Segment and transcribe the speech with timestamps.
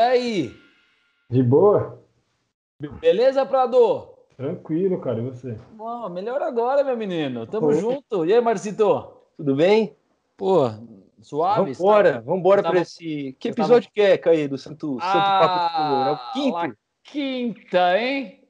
[0.00, 0.54] aí?
[1.30, 2.02] De boa?
[3.00, 4.08] Beleza, Prado?
[4.36, 5.58] Tranquilo, cara, e você?
[5.72, 7.46] Bom, melhor agora, meu menino.
[7.46, 8.24] Tamo junto.
[8.24, 9.12] E aí, Marcito?
[9.36, 9.94] Tudo bem?
[10.36, 10.70] Pô,
[11.20, 11.74] suave?
[11.74, 12.20] Vambora, tá...
[12.20, 12.74] vambora tava...
[12.74, 13.36] pra esse.
[13.38, 13.94] Que episódio tava...
[13.94, 16.56] que é, Caí, do Santo, ah, Santo Papo É o quinto?
[16.56, 16.74] La
[17.04, 18.40] quinta, hein?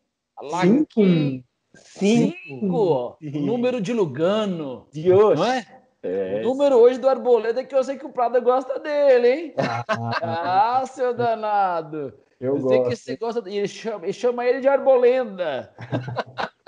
[0.40, 0.86] La Cinco.
[0.94, 1.44] Cinco.
[1.74, 3.16] Cinco.
[3.20, 3.44] Sim.
[3.44, 4.86] Número de Lugano.
[4.92, 5.38] Deus.
[5.38, 5.79] Não é?
[6.02, 6.40] É.
[6.40, 9.54] O número hoje do Arboleda é que eu sei que o Prada gosta dele, hein?
[10.22, 12.14] ah, seu danado.
[12.40, 13.42] Eu, eu sei que você gosta.
[13.46, 15.70] Ele chama, ele chama ele de Arbolenda.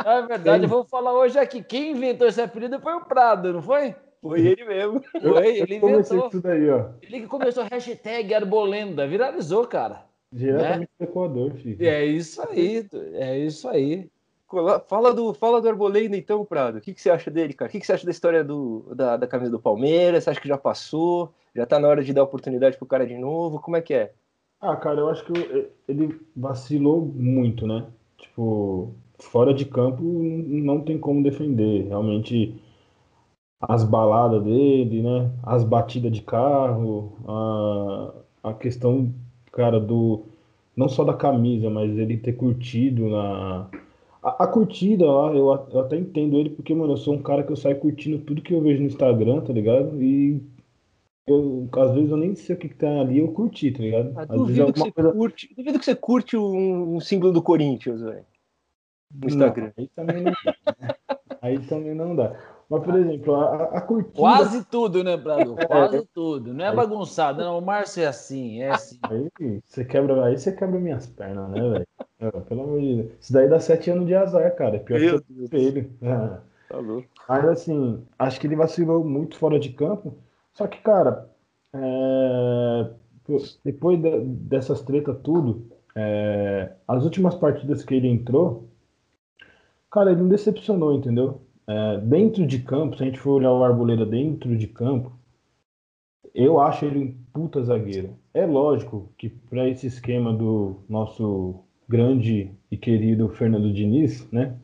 [0.05, 1.63] Na verdade, eu vou falar hoje aqui.
[1.63, 3.95] Quem inventou esse apelido foi o Prado, não foi?
[4.21, 5.03] Foi ele mesmo.
[5.21, 6.31] Foi, ele inventou.
[6.31, 6.91] tudo aí, ó.
[7.03, 9.05] Ele que começou a hashtag Arbolenda.
[9.05, 10.07] Viralizou, cara.
[10.31, 11.07] Diretamente né?
[11.07, 11.85] do Equador, filho.
[11.85, 14.09] É isso aí, é isso aí.
[14.87, 16.77] Fala do, fala do Arboleda então, Prado.
[16.77, 17.71] O que, que você acha dele, cara?
[17.71, 20.25] O que, que você acha da história do, da, da camisa do Palmeiras?
[20.25, 21.33] Você acha que já passou?
[21.57, 23.61] Já tá na hora de dar oportunidade pro cara de novo?
[23.61, 24.13] Como é que é?
[24.61, 27.87] Ah, cara, eu acho que ele vacilou muito, né?
[28.19, 31.89] Tipo, fora de campo não tem como defender.
[31.89, 32.61] Realmente,
[33.59, 35.31] as baladas dele, né?
[35.43, 39.15] As batidas de carro, a, a questão,
[39.51, 40.25] cara, do.
[40.77, 43.69] Não só da camisa, mas ele ter curtido na
[44.23, 47.43] a, a, curtida lá, eu, eu, até entendo ele, porque, mano, eu sou um cara
[47.43, 50.01] que eu saio curtindo tudo que eu vejo no Instagram, tá ligado?
[50.01, 50.41] E
[51.27, 54.13] eu, às vezes eu nem sei o que, que tá ali, eu curti, tá ligado?
[54.17, 55.13] Ah, duvido, que você coisa...
[55.13, 58.25] curte, duvido que você curte um, um símbolo do Corinthians, velho.
[59.13, 59.73] No Instagram.
[59.77, 60.97] Não, aí também não dá.
[61.43, 62.52] aí também não dá.
[62.73, 64.17] Mas, por exemplo, a, a curtida.
[64.17, 65.57] Quase tudo, né, Prado?
[65.59, 65.67] É.
[65.67, 66.55] Quase é, tudo.
[66.55, 67.59] Não é bagunçado, não.
[67.59, 68.99] O Márcio é assim, é assim.
[69.03, 71.87] Aí você quebra, aí você quebra minhas pernas, né, velho?
[72.19, 73.13] É, pelo amor de Deus.
[73.21, 74.77] Isso daí dá sete anos de azar, cara.
[74.77, 75.93] É pior Meu que o espelho.
[76.01, 76.39] É.
[76.71, 77.07] Tá louco.
[77.29, 80.15] Mas assim, acho que ele vacilou muito fora de campo.
[80.55, 81.29] Só que, cara,
[81.75, 82.91] é...
[83.63, 86.73] depois de, dessas tretas tudo, é...
[86.89, 88.67] as últimas partidas que ele entrou,
[89.91, 91.43] cara, ele não decepcionou, entendeu?
[91.67, 91.99] É...
[91.99, 95.13] dentro de campo, se a gente for olhar o Arboleda dentro de campo,
[96.35, 98.17] eu acho ele um puta zagueiro.
[98.33, 104.57] É lógico que para esse esquema do nosso grande e querido Fernando Diniz, né?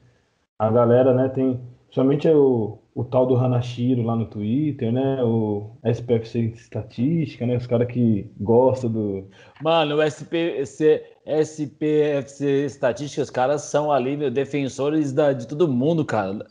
[0.58, 1.60] A galera, né, tem
[1.90, 5.22] somente o, o tal do Hanashiro lá no Twitter, né?
[5.22, 7.56] O SPFC Estatística, né?
[7.56, 9.28] Os caras que gostam do.
[9.62, 16.04] Mano, o SPC, SPFC Estatística, os caras são ali, meu, defensores da, de todo mundo,
[16.04, 16.46] cara.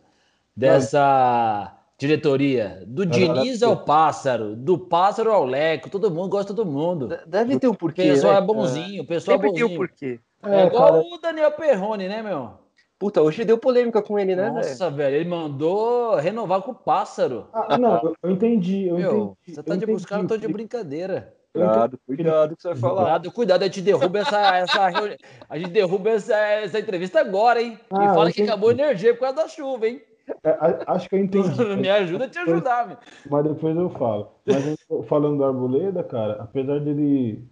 [0.57, 2.84] Dessa diretoria.
[2.88, 7.09] Do Diniz ao Pássaro, do Pássaro ao Leco, todo mundo gosta de todo mundo.
[7.28, 8.01] Deve ter um porquê.
[8.01, 8.40] O pessoal né?
[8.40, 9.69] é bonzinho, o pessoal Deve é bonzinho.
[9.69, 10.19] ter um porquê.
[10.44, 11.03] É, é igual cara...
[11.03, 12.51] o Daniel Perrone, né, meu?
[13.00, 17.47] Puta, hoje deu polêmica com ele, né, Nossa, velho, ele mandou renovar com o pássaro.
[17.53, 19.56] Ah, não, eu entendi, eu meu, entendi.
[19.56, 21.35] Você tá de buscar, não tô de brincadeira.
[21.53, 23.01] Cuidado, cuidado que você vai falar.
[23.01, 25.13] Cuidado, cuidado, a gente derruba essa, essa
[25.47, 27.79] a gente derruba essa, essa entrevista agora, hein?
[27.91, 30.01] Ah, e fala que acabou a energia por causa da chuva, hein?
[30.44, 31.50] É, acho que eu entendi.
[31.78, 32.98] Me ajuda a te ajudar, meu.
[33.30, 34.32] Mas depois eu falo.
[34.46, 34.78] Mas
[35.08, 37.44] falando do Arboleda, cara, apesar dele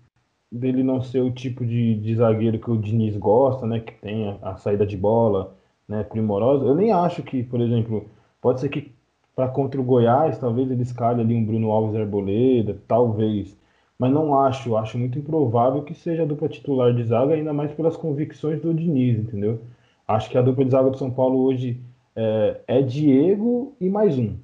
[0.52, 3.80] dele não ser o tipo de, de zagueiro que o Diniz gosta, né?
[3.80, 5.56] Que tem a, a, saída de bola
[5.88, 6.66] né, primorosa.
[6.66, 8.09] Eu nem acho que, por exemplo,
[8.41, 8.94] pode ser que
[9.36, 13.57] para contra o Goiás, talvez ele escalhe ali um Bruno Alves Arboleda, talvez.
[14.00, 17.72] Mas não acho, acho muito improvável que seja a dupla titular de zaga, ainda mais
[17.74, 19.62] pelas convicções do Diniz, entendeu?
[20.07, 21.81] Acho que a dupla de zaga do São Paulo hoje
[22.15, 24.37] é, é Diego e mais um.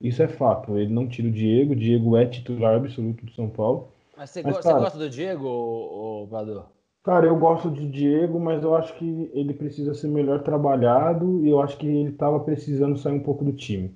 [0.00, 0.76] Isso é fato.
[0.76, 3.88] Ele não tira o Diego, Diego é titular absoluto do São Paulo.
[4.16, 6.64] Mas você, mas, cara, gosta do Diego, Badu?
[7.02, 11.50] Cara, eu gosto de Diego, mas eu acho que ele precisa ser melhor trabalhado e
[11.50, 13.94] eu acho que ele estava precisando sair um pouco do time.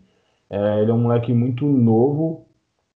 [0.50, 2.46] É, ele é um moleque muito novo,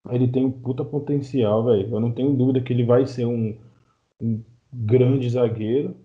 [0.10, 1.94] ele tem um puta potencial, velho.
[1.94, 3.56] Eu não tenho dúvida que ele vai ser um,
[4.20, 4.44] um
[4.74, 5.96] grande zagueiro.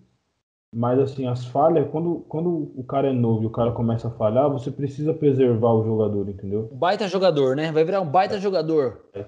[0.77, 4.11] Mas assim, as falhas, quando, quando o cara é novo e o cara começa a
[4.11, 6.69] falhar, você precisa preservar o jogador, entendeu?
[6.73, 7.71] Baita jogador, né?
[7.71, 8.39] Vai virar um baita é.
[8.41, 8.99] jogador.
[9.13, 9.25] É.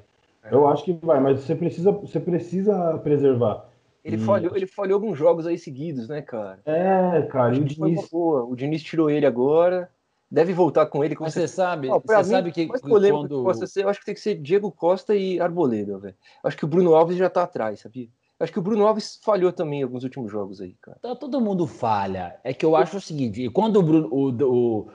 [0.51, 3.65] Eu acho que vai, mas você precisa, você precisa preservar.
[4.03, 4.19] Ele, e...
[4.19, 6.59] falhou, ele falhou alguns jogos aí seguidos, né, cara?
[6.65, 7.55] É, cara.
[7.55, 8.09] E o Diniz...
[8.11, 9.89] O Diniz tirou ele agora.
[10.29, 11.15] Deve voltar com ele.
[11.17, 13.37] Mas você sabe, oh, você mim, sabe que mais polêmico quando...
[13.37, 16.15] que possa ser, eu acho que tem que ser Diego Costa e Arboleda, velho.
[16.43, 18.09] Acho que o Bruno Alves já tá atrás, sabia?
[18.39, 20.97] Acho que o Bruno Alves falhou também em alguns últimos jogos aí, cara.
[21.01, 22.39] Tá, todo mundo falha.
[22.43, 24.87] É que eu acho o seguinte, quando o, Bruno, o,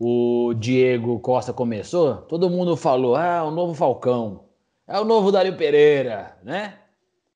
[0.00, 4.44] o, o Diego Costa começou, todo mundo falou, ah, o novo Falcão.
[4.86, 6.78] É o novo Dário Pereira, né?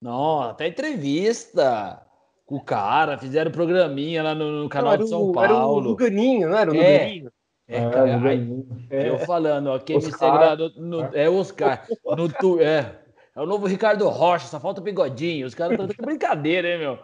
[0.00, 2.03] Não, até entrevista
[2.44, 5.44] com o cara, fizeram programinha lá no, no canal não, de São o, Paulo.
[5.44, 7.32] Era o Luganinho, não era o é, Luganinho?
[7.69, 9.08] É, é, cara, aí, é.
[9.08, 10.12] eu falando, ó, quem Oscar.
[10.12, 13.01] me segue lá no, no, é Oscar, no, tu, é,
[13.34, 15.46] é o novo Ricardo Rocha, só falta o bigodinho.
[15.46, 16.99] Os caras estão de brincadeira, hein, meu?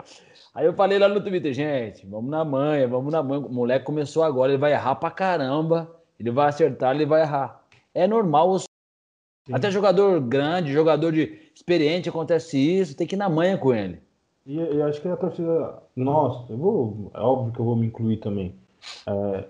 [0.55, 3.41] Aí eu falei lá no Twitter, gente, vamos na manha, vamos na manha.
[3.41, 5.95] O moleque começou agora, ele vai errar pra caramba.
[6.19, 7.63] Ele vai acertar, ele vai errar.
[7.95, 8.51] É normal.
[8.51, 8.65] Os...
[9.53, 14.01] Até jogador grande, jogador de experiente, acontece isso, tem que ir na manha com ele.
[14.45, 15.83] E eu acho que a torcida.
[15.95, 17.11] Nossa, eu vou.
[17.15, 18.55] É óbvio que eu vou me incluir também.
[19.07, 19.45] É,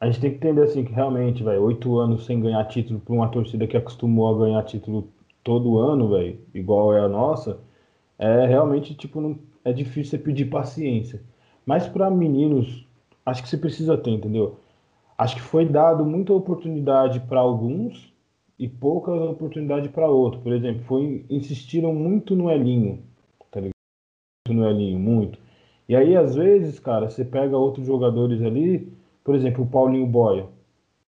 [0.00, 3.14] a gente tem que entender assim que realmente, velho, oito anos sem ganhar título para
[3.14, 5.08] uma torcida que acostumou a ganhar título
[5.48, 7.58] todo ano, velho, igual é a nossa,
[8.18, 11.22] é realmente tipo não, é difícil você pedir paciência.
[11.64, 12.86] Mas para meninos,
[13.24, 14.58] acho que você precisa ter, entendeu?
[15.16, 18.12] Acho que foi dado muita oportunidade para alguns
[18.58, 20.42] e pouca oportunidade para outros.
[20.42, 23.02] Por exemplo, foi insistiram muito no Elinho,
[23.50, 23.72] tá ligado?
[24.50, 25.38] No Elinho, muito.
[25.88, 28.92] E aí às vezes, cara, você pega outros jogadores ali
[29.28, 30.48] por exemplo, o Paulinho Boia.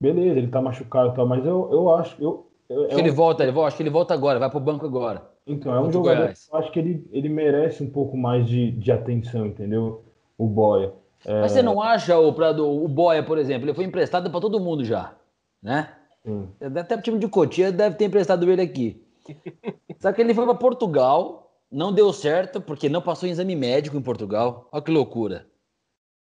[0.01, 2.17] Beleza, ele tá machucado, tá, mas eu, eu acho.
[2.23, 3.15] Eu, eu é ele um...
[3.15, 5.31] volta, ele, acho que ele volta agora, vai pro banco agora.
[5.47, 6.47] Então, é um jogador Goiás.
[6.47, 10.05] que eu acho que ele, ele merece um pouco mais de, de atenção, entendeu?
[10.37, 10.93] O Boia.
[11.25, 11.41] É...
[11.41, 14.61] Mas você não acha, o, Prado, o Boia, por exemplo, ele foi emprestado para todo
[14.61, 15.15] mundo já,
[15.63, 15.95] né?
[16.27, 16.47] Hum.
[16.61, 19.03] Até o time de Cotia deve ter emprestado ele aqui.
[19.99, 23.97] Só que ele foi para Portugal, não deu certo, porque não passou em exame médico
[23.97, 24.69] em Portugal.
[24.71, 25.47] Olha que loucura.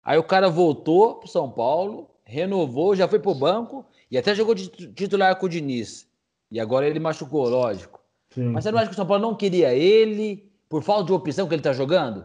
[0.05, 4.35] Aí o cara voltou para São Paulo, renovou, já foi para o banco e até
[4.35, 6.09] jogou de titular com o Diniz.
[6.51, 8.01] E agora ele machucou, lógico.
[8.31, 8.51] Sim.
[8.51, 11.47] Mas você não acha que o São Paulo não queria ele por falta de opção
[11.47, 12.25] que ele está jogando?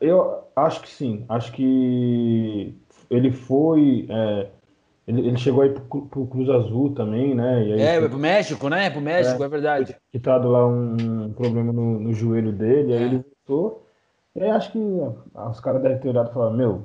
[0.00, 1.24] Eu acho que sim.
[1.28, 2.74] Acho que
[3.10, 4.06] ele foi.
[4.08, 4.48] É,
[5.06, 7.66] ele, ele, chegou aí pro, pro Cruz Azul também, né?
[7.66, 8.90] E aí, é, foi pro México, né?
[8.90, 9.96] Pro México, é, é verdade.
[10.10, 13.06] Quitado lá um problema no, no joelho dele, aí é.
[13.06, 13.86] ele voltou.
[14.34, 16.84] E aí acho que os caras devem ter olhado e falado, meu,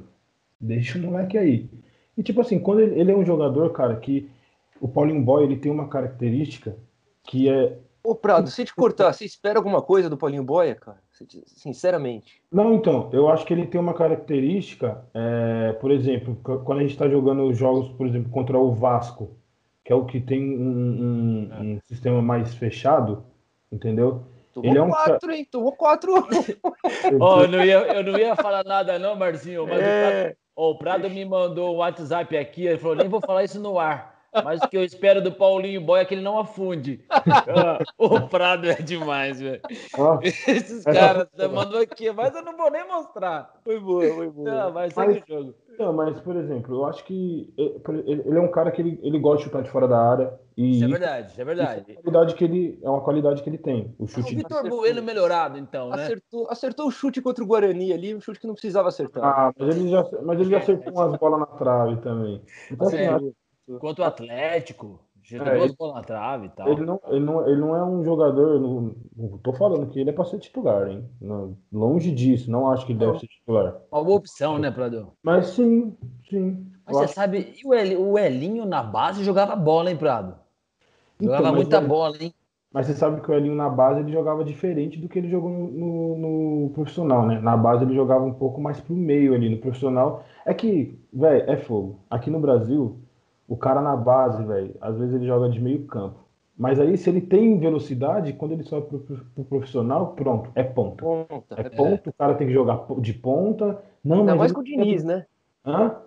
[0.60, 1.70] Deixa o moleque aí.
[2.18, 4.30] E tipo assim, quando ele, ele é um jogador, cara, que
[4.80, 6.76] o Paulinho Boy ele tem uma característica
[7.24, 7.78] que é.
[8.04, 10.98] Ô, Prado, se te cortar, você espera alguma coisa do Paulinho Boia, cara?
[11.46, 12.42] Sinceramente.
[12.50, 16.92] Não, então, eu acho que ele tem uma característica, é, por exemplo, quando a gente
[16.92, 19.32] está jogando jogos, por exemplo, contra o Vasco,
[19.84, 23.26] que é o que tem um, um, um sistema mais fechado,
[23.72, 24.24] entendeu?
[24.54, 25.48] Tomou ele é um quatro, hein?
[25.50, 26.14] Tomou quatro.
[27.20, 30.36] oh, eu, não ia, eu não ia falar nada, não, Marcinho, mas é...
[30.56, 33.60] o, Prado, o Prado me mandou um WhatsApp aqui, ele falou: nem vou falar isso
[33.60, 34.17] no ar.
[34.44, 37.04] Mas o que eu espero do Paulinho Boy é que ele não afunde.
[37.50, 39.62] Ah, o Prado é demais, velho.
[40.22, 43.54] Esses caras você mandou aqui, mas eu não vou nem mostrar.
[43.64, 44.50] Foi boa, foi boa.
[44.50, 45.56] Não, mas segue o jogo.
[45.80, 49.38] Não, mas, por exemplo, eu acho que ele é um cara que ele, ele gosta
[49.38, 50.40] de chutar de fora da área.
[50.58, 51.82] E isso é verdade, isso é verdade.
[51.82, 53.94] Isso é, uma qualidade que ele, é uma qualidade que ele tem.
[54.00, 54.34] O chute.
[54.34, 56.04] O Vitor Bueno melhorado, então, né?
[56.04, 59.24] Acertou, acertou o chute contra o Guarani ali, um chute que não precisava acertar.
[59.24, 62.42] Ah, mas ele já, mas ele já acertou umas bolas na trave também.
[62.72, 63.34] Então, assim,
[63.80, 65.00] Contra o Atlético.
[65.24, 66.70] Já é, duas bolas na trave e tal.
[66.70, 68.62] Ele não, ele, não, ele não é um jogador.
[68.62, 71.04] Não, não tô falando que ele é para ser titular, hein?
[71.20, 73.76] Não, longe disso, não acho que ele deve ser titular.
[73.92, 75.12] Uma boa opção, né, Prado?
[75.22, 75.94] Mas sim,
[76.30, 76.66] sim.
[76.86, 77.14] Mas você acho...
[77.14, 80.36] sabe, o, El, o Elinho na base jogava bola, hein, Prado?
[81.20, 82.34] Então, jogava então, muita bola, hein?
[82.72, 85.50] Mas você sabe que o Elinho na base ele jogava diferente do que ele jogou
[85.50, 87.40] no, no, no, profissional, né?
[87.42, 89.50] Na base ele jogava um pouco mais pro meio ali.
[89.50, 90.24] No profissional.
[90.46, 92.00] É que, velho, é fogo.
[92.10, 93.00] Aqui no Brasil,
[93.48, 96.28] o cara na base, velho, às vezes ele joga de meio campo.
[96.58, 101.04] Mas aí, se ele tem velocidade, quando ele sobe pro, pro profissional, pronto, é ponta.
[101.04, 103.80] ponta é, é ponto, o cara tem que jogar de ponta.
[104.04, 105.26] Não, Ainda mais com o Diniz, né?
[105.64, 105.98] Hã?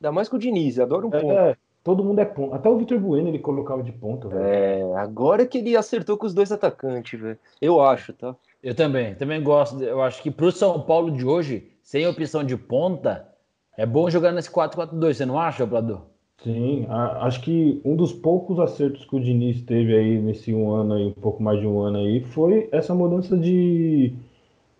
[0.00, 1.32] Ainda mais com o Diniz, adoro um é, ponto.
[1.32, 2.56] É, todo mundo é ponta.
[2.56, 4.42] Até o Vitor Bueno ele colocava de ponta, velho.
[4.42, 7.38] É, agora que ele acertou com os dois atacantes, velho.
[7.60, 8.34] Eu acho, tá?
[8.62, 9.82] Eu também, também gosto.
[9.82, 13.28] Eu acho que pro São Paulo de hoje, sem opção de ponta,
[13.76, 16.07] é bom jogar nesse 4-4-2, você não acha, Obrador?
[16.42, 20.70] Sim, a, acho que um dos poucos acertos que o Diniz teve aí nesse um
[20.70, 24.14] ano aí, um pouco mais de um ano aí, foi essa mudança de,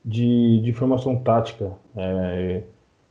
[0.04, 1.72] de, de formação tática.
[1.96, 2.62] É,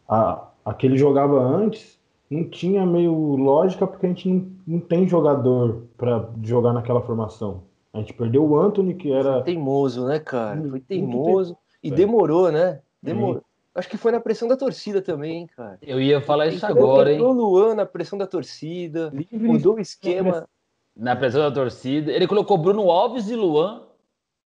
[0.07, 1.99] a, a que ele jogava antes
[2.29, 7.63] não tinha meio lógica porque a gente não, não tem jogador para jogar naquela formação.
[7.93, 9.35] A gente perdeu o Anthony, que era.
[9.35, 10.61] Foi teimoso, né, cara?
[10.69, 11.57] Foi teimoso.
[11.81, 12.81] E demorou, né?
[13.01, 13.41] Demorou.
[13.77, 15.77] Acho que foi na pressão da torcida também, cara.
[15.83, 17.21] Eu ia falar isso agora, hein?
[17.21, 20.49] O Luan na pressão da torcida, Livre, mudou o esquema.
[20.95, 22.11] Na pressão da torcida.
[22.11, 23.83] Ele colocou Bruno Alves e Luan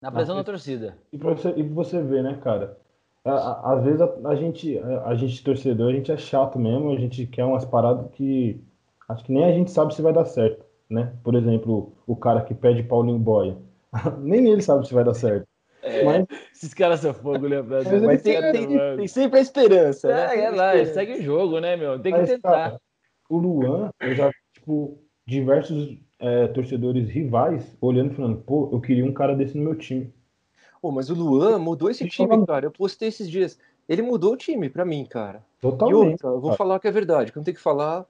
[0.00, 0.96] na pressão da torcida.
[1.12, 2.78] E pra você, e você ver, né, cara?
[3.24, 6.96] Às vezes a, a, gente, a, a gente torcedor, a gente é chato mesmo, a
[6.96, 8.62] gente quer umas paradas que
[9.08, 11.12] acho que nem a gente sabe se vai dar certo, né?
[11.24, 13.56] Por exemplo, o cara que pede Paulinho Boia.
[14.22, 15.48] nem ele sabe se vai dar certo.
[15.82, 16.26] É, mas...
[16.54, 18.02] Esses caras são fogo, né, Brasil?
[18.02, 20.36] Mas tem, tem, tem, sempre a esperança, né?
[20.36, 21.98] É, é lá, segue o jogo, né, meu?
[22.00, 22.50] Tem que mas, tentar.
[22.50, 22.80] Cara,
[23.28, 29.04] o Luan, eu já, tipo, diversos é, torcedores rivais olhando e falando, pô, eu queria
[29.04, 30.12] um cara desse no meu time.
[30.80, 32.66] Pô, mas o Luan mudou esse time, cara.
[32.66, 33.58] Eu postei esses dias.
[33.88, 35.44] Ele mudou o time pra mim, cara.
[35.60, 36.08] Totalmente.
[36.08, 37.32] E outra, eu vou falar que é verdade.
[37.32, 38.06] Quando tem que falar,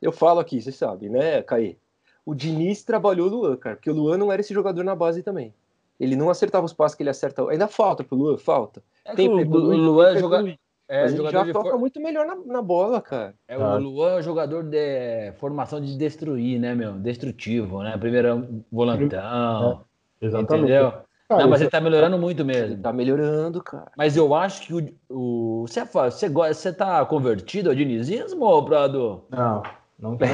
[0.00, 1.76] eu falo aqui, você sabe, né, Caí?
[2.24, 5.22] O Diniz trabalhou o Luan, cara, porque o Luan não era esse jogador na base
[5.22, 5.52] também.
[5.98, 7.48] Ele não acertava os passos que ele acerta.
[7.50, 8.82] Ainda falta pro Luan, falta.
[9.04, 9.44] É Tem o, o
[9.76, 10.56] Luan tem joga,
[10.88, 13.34] é Mas ele já toca for- muito melhor na, na bola, cara.
[13.48, 13.76] é, Tá.
[13.76, 16.92] o Luan é um jogador de formação de destruir, né, meu?
[16.94, 17.96] Destrutivo, né?
[17.96, 19.84] Primeiro volantão,
[20.20, 20.64] Exatamente.
[20.64, 20.92] entendeu?
[21.26, 22.82] Cara, não, mas ele tá melhorando muito Ele mesmo.
[22.82, 23.90] tá melhorando, cara.
[23.96, 29.24] Mas eu acho que o, o você, fa- você, você tá convertido ao dinizismo, Prado?
[29.30, 29.62] Não,
[29.98, 30.26] não tá.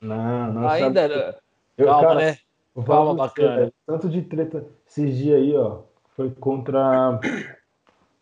[0.00, 0.68] Não, não.
[0.68, 1.02] Ainda.
[1.08, 1.36] sabe-
[1.76, 2.38] Eu, Calma, cara, né?
[2.82, 3.72] Você, bacana.
[3.86, 5.78] Tanto de treta esses dias aí, ó.
[6.14, 7.20] Foi contra.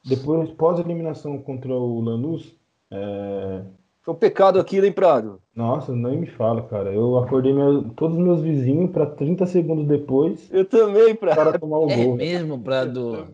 [0.05, 2.55] Depois, pós-eliminação contra o Lanús.
[2.91, 3.63] é,
[4.03, 5.41] Foi um pecado aquilo, hein, Prado?
[5.57, 6.93] Nossa, nem me fala, cara.
[6.93, 11.37] Eu acordei meu- todos os meus vizinhos pra 30 segundos depois Eu também, Prado.
[11.37, 12.17] cara tomar o É gol.
[12.17, 13.27] mesmo, Prado.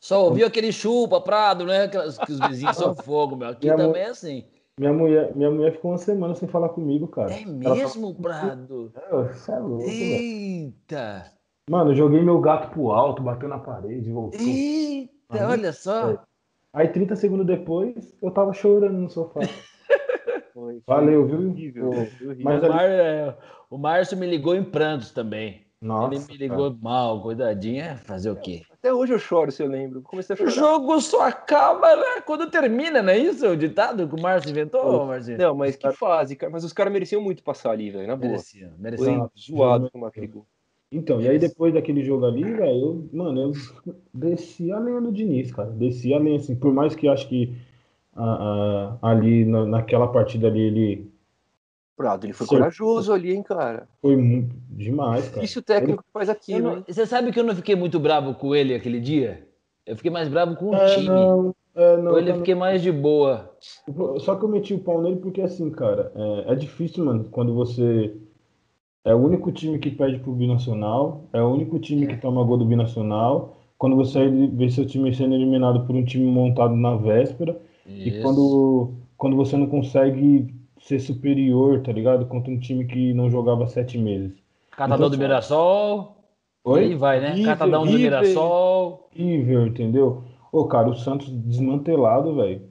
[0.00, 1.86] Só ouviu aquele chupa, Prado, né?
[1.88, 3.48] Que os vizinhos são fogo, meu.
[3.48, 4.44] Aqui Minha também é assim.
[4.78, 7.32] Minha mulher, minha mulher ficou uma semana sem falar comigo, cara.
[7.32, 8.92] É Ela mesmo, Prado?
[8.94, 10.12] falou, Você é louco, velho.
[10.12, 11.32] Eita!
[11.70, 14.38] Mano, eu joguei meu gato pro alto, bateu na parede, voltou.
[14.38, 16.22] Eita, Aí, olha só.
[16.74, 19.40] Aí 30 segundos depois, eu tava chorando no sofá.
[20.52, 21.50] Foi, foi Valeu, viu?
[21.50, 22.36] horrível, foi horrível.
[22.40, 25.65] Mas O, ali- Mar- é, o Márcio me ligou em prantos também.
[25.80, 27.82] Nossa, Ele me ligou mal, cuidadinho.
[27.82, 28.62] É fazer o quê?
[28.72, 30.00] Até hoje eu choro, se eu lembro.
[30.02, 30.52] Comecei a O chorar.
[30.52, 33.46] jogo só acaba né, quando termina, não é isso?
[33.46, 35.38] O ditado que o Márcio inventou, Marcinho?
[35.38, 36.50] Não, mas que fase, cara.
[36.50, 38.30] Mas os caras mereciam muito passar ali, velho, na boa.
[38.30, 39.18] Merecia, Foi merecia.
[39.18, 40.46] Não, zoado como aquele gol.
[40.90, 43.52] Então, e aí depois daquele jogo ali, velho, eu, mano, eu
[44.14, 45.68] desci a lenha do Diniz, cara.
[45.70, 47.54] Desci a lenha, assim, por mais que eu acho que
[48.14, 51.10] ah, ah, ali na- naquela partida ali ele
[51.96, 52.56] Prado, ele foi Sim.
[52.56, 53.88] corajoso ali, hein, cara.
[54.02, 55.44] foi muito demais, cara.
[55.44, 56.84] Isso o técnico que faz aquilo, não- hein?
[56.86, 59.48] você sabe que eu não fiquei muito bravo com ele aquele dia?
[59.86, 61.08] Eu fiquei mais bravo com o É, time.
[61.08, 63.50] não, é, não, com ele eu fiquei mais de boa.
[64.18, 67.54] Só que eu meti o pau nele porque, assim, cara, é, é difícil, mano, quando
[67.54, 68.14] você
[69.04, 72.58] é o único time que perde pro Binacional, é o único time que toma gol
[72.58, 77.58] do Binacional, quando você vê seu time sendo eliminado por um time montado na véspera,
[77.86, 78.20] e Isso.
[78.20, 82.26] quando, quando você não consegue ser superior, tá ligado?
[82.26, 84.32] Contra um time que não jogava sete meses.
[84.70, 86.16] Catador Então, do Mirassol.
[86.64, 86.80] Oi?
[86.84, 87.30] Aí vai, né?
[87.30, 87.92] River, Catadão do.
[87.92, 89.08] Mirassol.
[89.14, 90.24] Horrível, entendeu?
[90.52, 92.62] Ô, cara, o Santos desmantelado, velho.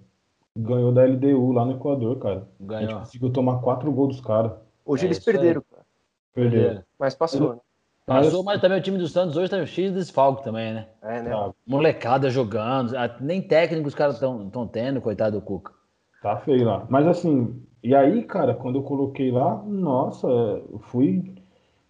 [0.57, 2.47] Ganhou da LDU lá no Equador, cara.
[2.59, 2.99] A gente Ganhou.
[2.99, 4.53] conseguiu tomar quatro gols dos caras.
[4.85, 5.23] Hoje É eles aí.
[5.33, 5.83] perderam, cara.
[6.33, 6.83] Perderam.
[6.99, 7.59] Mas passou, né?
[8.05, 10.87] Passou, mas também o time do Santos hoje tá cheio de desfalque também, né?
[11.01, 11.31] É, né?
[11.31, 12.95] Tá, Molecada jogando.
[12.95, 15.73] ah, Nem técnico os caras estão tendo, coitado do Cuca.
[16.21, 16.85] tá feio lá.
[16.87, 21.33] Mas assim, e aí, cara, quando eu coloquei lá, nossa, eu fui,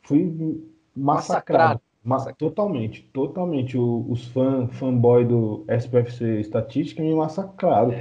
[0.02, 0.64] fui
[0.96, 1.80] massacrado.
[2.04, 3.78] Ma- totalmente, totalmente.
[3.78, 7.92] O- os fã, fanboy do SPFC Estatística me massacraram.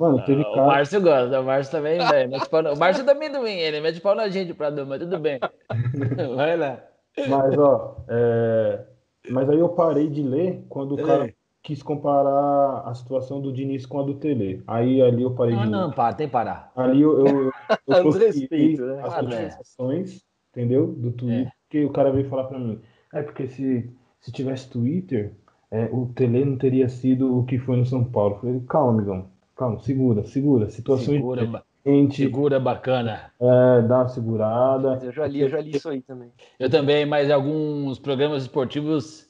[0.00, 0.66] Mano, teve O cara.
[0.66, 2.30] Márcio gosta, o Márcio também, velho.
[2.30, 5.18] no- O Márcio também não vem, ele mete pau na gente pra dar, mas tudo
[5.18, 5.38] bem.
[6.36, 6.80] Vai lá.
[7.28, 8.84] Mas, ó, é,
[9.30, 11.34] mas aí eu parei de ler quando o cara É.
[11.66, 14.62] quis comparar a situação do Diniz com a do Tele.
[14.68, 16.70] Aí ali eu parei Não, de não, para, tem que parar.
[16.76, 17.50] Ali eu, eu,
[17.88, 19.02] eu, respeitos, né?
[19.02, 19.28] as Ah, né?
[19.42, 20.20] notificações,
[20.52, 20.86] entendeu?
[20.86, 21.52] Do Twitter, É.
[21.68, 22.80] que o cara veio falar pra mim.
[23.12, 25.32] É porque se, se tivesse Twitter,
[25.72, 28.36] é, o Tele não teria sido o que foi no São Paulo.
[28.36, 30.70] Eu falei, calma, amigão, calma, segura, segura.
[30.70, 31.44] Situações Segura,
[31.84, 33.32] diferentes, segura bacana.
[33.40, 35.00] é, dá uma segurada.
[35.04, 36.30] Eu já li, eu já li isso aí também.
[36.60, 39.25] Eu também, mas alguns programas esportivos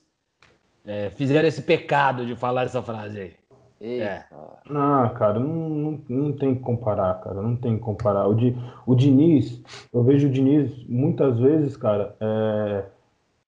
[0.87, 3.33] é, fizeram esse pecado de falar essa frase aí.
[3.79, 4.27] Eita.
[4.71, 8.27] Ah, cara, não, não, não tem que comparar, cara, não tem que comparar.
[8.27, 9.63] O, Di, o Diniz,
[9.93, 12.85] eu vejo o Diniz muitas vezes, cara, é,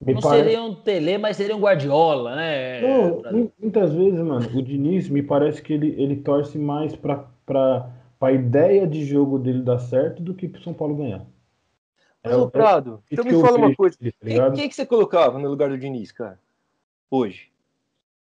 [0.00, 0.44] me Não parece...
[0.44, 2.80] seria um Tele, mas seria um Guardiola, né?
[2.82, 7.90] Não, muitas vezes, mano, o Diniz me parece que ele, ele torce mais pra, pra,
[8.18, 11.24] pra ideia de jogo dele dar certo do que pro São Paulo ganhar.
[12.22, 13.96] Mas, É o- ô Prado, é então me fala uma coisa.
[13.98, 16.38] tá Quem, quem que você colocava no lugar do Diniz, cara?
[17.10, 17.50] Hoje.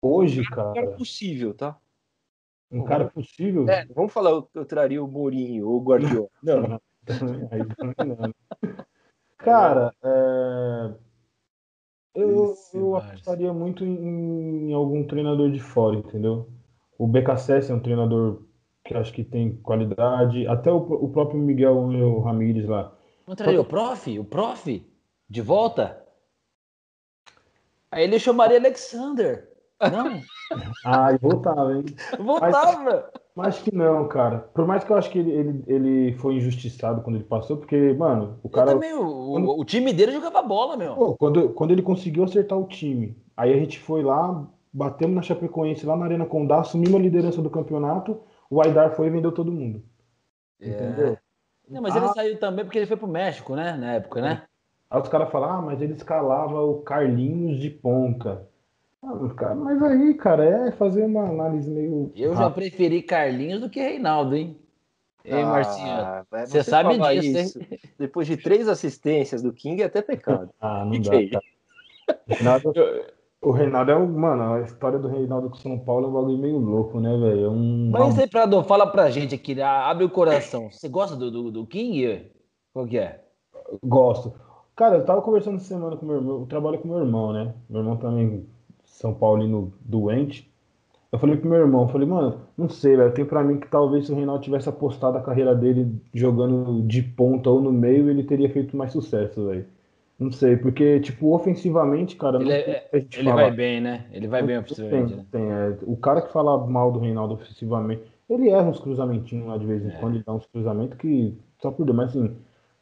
[0.00, 1.78] Hoje, Cara cara, possível, tá?
[2.70, 3.68] um cara possível.
[3.68, 6.28] É, vamos falar, eu, eu traria o Mourinho ou o Guardiola.
[6.42, 6.80] Não,
[7.52, 8.34] Aí também não.
[9.38, 10.94] Cara, é,
[12.16, 16.48] eu, Esse eu apostaria muito em, em algum treinador de fora, entendeu?
[16.98, 18.42] O BKSS é um treinador
[18.84, 20.46] que acho que tem qualidade.
[20.46, 22.96] Até o, o próprio Miguel Ramírez lá.
[23.26, 24.18] Não traria o prof?
[24.18, 24.84] O prof?
[25.28, 26.05] De volta?
[27.96, 29.48] Aí ele chamaria Alexander.
[29.80, 30.20] Não,
[30.84, 31.84] Ah, e voltava, hein?
[32.20, 33.10] voltava.
[33.34, 34.40] Mas acho que não, cara.
[34.54, 37.94] Por mais que eu acho que ele, ele, ele foi injustiçado quando ele passou, porque,
[37.94, 38.72] mano, o cara.
[38.72, 39.60] Também, o, quando...
[39.60, 40.94] o, time dele jogava bola, meu.
[40.94, 45.22] Pô, quando, quando ele conseguiu acertar o time, aí a gente foi lá, batemos na
[45.22, 49.32] Chapecoense lá na Arena Condá, assumimos a liderança do campeonato, o Aidar foi e vendeu
[49.32, 49.82] todo mundo.
[50.60, 50.68] É.
[50.68, 51.18] Entendeu?
[51.68, 53.72] Não, mas ah, ele saiu também porque ele foi pro México, né?
[53.72, 54.45] Na época, né?
[54.90, 58.48] Aí os caras falam, ah, mas ele escalava o Carlinhos de ponta.
[59.02, 62.10] Ah, mas aí, cara, é fazer uma análise meio.
[62.14, 62.48] Eu rápido.
[62.48, 64.56] já preferi Carlinhos do que Reinaldo, hein?
[65.24, 65.96] Ei, ah, Marcinho,
[66.30, 67.60] você sabe disso, isso,
[67.98, 70.50] Depois de três assistências do King, é até pecado.
[70.60, 71.40] Ah, não dá.
[72.28, 72.72] Reinaldo,
[73.42, 74.06] o Reinaldo é um.
[74.06, 77.44] Mano, a história do Reinaldo com São Paulo é um bagulho meio louco, né, velho?
[77.46, 77.90] É um...
[77.90, 80.70] Mas aí, Prado, fala pra gente aqui, abre o coração.
[80.70, 82.30] Você gosta do, do, do King?
[82.72, 83.24] Qual que é?
[83.84, 84.45] Gosto.
[84.76, 87.54] Cara, eu tava conversando essa semana com meu irmão, eu trabalho com meu irmão, né?
[87.68, 88.46] Meu irmão também,
[88.84, 90.52] São Paulino doente.
[91.10, 93.68] Eu falei pro meu irmão, eu falei, mano, não sei, velho, tem pra mim que
[93.68, 98.10] talvez se o Reinaldo tivesse apostado a carreira dele jogando de ponta ou no meio,
[98.10, 99.64] ele teria feito mais sucesso, velho.
[100.18, 102.40] Não sei, porque, tipo, ofensivamente, cara.
[102.40, 104.06] Ele, é, ele vai bem, né?
[104.12, 105.08] Ele vai não, bem ofensivamente.
[105.08, 105.26] Tem, né?
[105.30, 109.56] tem, é, o cara que fala mal do Reinaldo ofensivamente, ele erra uns cruzamentinhos lá
[109.56, 109.92] de vez em é.
[109.92, 111.34] quando, ele dá uns cruzamentos que.
[111.62, 112.36] Só por Deus, mas assim,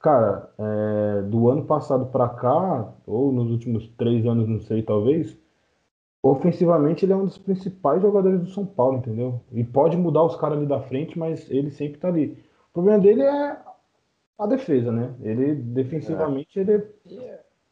[0.05, 5.35] Cara, é, do ano passado para cá, ou nos últimos três anos, não sei, talvez,
[6.23, 9.41] ofensivamente ele é um dos principais jogadores do São Paulo, entendeu?
[9.51, 12.39] E pode mudar os caras ali da frente, mas ele sempre tá ali.
[12.69, 13.57] O problema dele é
[14.39, 15.15] a defesa, né?
[15.23, 16.63] Ele, defensivamente, é.
[16.63, 16.85] ele.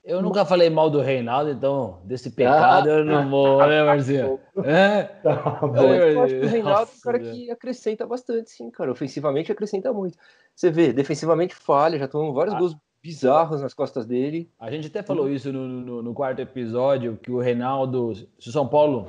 [0.05, 4.41] Eu nunca falei mal do Reinaldo, então desse pecado ah, eu não vou, né, Marcinho?
[4.65, 5.05] É?
[5.23, 8.91] Tá eu acho que o Reinaldo é um cara que acrescenta bastante, sim, cara.
[8.91, 10.19] Ofensivamente acrescenta muito.
[10.57, 12.59] Você vê, defensivamente falha, já tomou vários ah.
[12.59, 14.51] gols bizarros nas costas dele.
[14.59, 18.53] A gente até falou isso no, no, no, quarto episódio, que o Reinaldo, se o
[18.53, 19.09] São Paulo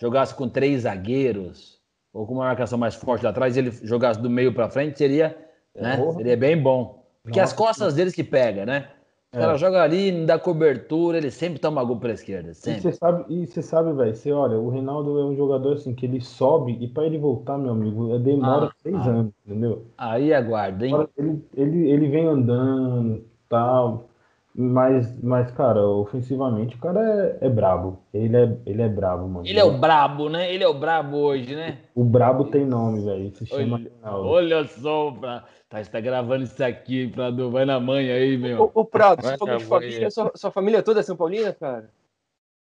[0.00, 1.80] jogasse com três zagueiros,
[2.12, 5.36] ou com uma marcação mais forte lá atrás, ele jogasse do meio para frente, seria,
[5.74, 7.04] né, seria bem bom.
[7.22, 8.88] Porque Nossa, as costas deles que pega, né?
[9.30, 9.58] O cara é.
[9.58, 12.54] joga ali, não dá cobertura, ele sempre toma gol pra esquerda.
[12.54, 12.78] Sempre.
[12.78, 15.94] E você sabe, e você sabe, velho, você olha, o Reinaldo é um jogador assim
[15.94, 19.10] que ele sobe e para ele voltar, meu amigo, é demora ah, seis ah.
[19.10, 19.84] anos, entendeu?
[19.98, 21.06] Aí aguarda, hein?
[21.18, 24.08] Ele, ele, ele vem andando tal.
[24.60, 27.00] Mas, mas, cara, ofensivamente o cara
[27.40, 28.00] é, é brabo.
[28.12, 29.46] Ele é, ele é brabo, mano.
[29.46, 30.52] Ele é o brabo, né?
[30.52, 31.78] Ele é o brabo hoje, né?
[31.94, 33.32] O brabo tem nome, velho.
[33.36, 34.58] Se chama olha.
[34.58, 35.44] Olha só, pra...
[35.68, 37.52] Tá, você tá gravando isso aqui, Prado.
[37.52, 38.72] Vai na mãe aí, meu.
[38.74, 41.90] O, o Prado, você falou de família, sua, sua, família toda é São Paulina, cara?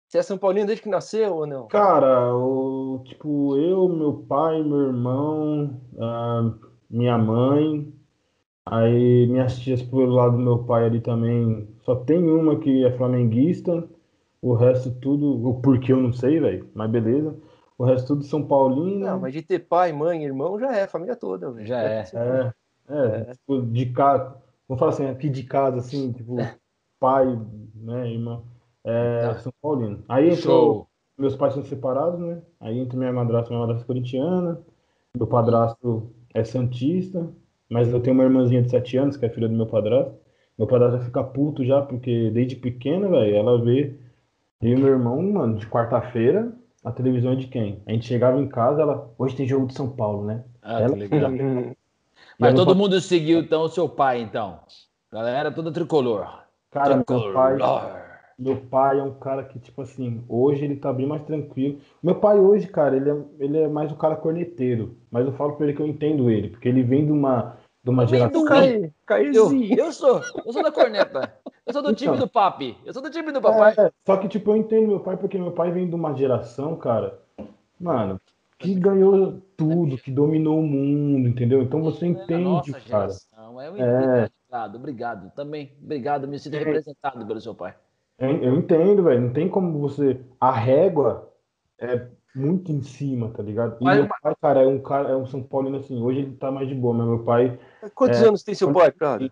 [0.08, 1.66] Você é São Paulino desde que nasceu ou não?
[1.66, 5.80] Cara, o, tipo, eu, meu pai, meu irmão,
[6.88, 7.92] minha mãe,
[8.64, 11.73] aí minhas tias pelo lado do meu pai ali também.
[11.84, 13.86] Só tem uma que é flamenguista,
[14.40, 17.36] o resto tudo, o porquê eu não sei, velho, mas beleza.
[17.76, 19.06] O resto tudo São Paulino.
[19.06, 21.50] Não, mas de ter pai, mãe, irmão, já é, família toda.
[21.50, 21.66] Véio.
[21.66, 22.04] Já é.
[22.14, 22.52] É.
[22.86, 24.36] É, tipo, de casa,
[24.68, 26.36] vamos falar assim, aqui de casa, assim, tipo,
[27.00, 27.38] pai,
[27.74, 28.42] né, irmã,
[28.84, 29.38] é, tá.
[29.38, 30.04] São Paulino.
[30.08, 30.88] Aí entrou, Show.
[31.16, 34.60] meus pais são separados, né, aí entra minha madrasta, minha madrasta é corintiana,
[35.16, 37.26] meu padrasto é santista,
[37.70, 40.14] mas eu tenho uma irmãzinha de 7 anos, que é filha do meu padrasto,
[40.58, 43.94] meu padrasto fica puto já, porque desde pequena, velho, ela vê
[44.62, 46.52] eu e meu irmão, mano, de quarta-feira,
[46.84, 47.82] a televisão é de quem?
[47.86, 50.44] A gente chegava em casa, ela, hoje tem jogo de São Paulo, né?
[50.62, 51.30] Ah, ela, legal.
[52.38, 54.60] Mas todo mundo seguiu, então, o seu pai, então.
[55.12, 56.44] Galera toda tricolor.
[56.70, 57.26] Cara, tricolor.
[57.26, 58.04] meu pai.
[58.36, 61.78] Meu pai é um cara que, tipo assim, hoje ele tá bem mais tranquilo.
[62.02, 64.96] Meu pai hoje, cara, ele é, ele é mais um cara corneteiro.
[65.08, 67.90] Mas eu falo pra ele que eu entendo ele, porque ele vem de uma, de
[67.90, 68.44] uma geração.
[68.46, 71.34] Cai, eu, eu sou, eu sou da corneta.
[71.66, 72.76] Eu sou do time então, do papi.
[72.84, 73.74] Eu sou do time do papai.
[73.78, 76.76] É, só que, tipo, eu entendo meu pai, porque meu pai vem de uma geração,
[76.76, 77.18] cara.
[77.78, 78.20] Mano,
[78.58, 81.62] que ganhou tudo, que dominou o mundo, entendeu?
[81.62, 83.08] Então você entende, nossa cara.
[83.08, 83.60] Geração.
[83.60, 84.30] É, é.
[84.54, 85.32] Obrigado, obrigado.
[85.34, 86.58] Também, obrigado, me sinto é.
[86.58, 87.74] representado pelo seu pai.
[88.18, 89.20] Eu entendo, velho.
[89.20, 90.20] Não tem como você.
[90.40, 91.30] A régua
[91.78, 93.76] é muito em cima, tá ligado?
[93.80, 96.00] E mas, meu pai, cara, é um cara, é um São Paulino assim.
[96.00, 97.58] Hoje ele tá mais de boa, mas meu pai.
[97.94, 98.26] Quantos é...
[98.26, 99.30] anos tem seu pai, cara?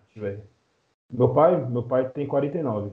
[1.09, 2.91] Meu pai, meu pai tem 49.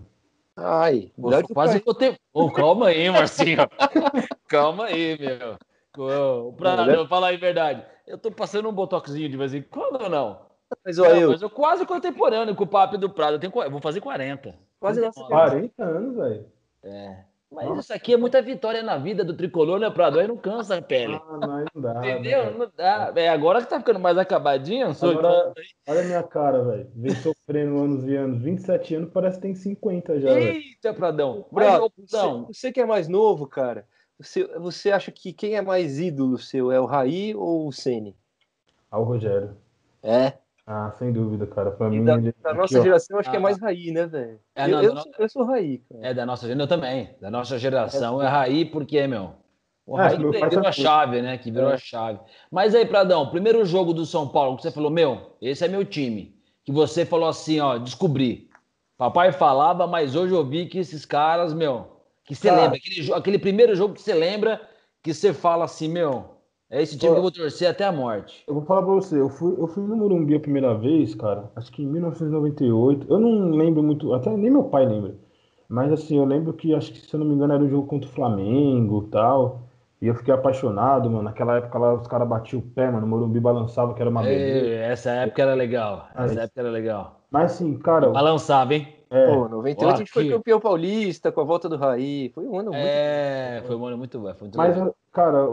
[0.56, 1.10] Ai,
[1.54, 2.16] quase que eu tenho.
[2.32, 3.58] Oh, calma aí, Marcinho.
[4.46, 5.56] calma aí, meu.
[5.96, 7.84] Oh, pra não, falar aí verdade.
[8.06, 10.40] Eu tô passando um botoxinho de vez em quando ou não?
[10.84, 11.30] Mas, não, eu...
[11.30, 13.34] mas eu quase contemporâneo com o Papo do Prado.
[13.34, 14.54] Eu, tenho, eu vou fazer 40.
[14.78, 16.46] Quase 40 anos, velho.
[16.82, 17.24] É.
[17.52, 17.80] Mas Nossa.
[17.80, 20.20] isso aqui é muita vitória na vida do tricolor, né, Prado?
[20.20, 21.14] Aí não cansa a pele.
[21.14, 21.98] Ah, não, não dá.
[21.98, 22.44] Entendeu?
[22.44, 22.58] Véio.
[22.58, 23.12] Não dá.
[23.16, 25.52] É, agora que tá ficando mais acabadinho, sou agora,
[25.88, 26.90] Olha a minha cara, velho.
[26.94, 28.40] Vem sofrendo anos e anos.
[28.40, 30.30] 27 anos, parece que tem 50 já.
[30.30, 30.94] Eita, véio.
[30.94, 31.46] Pradão.
[31.52, 33.84] Prado, você, você que é mais novo, cara.
[34.16, 36.70] Você, você acha que quem é mais ídolo seu?
[36.70, 38.16] É o Raí ou o Ceni?
[38.90, 39.56] Ah, o Rogério.
[40.02, 40.34] É.
[40.72, 41.72] Ah, sem dúvida, cara.
[41.72, 43.58] Pra E mim, da, ele- da aqui, nossa ó, geração, acho que é Ah, mais
[43.58, 44.38] Raí, né, velho?
[44.54, 46.06] É, eu, eu, eu sou Raí, cara.
[46.06, 47.16] É da nossa geração, eu também.
[47.20, 49.34] Da nossa geração é Raí, porque, meu.
[49.84, 50.72] O É, Raí que virou a também.
[50.72, 51.38] chave, né?
[51.38, 51.74] Que virou É.
[51.74, 52.20] a chave.
[52.52, 55.84] Mas aí, Pradão, primeiro jogo do São Paulo, que você falou, meu, esse é meu
[55.84, 56.36] time.
[56.64, 58.48] Que você falou assim, ó, descobri.
[58.96, 62.62] Papai falava, mas hoje eu vi que esses caras, meu, que você Cara.
[62.62, 64.60] lembra, aquele, aquele primeiro jogo que você lembra,
[65.02, 66.39] que você fala assim, meu,
[66.70, 67.14] é esse time Ó.
[67.14, 68.44] que eu vou torcer até a morte.
[68.46, 71.50] Eu vou falar pra você, eu fui, eu fui no Morumbi a primeira vez, cara,
[71.56, 73.06] acho que em 1998.
[73.10, 75.14] Eu não lembro muito, até nem meu pai lembra.
[75.68, 77.86] Mas assim, eu lembro que, acho que se eu não me engano, era o jogo
[77.86, 79.62] contra o Flamengo e tal.
[80.02, 81.24] E eu fiquei apaixonado, mano.
[81.24, 83.06] Naquela época lá, os caras batiam o pé, mano.
[83.06, 84.66] O Morumbi balançava, que era uma beleza.
[84.66, 86.08] Ei, essa época era legal.
[86.14, 87.20] Essa época era legal.
[87.30, 88.88] Mas assim, cara, Balançava, hein?
[89.10, 92.30] é, Pô, 98 a gente foi campeão paulista com a volta do Raí.
[92.34, 92.86] Foi um ano muito.
[92.86, 94.34] É, foi um ano muito bom.
[94.34, 94.76] Foi muito mas,
[95.12, 95.46] cara,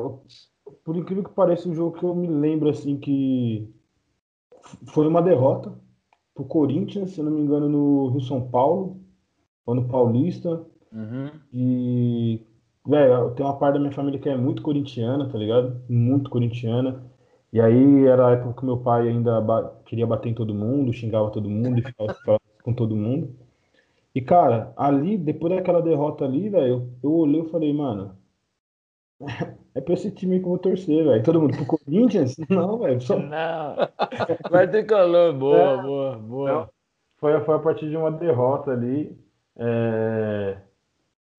[0.83, 3.73] por incrível que pareça, o jogo que eu me lembro, assim, que
[4.87, 5.73] foi uma derrota
[6.33, 9.01] pro Corinthians, se eu não me engano, no Rio São Paulo,
[9.65, 10.65] ou no Paulista.
[10.91, 11.31] Uhum.
[11.53, 12.41] E,
[12.85, 15.81] velho, tem uma parte da minha família que é muito corintiana, tá ligado?
[15.89, 17.03] Muito corintiana.
[17.51, 20.93] E aí era a época que meu pai ainda ba- queria bater em todo mundo,
[20.93, 22.15] xingava todo mundo e ficava
[22.63, 23.35] com todo mundo.
[24.15, 26.67] E, cara, ali, depois daquela derrota ali, velho,
[27.03, 28.17] eu, eu olhei e falei, mano,
[29.77, 31.23] é pra esse time que eu vou torcer, velho.
[31.23, 32.35] Todo mundo pro Corinthians?
[32.49, 32.99] Não, velho.
[33.01, 33.17] Só...
[33.19, 33.75] Não.
[34.49, 35.33] Vai ter calor.
[35.33, 35.81] Boa, É.
[35.81, 36.51] boa, boa.
[36.51, 36.69] Não.
[37.19, 39.17] Foi, foi a partir de uma derrota ali.
[39.57, 40.57] é,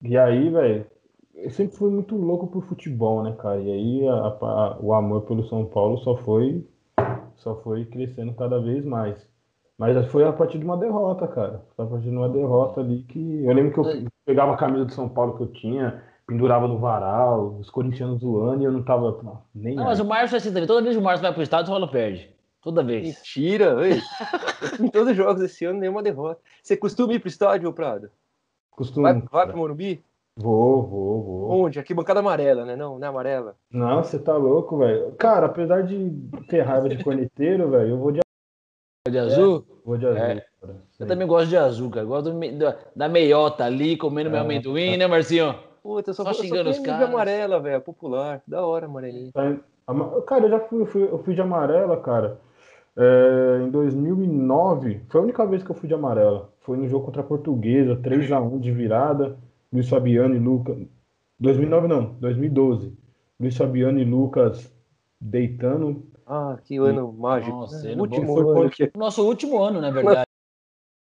[0.03, 0.87] E aí, velho,
[1.35, 3.61] eu sempre fui muito louco por futebol, né, cara?
[3.61, 6.67] E aí a- a- o amor pelo São Paulo só foi,
[7.37, 9.29] só foi crescendo cada vez mais.
[9.79, 11.63] Mas foi a partir de uma derrota, cara.
[11.77, 13.45] Foi a partir de uma derrota ali que.
[13.45, 16.79] Eu lembro que eu pegava a camisa do São Paulo que eu tinha, pendurava no
[16.79, 19.19] varal, os corintianos zoando e eu não tava
[19.55, 19.89] nem Não, aí.
[19.89, 20.67] mas o Márcio é assim também.
[20.67, 22.31] Toda vez que o Márcio vai pro estádio, o Paulo perde.
[22.61, 23.07] Toda vez.
[23.17, 23.77] Mentira,
[24.79, 26.41] em todos os jogos esse ano, nenhuma derrota.
[26.63, 28.11] Você costuma ir pro estádio, ô Prado?
[28.73, 29.05] Costumo.
[29.05, 30.05] Vai, vai pro Morumbi?
[30.37, 31.51] Vou, vou, vou.
[31.65, 31.81] Onde?
[31.81, 32.77] Aqui, bancada amarela, né?
[32.77, 33.57] Não, não é amarela.
[33.73, 35.13] Não, você tá louco, velho.
[35.19, 36.11] Cara, apesar de
[36.49, 38.21] ter raiva de corneteiro, velho, eu vou de,
[39.09, 39.65] De azul?
[39.85, 40.35] vou de azul, É.
[40.61, 40.77] cara.
[41.01, 42.05] Eu também gosto de azul, cara.
[42.07, 44.43] Gosto do da, da meiota ali, comendo meu É.
[44.43, 45.55] amendoim, né, Marcinho?
[45.83, 47.09] Puta, eu só, Só eu só xingando tenho os de caras.
[47.09, 47.81] amarela, velho.
[47.81, 48.43] Popular.
[48.47, 49.31] Da hora, amarelinha.
[49.87, 52.39] Ama- Cara, eu já fui, eu fui, eu fui de amarela, cara.
[52.97, 56.51] É, em 2009, foi a única vez que eu fui de amarela.
[56.61, 59.37] Foi no jogo contra a Portuguesa, 3x1 de virada.
[59.73, 60.77] Luiz Fabiano e Lucas.
[61.39, 62.93] 2009 não, 2012.
[63.39, 64.73] Luiz Fabiano e Lucas
[65.21, 66.03] deitando.
[66.27, 67.57] Ah, que ano mágico.
[67.57, 67.95] Nossa, né?
[68.01, 68.35] Último.
[68.35, 68.91] Foi ano que...
[68.97, 70.28] Nosso último ano, na verdade.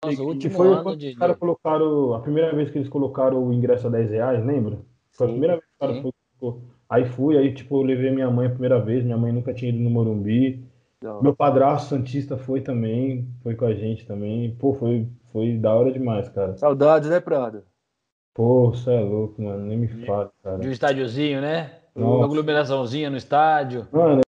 [0.05, 1.09] Nosso último foi ano quando de.
[1.09, 4.79] os caras colocaram, a primeira vez que eles colocaram o ingresso a 10 reais, lembra?
[5.11, 6.61] Foi a primeira vez que o cara foi, colocou.
[6.89, 9.69] Aí fui, aí tipo, eu levei minha mãe a primeira vez, minha mãe nunca tinha
[9.69, 10.63] ido no Morumbi.
[11.01, 11.21] Não.
[11.21, 14.55] Meu padrasto Santista foi também, foi com a gente também.
[14.55, 16.57] Pô, foi, foi da hora demais, cara.
[16.57, 17.63] Saudades, né, Prado?
[18.33, 20.59] Pô, você é louco, mano, nem me fala, cara.
[20.59, 21.79] De um estádiozinho, né?
[21.95, 22.17] Nossa.
[22.17, 23.87] Uma aglomeraçãozinha no estádio.
[23.91, 24.21] Mano,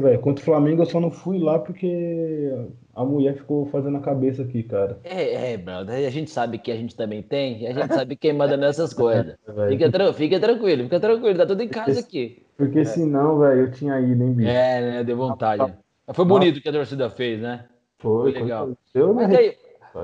[0.00, 2.52] velho, contra o Flamengo eu só não fui lá porque
[2.94, 4.98] a mulher ficou fazendo a cabeça aqui, cara.
[5.04, 6.06] É, é, brother.
[6.06, 8.92] A gente sabe que a gente também tem, e a gente sabe quem manda nessas
[8.92, 9.36] coisas.
[9.46, 9.70] velho.
[9.70, 12.42] Fica, tran- fica tranquilo, fica tranquilo, tá tudo em casa aqui.
[12.56, 14.50] Porque senão, velho, eu tinha ido, hein, bicho.
[14.50, 15.04] É, né?
[15.04, 15.74] Deu vontade.
[16.06, 17.66] Mas foi bonito o que a torcida fez, né?
[17.98, 18.70] Foi, foi legal.
[18.94, 19.56] Eu Mas aí,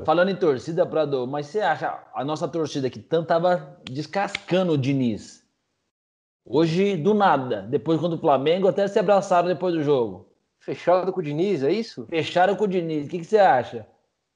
[0.04, 4.78] falando em torcida, Prado, mas você acha a nossa torcida que tanto tava descascando o
[4.78, 5.45] Diniz?
[6.48, 10.28] Hoje, do nada, depois contra o Flamengo, até se abraçaram depois do jogo.
[10.60, 12.06] Fechado com o Diniz, é isso?
[12.06, 13.06] Fecharam com o Diniz.
[13.06, 13.86] O que, que você acha?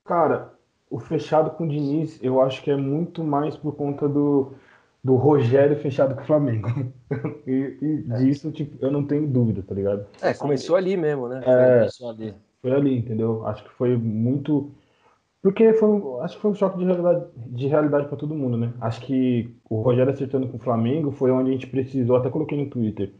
[0.04, 0.52] Cara,
[0.90, 4.54] o fechado com o Diniz, eu acho que é muito mais por conta do,
[5.02, 6.68] do Rogério fechado com o Flamengo.
[7.44, 10.06] E, e disso, tipo, eu não tenho dúvida, tá ligado?
[10.22, 11.42] É, começou ali mesmo, né?
[11.44, 11.88] É.
[11.88, 12.32] Só ali.
[12.62, 13.44] Foi ali, entendeu?
[13.46, 14.70] Acho que foi muito.
[15.42, 18.56] Porque foi, um- acho que foi um choque de realidade, de realidade para todo mundo,
[18.58, 18.72] né?
[18.80, 22.58] Acho que o Rogério acertando com o Flamengo foi onde a gente precisou, até coloquei
[22.62, 23.12] no Twitter.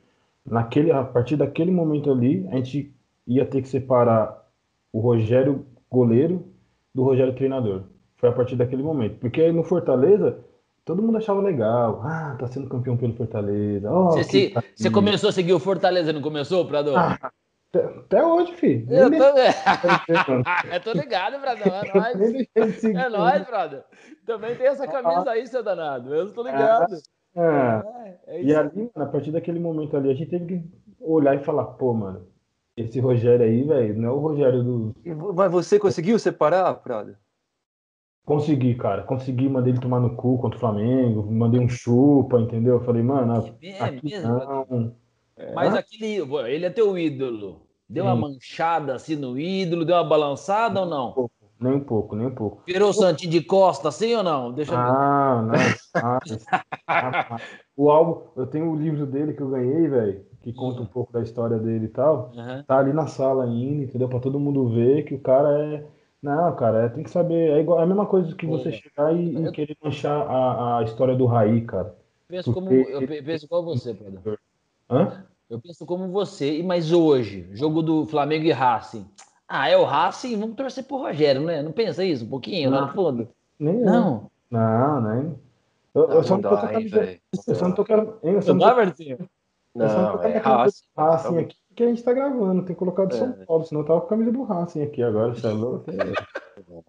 [0.44, 2.92] Naquele, a partir daquele momento ali, a gente
[3.26, 4.46] ia ter que separar
[4.92, 6.44] o Rogério goleiro
[6.94, 7.82] do Rogério treinador.
[8.16, 9.16] Foi a partir daquele momento.
[9.18, 10.38] Porque no Fortaleza,
[10.84, 12.02] todo mundo achava legal.
[12.04, 13.90] Ah, tá sendo campeão pelo Fortaleza.
[13.90, 16.94] Oh, Você, se- tá- você começou a seguir o Fortaleza, não começou, Prado?
[16.94, 17.16] Ah,
[17.72, 18.92] Até, hoje, filho.
[18.92, 19.26] eu, Nem tô...
[20.74, 21.62] eu tô ligado, Prado.
[21.62, 22.94] É nóis.
[22.96, 23.84] É nóis, brother.
[24.26, 26.12] Também tem essa camisa aí, seu danado.
[26.12, 26.92] Eu tô ligado.
[27.36, 27.82] Ah,
[28.26, 30.64] É, é E ali, mano, a partir daquele momento ali, a gente teve que
[31.00, 32.26] olhar e falar, pô, mano,
[32.76, 34.94] esse Rogério aí, velho, não é o Rogério do.
[35.34, 37.16] Mas você conseguiu separar, Prado?
[38.24, 39.04] Consegui, cara.
[39.04, 42.74] Consegui, mandei ele tomar no cu contra o Flamengo, mandei um chupa, entendeu?
[42.74, 44.96] Eu falei, mano, É aqui mesmo?
[45.46, 45.54] Não.
[45.54, 46.16] Mas aquele.
[46.48, 47.62] Ele é teu ídolo.
[47.88, 51.28] Deu uma manchada assim no ídolo, deu uma balançada ou não?
[51.60, 52.62] Nem um pouco, nem um pouco.
[52.66, 54.52] Virou o Santinho de costa assim ou não?
[54.52, 54.84] Deixa eu ver.
[54.84, 55.54] Ah, não.
[56.92, 57.40] Ah, ah,
[57.76, 61.12] o álbum, eu tenho o livro dele que eu ganhei, velho, que conta um pouco
[61.12, 62.32] da história dele e tal.
[62.36, 62.64] Aham.
[62.66, 64.08] Tá ali na sala ainda, entendeu?
[64.08, 65.86] Pra todo mundo ver que o cara é.
[66.22, 67.50] Não, cara, é, tem que saber.
[67.50, 68.72] É, igual, é a mesma coisa que você É.
[68.72, 71.94] chegar e, e querer manchar a, a história do Raí, cara.
[72.28, 74.38] Penso como, eu pe- penso igual você, Pedro.
[74.88, 75.24] Hã?
[75.50, 76.58] Eu penso como você.
[76.58, 79.04] E Mas hoje, jogo do Flamengo e Racing.
[79.48, 81.60] Ah, é o Racing, vamos torcer pro Rogério, né?
[81.60, 83.28] Não pensa isso um pouquinho lá no fundo?
[83.58, 83.84] Nem eu.
[83.84, 84.30] Não.
[84.48, 85.34] Não, nem.
[85.92, 87.00] Eu, eu só não tô com a hein, camisa.
[87.00, 87.20] velho.
[87.48, 88.18] Eu só não tô querendo.
[88.22, 89.18] hein, Eu só Não não dá, tô, Martinho?
[89.74, 90.82] eu só não tô Não, com a é camisa Racing.
[90.96, 92.64] do Racing aqui, que a gente tá gravando.
[92.64, 93.44] Tem que colocar do São É.
[93.44, 95.34] Paulo, senão eu tava com a camisa do Racing aqui agora.
[95.34, 95.90] Você é louco?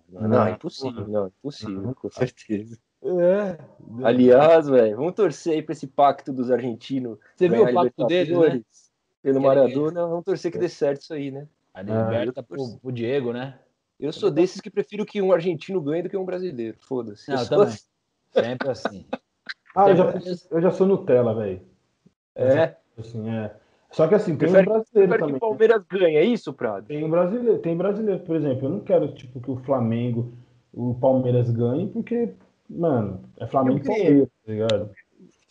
[0.09, 2.77] Não, não, é impossível, não, é impossível, com certeza.
[3.03, 3.57] É.
[4.03, 7.17] Aliás, velho, vamos torcer aí pra esse pacto dos argentinos.
[7.35, 8.61] Você viu o pacto deles, né?
[9.23, 11.47] Pelo Que Maradona, vamos torcer que dê certo isso aí, né?
[11.73, 13.57] A liberta pro, pro Diego, né?
[13.99, 16.75] Eu sou desses que prefiro que um argentino ganhe do que um brasileiro.
[16.81, 17.29] Foda-se.
[17.29, 17.73] Não, Eu sou também.
[17.73, 17.85] assim.
[18.33, 19.05] Sempre assim.
[19.73, 21.61] Ah, eu já, Sempre- eu já sou Nutella, velho.
[22.35, 23.55] É, Assim, é.
[23.89, 25.35] Só que assim, tem Prefere- um brasileiro prefere que também.
[25.37, 26.87] o Palmeiras ganhe, é isso, Prado?
[26.87, 28.65] Tem um brasileiro, tem brasileiro, por exemplo.
[28.65, 30.33] Eu não quero tipo, que o Flamengo,
[30.73, 32.33] o Palmeiras ganhe, porque,
[32.71, 34.03] mano, é Flamengo e E o Grêmio?
[34.05, 34.91] Palmeiras, tá ligado?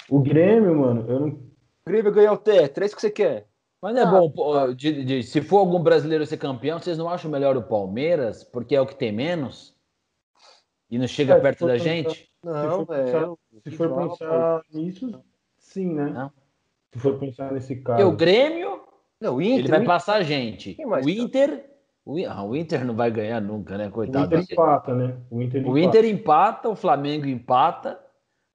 [0.08, 1.28] O Grêmio, mano, eu não.
[1.28, 1.42] O
[1.86, 3.46] Grêmio ganhar o tetra, é isso que você quer?
[3.82, 7.08] Mas não é bom, pô, de- de- se for algum brasileiro ser campeão, vocês não
[7.08, 9.74] acham melhor o Palmeiras, porque é o que tem menos?
[10.90, 12.30] E não chega É, se perto da pensar- gente?
[12.44, 13.38] Não, for pensar- velho.
[13.62, 15.24] Se for pensar nisso,
[15.58, 16.10] sim, né?
[16.10, 16.32] Não.
[16.92, 18.06] Se for pensar nesse caso.
[18.06, 18.82] o Grêmio,
[19.20, 20.76] Não, o ele Inter, vai o passar a gente.
[20.84, 21.69] O Inter,
[22.04, 23.88] o, ah, o Inter não vai ganhar nunca, né?
[23.88, 24.26] O Coitado.
[24.26, 25.16] Inter desse- empata, né?
[25.30, 27.98] O Inter O Inter empata, o Flamengo empata,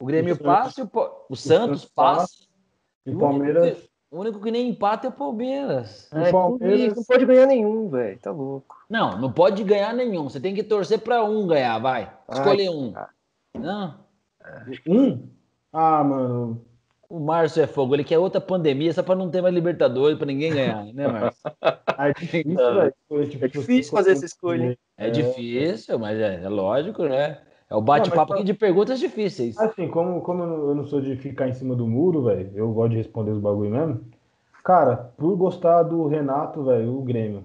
[0.02, 0.90] o Grêmio O passa, e o,
[1.30, 2.46] o Santos Santos passa.
[3.06, 3.88] E o Palmeiras.
[4.12, 6.10] O único que nem empata é o Palmeiras.
[6.12, 6.96] O Palmeiras.
[6.96, 8.20] não pode ganhar nenhum, velho.
[8.20, 8.76] Tá louco.
[8.90, 10.30] Não, não pode ganhar nenhum.
[10.30, 12.12] Você tem que torcer para um ganhar, vai.
[12.32, 12.94] Escolhe um.
[12.94, 13.10] cara.
[13.54, 14.06] Não.
[14.88, 15.28] Um?
[15.74, 16.66] Ah, mano.
[17.10, 20.26] O Márcio é fogo, ele quer outra pandemia só para não ter mais Libertadores, para
[20.28, 21.52] ninguém ganhar, né, Márcio?
[21.98, 22.94] É difícil, velho.
[23.02, 24.78] escolher, tipo, É difícil fazer essa escolha, hein?
[24.98, 27.42] É difícil, mas é, é lógico, né?
[27.70, 29.58] É o bate-papo aqui de perguntas difíceis.
[29.58, 32.52] Assim, como, como eu não- eu não sou de ficar em cima do muro, velho,
[32.56, 34.06] eu gosto de responder os bagulho mesmo.
[34.64, 37.44] Cara, por gostar do Renato, velho, o Grêmio.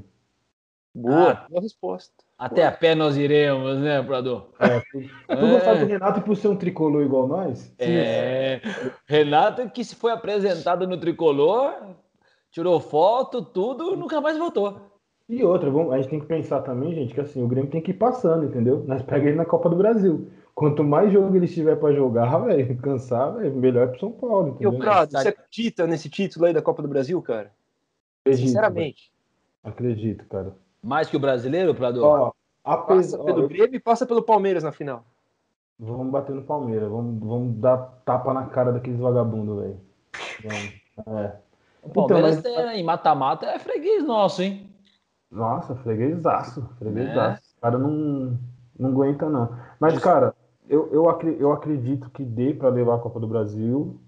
[0.94, 1.46] Boa, Ah.
[1.48, 2.12] boa resposta.
[2.40, 4.46] Até a pé nós iremos, né, Prador?
[4.58, 4.82] É,
[5.28, 5.36] É.
[5.36, 7.70] gostar do Renato e por ser um tricolor igual nós.
[7.78, 8.62] É,
[9.06, 11.74] Renato que se foi apresentado no Tricolor,
[12.50, 14.80] tirou foto, tudo, nunca mais voltou.
[15.28, 17.82] E outra, vamos, a gente tem que pensar também, gente, que assim, o Grêmio tem
[17.82, 18.82] que ir passando, entendeu?
[18.86, 20.26] Nós pega ele na Copa do Brasil.
[20.54, 24.66] Quanto mais jogo ele tiver pra jogar, velho, cansar, velho, melhor pro São Paulo, E
[24.66, 24.78] o entendeu?
[24.78, 27.52] Prado, Mas- você acredita nesse título aí da Copa do Brasil, cara?
[28.24, 29.12] Acredito, Sinceramente.
[29.62, 30.54] velho, Acredito, cara.
[30.82, 32.04] Mais que o brasileiro, Prador?
[32.04, 35.04] Ó, Passa apesar, ó, pelo Grêmio e passa pelo Palmeiras na final.
[35.78, 39.80] vamos bater no Palmeiras, vamos, vamos dar tapa na cara daqueles vagabundos, velho.
[41.06, 41.36] É.
[41.82, 44.68] o Palmeiras então, tem- em mata-mata é freguês nosso, hein?
[45.30, 47.42] Nossa, freguesaço, freguesaço.
[47.42, 47.58] É.
[47.58, 48.38] O cara não,
[48.78, 49.54] não aguenta, não.
[49.78, 50.34] Mas, cara,
[50.68, 51.04] eu, eu,
[51.38, 53.98] eu acredito que dê para levar a Copa do Brasil,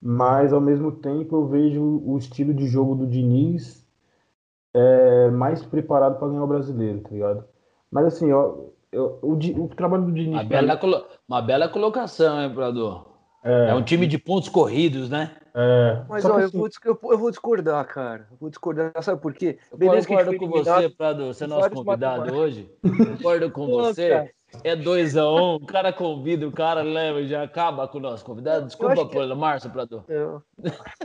[0.00, 3.84] mas ao mesmo tempo eu vejo o estilo de jogo do Diniz
[4.74, 7.44] é, mais preparado para ganhar o brasileiro, tá ligado?
[7.90, 8.54] Mas assim, ó,
[8.92, 10.34] eu- o, o trabalho do Diniz.
[10.34, 13.06] Uma bela, colo- uma bela colocação, hein, Prador?
[13.44, 15.36] é, É um time de pontos corridos, né?
[15.54, 18.28] é, Mas ó, que, eu, assim, vou, eu, eu vou discordar, cara.
[18.30, 19.58] Eu vou discordar, sabe por quê?
[19.70, 21.34] Eu Beleza concordo com eliminado você, Prador.
[21.34, 22.70] Você é nosso convidado hoje.
[22.82, 24.32] Concordo com você.
[24.64, 28.66] É 2x1, o cara convida, o cara leva e já acaba com o nosso convidado.
[28.66, 30.04] Desculpa, que- pelo Márcio, Prador.
[30.08, 30.42] Eu,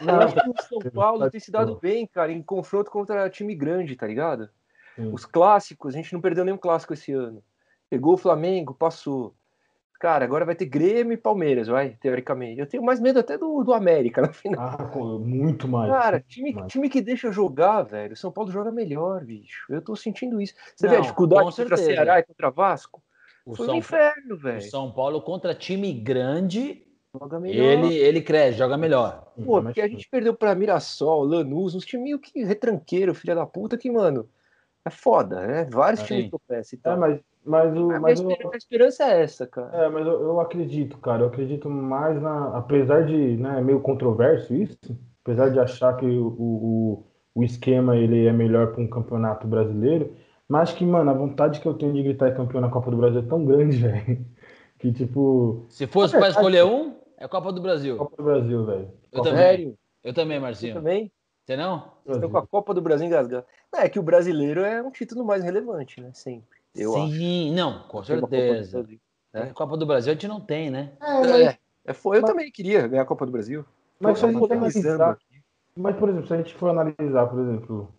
[0.02, 3.30] eu não, acho que o São Paulo tem se dado bem, cara, em confronto contra
[3.30, 4.50] time grande, tá ligado?
[4.98, 7.44] Os clássicos, a gente não perdeu nenhum clássico esse ano.
[7.90, 9.36] Pegou o Flamengo, passou.
[10.00, 12.60] Cara, agora vai ter Grêmio e Palmeiras, vai, teoricamente.
[12.60, 14.62] Eu tenho mais medo até do, do América na final.
[14.62, 15.92] ah, muito mais.
[15.92, 16.72] Cara, time, mais.
[16.72, 18.16] time que deixa jogar, velho.
[18.16, 19.66] São Paulo joga melhor, bicho.
[19.70, 20.54] Eu tô sentindo isso.
[20.76, 21.78] Você Não, vê a dificuldade contra.
[21.78, 23.02] Ceará e contra Vasco?
[23.46, 24.62] O Foi São, um inferno, o velho.
[24.62, 27.64] São Paulo contra time grande, Joga melhor.
[27.64, 29.32] ele, ele cresce, joga melhor.
[29.46, 33.46] Pô, Mas, porque a gente perdeu pra Mirassol, Lanús, uns timinhos que retranqueiro, filha da
[33.46, 34.28] puta, que, mano,
[34.84, 35.66] é foda, né?
[35.66, 36.08] Vários Sim.
[36.08, 36.98] times tropeçam e É, tal.
[36.98, 39.78] mas, mas, o, Mas, mas a o- esper- a esperança é essa, cara.
[39.78, 41.22] É, mas eu, eu acredito, cara.
[41.24, 42.58] Eu acredito mais na.
[42.58, 44.78] Apesar de, né, meio controverso isso,
[45.24, 50.16] apesar de achar que o, o, o esquema ele é melhor para um campeonato brasileiro,
[50.48, 52.98] Mas acho que, mano, a vontade que eu tenho de gritar campeão na Copa do
[52.98, 54.26] Brasil é tão grande, velho.
[54.80, 55.66] Que tipo.
[55.70, 57.98] Se fosse É, pra acho- escolher um, é Copa do Brasil.
[57.98, 58.92] Copa do Brasil, velho.
[59.12, 59.44] Eu Copa- também.
[59.44, 59.78] Sério?
[60.04, 60.74] Eu também, Você Marcinho.
[60.76, 61.12] também?
[61.46, 61.92] Você não?
[62.06, 62.30] Brasil.
[62.30, 63.46] com a Copa do Brasil engasgada.
[63.72, 66.12] Não, é que o brasileiro é um título mais relevante, né?
[66.14, 66.60] Sempre.
[66.76, 67.14] Eu acho.
[67.14, 68.78] Sim, não, com uma Copa do certeza.
[68.80, 69.00] Brasil.
[69.34, 70.92] É, Copa do Brasil a gente não tem, né?
[71.02, 73.66] É, É, é, foi, eu Mas- também queria ganhar a Copa do Brasil.
[74.00, 75.18] mas se a gente analisar,
[75.76, 77.90] mas, por exemplo, se a gente for analisar, por exemplo,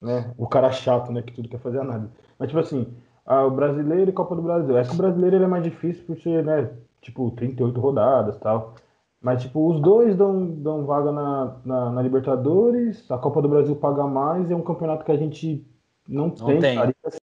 [0.00, 2.12] né, o cara chato, né, que tudo quer fazer análise.
[2.38, 4.76] Mas, tipo assim, ah, o brasileiro e Copa do Brasil.
[4.76, 8.40] É que o brasileiro ele é mais difícil por ser, né, tipo, 38 rodadas e
[8.40, 8.74] tal.
[9.20, 13.74] Mas, tipo, os dois dão, dão vaga na, na, na Libertadores, a Copa do Brasil
[13.74, 15.66] paga mais, é um campeonato que a gente
[16.06, 16.78] não, tem, tem.
[16.78, 16.94] cara.
[17.04, 17.18] Assim,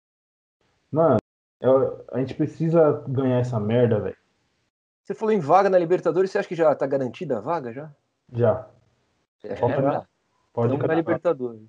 [0.91, 1.17] Mano,
[1.61, 4.17] eu- a gente precisa ganhar essa merda, velho.
[5.03, 7.91] Você falou em vaga na Libertadores, você acha que já tá garantida a vaga já?
[8.31, 8.67] Já.
[9.43, 10.03] É, Pode É.
[10.53, 10.93] Pode Estamos na.
[10.93, 11.61] Libertadores.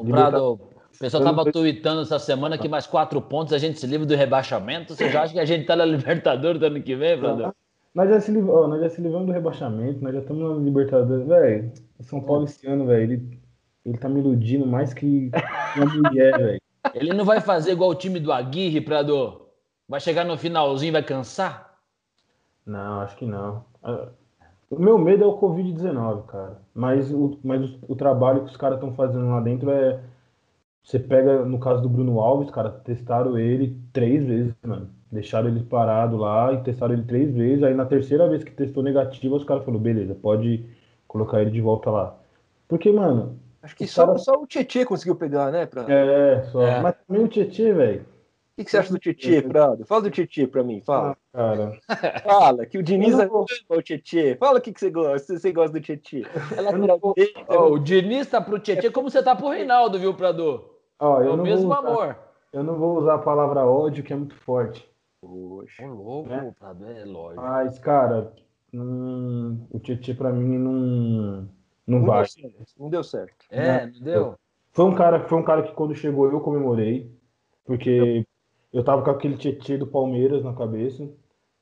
[0.00, 0.58] O Prado, o
[0.98, 3.86] pessoal Eu não tava sei- tweetando essa semana que mais quatro pontos a gente se
[3.86, 4.94] livra do rebaixamento.
[4.94, 7.52] Você já acha que a gente tá na Libertadores do ano que vem, Prado?
[7.94, 8.48] Nós já, se liv...
[8.48, 11.26] ó, nós já se livramos do rebaixamento, nós já estamos na Libertadores.
[11.26, 13.40] Velho, o São Paulo esse ano, velho, ele,
[13.84, 15.30] ele tá me iludindo mais que
[15.76, 16.60] uma mulher, velho.
[16.94, 19.46] Ele não vai fazer igual o time do Aguirre, Prado?
[19.86, 21.76] Vai chegar no finalzinho e vai cansar?
[22.64, 23.64] Não, acho que não.
[24.70, 26.60] O meu medo é o Covid-19, cara.
[26.74, 30.00] Mas o, mas o, o trabalho que os caras estão fazendo lá dentro é.
[30.82, 34.88] Você pega, no caso do Bruno Alves, cara, testaram ele três vezes, mano.
[35.10, 37.62] Deixaram ele parado lá e testaram ele três vezes.
[37.62, 40.64] Aí na terceira vez que testou negativo, os caras falaram, beleza, pode
[41.06, 42.16] colocar ele de volta lá.
[42.66, 45.66] Porque, mano, Acho que só, caras- só o Tietchan conseguiu pegar, né?
[45.66, 45.82] Pra...
[45.92, 46.62] é, só.
[46.62, 46.80] É.
[46.80, 48.06] Mas também o Tietchan, velho.
[48.58, 49.86] O que, que você acha do Tietchan, Prado?
[49.86, 51.16] Fala do Tietchan pra mim, fala.
[51.32, 51.78] Cara.
[52.24, 54.36] Fala, que o Diniz ama vou- o Tietchan.
[54.36, 55.78] Fala o que, que você gosta, se você gosta do.
[56.56, 60.12] É vou- direito, Ó, o Diniz tá pro Tietchan como você tá pro Reinaldo, viu,
[60.12, 60.68] Prado?
[60.98, 62.16] Ó, É eu o não, mesmo vou usar, amor.
[62.52, 64.88] eu não vou usar a palavra ódio, que é muito forte.
[65.20, 65.84] Poxa.
[65.86, 66.52] Ô, louco, Né?
[66.58, 67.40] Prado, é lógico.
[67.42, 68.32] Mas, cara,
[68.74, 70.72] hum, o Tietchan pra mim não,
[71.86, 72.26] não Não vai.
[72.36, 72.50] deu.
[72.76, 73.36] Não deu certo.
[73.50, 74.34] É, não deu?
[74.72, 77.10] Foi um cara, foi um cara que quando chegou eu comemorei,
[77.64, 78.24] porque
[78.72, 81.08] eu tava com aquele Tietchan do Palmeiras na cabeça.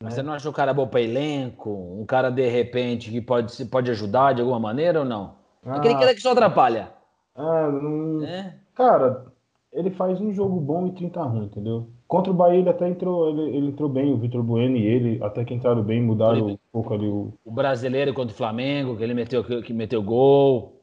[0.03, 1.71] Mas você não acha o cara bom pra elenco?
[1.71, 5.37] Um cara, de repente, que pode, se- pode ajudar de alguma maneira ou não?
[5.65, 6.91] Aquele Ah, cara que só atrapalha.
[7.35, 8.55] ah, não- É.
[8.75, 9.27] Cara,
[9.73, 11.89] ele faz um jogo bom e 30 ruim, entendeu?
[12.07, 15.19] Contra o Bahia ele até entrou, ele, ele entrou bem, o Vitor Bueno e ele
[15.25, 17.33] até que entraram bem, mudaram Ele- um pouco ali o.
[17.45, 20.81] O brasileiro contra o Flamengo, que ele meteu, que meteu gol.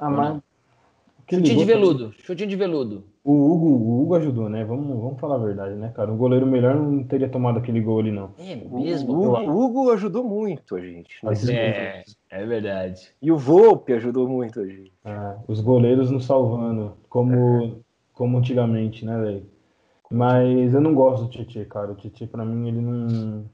[0.00, 0.42] Ah, mas.
[1.28, 2.12] Chutinho de veludo.
[2.22, 3.04] Chutinho de veludo.
[3.24, 4.64] O Hugo, o Hugo ajudou, né?
[4.64, 6.12] Vamos, vamos falar a verdade, né, cara?
[6.12, 8.30] Um goleiro melhor não teria tomado aquele gol ali, não.
[8.38, 9.12] É mesmo?
[9.12, 11.16] o- o Hugo ajudou muito a gente.
[11.50, 13.10] É, é verdade.
[13.20, 14.92] E o Volpe ajudou muito a gente.
[15.04, 17.78] Ah, os goleiros nos salvando, como,
[18.12, 19.42] como antigamente, né, velho?
[20.08, 21.90] Mas eu não gosto do Tietchan, cara.
[21.90, 23.44] O Tietchan, pra mim, ele não.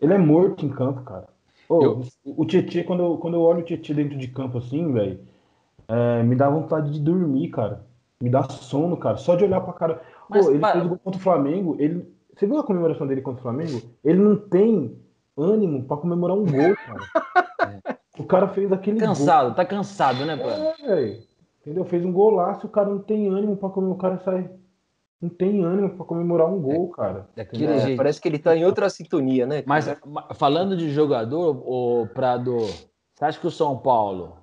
[0.00, 1.28] Ele é morto em campo, cara.
[1.68, 4.92] Ô, Eu- O Tietchan, quando eu, quando eu olho o Tietchan dentro de campo assim,
[4.92, 5.20] velho,
[5.90, 7.84] é, me dá vontade de dormir, cara.
[8.22, 9.16] Me dá sono, cara.
[9.16, 10.00] Só de olhar pra cara.
[10.28, 11.76] Mas, Pô, ele mas- fez o gol contra o Flamengo.
[11.78, 12.06] Ele...
[12.36, 13.82] Você viu a comemoração dele contra o Flamengo?
[14.04, 14.96] Ele não tem
[15.36, 17.98] ânimo pra comemorar um gol, cara.
[18.18, 19.08] O cara fez aquele gol.
[19.08, 20.60] Cansado, tá cansado, né, Prado?
[20.62, 21.18] É, velho.
[21.62, 21.84] Entendeu?
[21.86, 23.96] Fez um golaço, o cara não tem ânimo pra comemorar.
[23.96, 24.50] O cara sai.
[25.22, 27.28] Não tem ânimo pra comemorar um gol, cara.
[27.34, 27.96] Daquele É, jeito.
[27.96, 29.62] parece que ele tá em outra sintonia, né?
[29.66, 32.58] Mas ma- falando de jogador, o Prado,
[33.14, 34.36] você acha que o São Paulo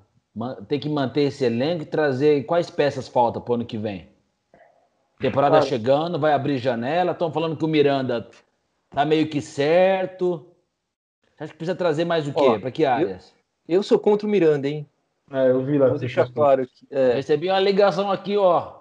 [0.68, 4.10] tem que manter esse elenco e trazer quais peças falta pro ano que vem?
[5.20, 7.12] Temporada chegando, vai abrir janela.
[7.12, 8.30] Estão falando que o Miranda
[8.90, 10.46] tá meio que certo.
[11.36, 12.60] Você acha que precisa trazer mais o quê?
[12.60, 13.34] Para que áreas?
[13.68, 14.88] Eu sou contra o Miranda, hein?
[15.32, 15.90] É, eu vi lá.
[15.90, 16.88] Vou deixar claro aqui.
[16.90, 18.76] É, Recebi uma ligação aqui, ó.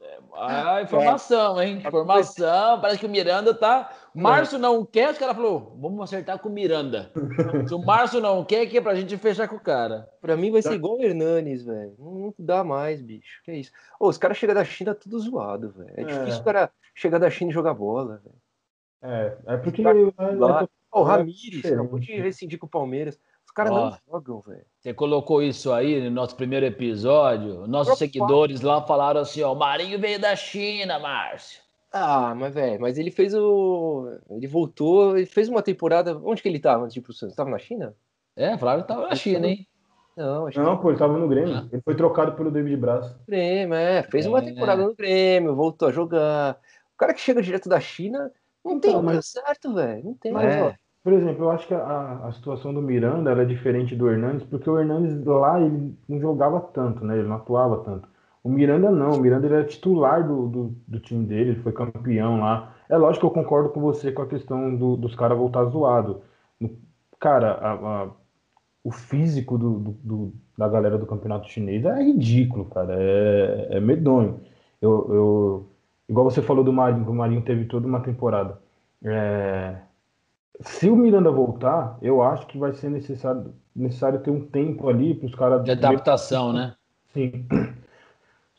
[0.00, 1.82] É, Ah, informação, hein?
[1.84, 2.80] Informação.
[2.80, 3.90] Parece que o Miranda tá.
[4.14, 7.12] Márcio não quer, os caras falaram, vamos acertar com o Miranda.
[7.68, 10.08] Se o Márcio não quer, que é pra gente fechar com o cara.
[10.20, 11.94] pra mim vai ser igual o Hernanes, velho.
[11.98, 13.40] Não, não dá mais, bicho.
[13.44, 13.70] Que isso?
[13.98, 15.92] Ô, os caras chegam da China tudo zoado, velho.
[15.96, 16.04] É, É.
[16.04, 18.36] difícil o cara chegar da China e jogar bola, velho.
[19.02, 19.82] É, é porque.
[19.82, 20.62] Tá é, lá.
[20.62, 20.68] é,
[20.98, 23.18] o É Ramires acabou de rescindir com o Palmeiras.
[23.46, 24.64] Os caras não jogam, velho.
[24.78, 27.66] Você colocou isso aí no nosso primeiro episódio.
[27.66, 27.98] Nossos Opa.
[27.98, 31.60] seguidores lá falaram assim: ó, o Marinho veio da China, Márcio.
[31.92, 34.08] Ah, mas, velho, mas ele fez o.
[34.30, 36.16] Ele voltou, ele fez uma temporada.
[36.24, 37.34] Onde que ele tava antes de ir pro Santos?
[37.34, 37.94] Tava na China?
[38.36, 39.66] É, falaram que tava na China, hein?
[40.16, 41.54] Não, acho Não, pô, ele tava no Grêmio.
[41.56, 41.66] Ah.
[41.72, 43.08] Ele foi trocado pelo David Braz.
[43.08, 44.02] que Grêmio, é.
[44.04, 44.42] Fez uma É.
[44.42, 46.58] temporada no Grêmio, voltou a jogar.
[46.94, 48.30] O cara que chega direto da China
[48.64, 50.04] não tem Então, nada mas- certo, velho.
[50.04, 50.32] Não tem.
[50.32, 50.62] Mas, É.
[50.62, 50.72] ó,
[51.02, 54.46] por exemplo, eu acho que a, a situação do Miranda ela é diferente do Hernandes,
[54.46, 57.18] porque o Hernandes lá ele não jogava tanto, né?
[57.18, 58.08] Ele não atuava tanto.
[58.42, 61.72] O Miranda não, o Miranda ele é titular do, do, do, time dele, ele foi
[61.72, 62.74] campeão lá.
[62.88, 66.22] É lógico que eu concordo com você com a questão do, dos caras voltar zoado.
[67.18, 68.08] Cara, a, a,
[68.82, 72.96] o físico do, do, da galera do campeonato chinês é ridículo, cara.
[72.98, 74.40] É, é medonho.
[74.80, 75.66] Eu, eu,
[76.08, 78.58] igual você falou do Marinho, que o Marinho teve toda uma temporada.
[79.04, 79.76] É,
[80.62, 85.14] se o Miranda voltar, eu acho que vai ser necessário, necessário ter um tempo ali
[85.14, 85.62] para os caras.
[85.62, 86.74] De adaptação, né?
[87.12, 87.46] Sim.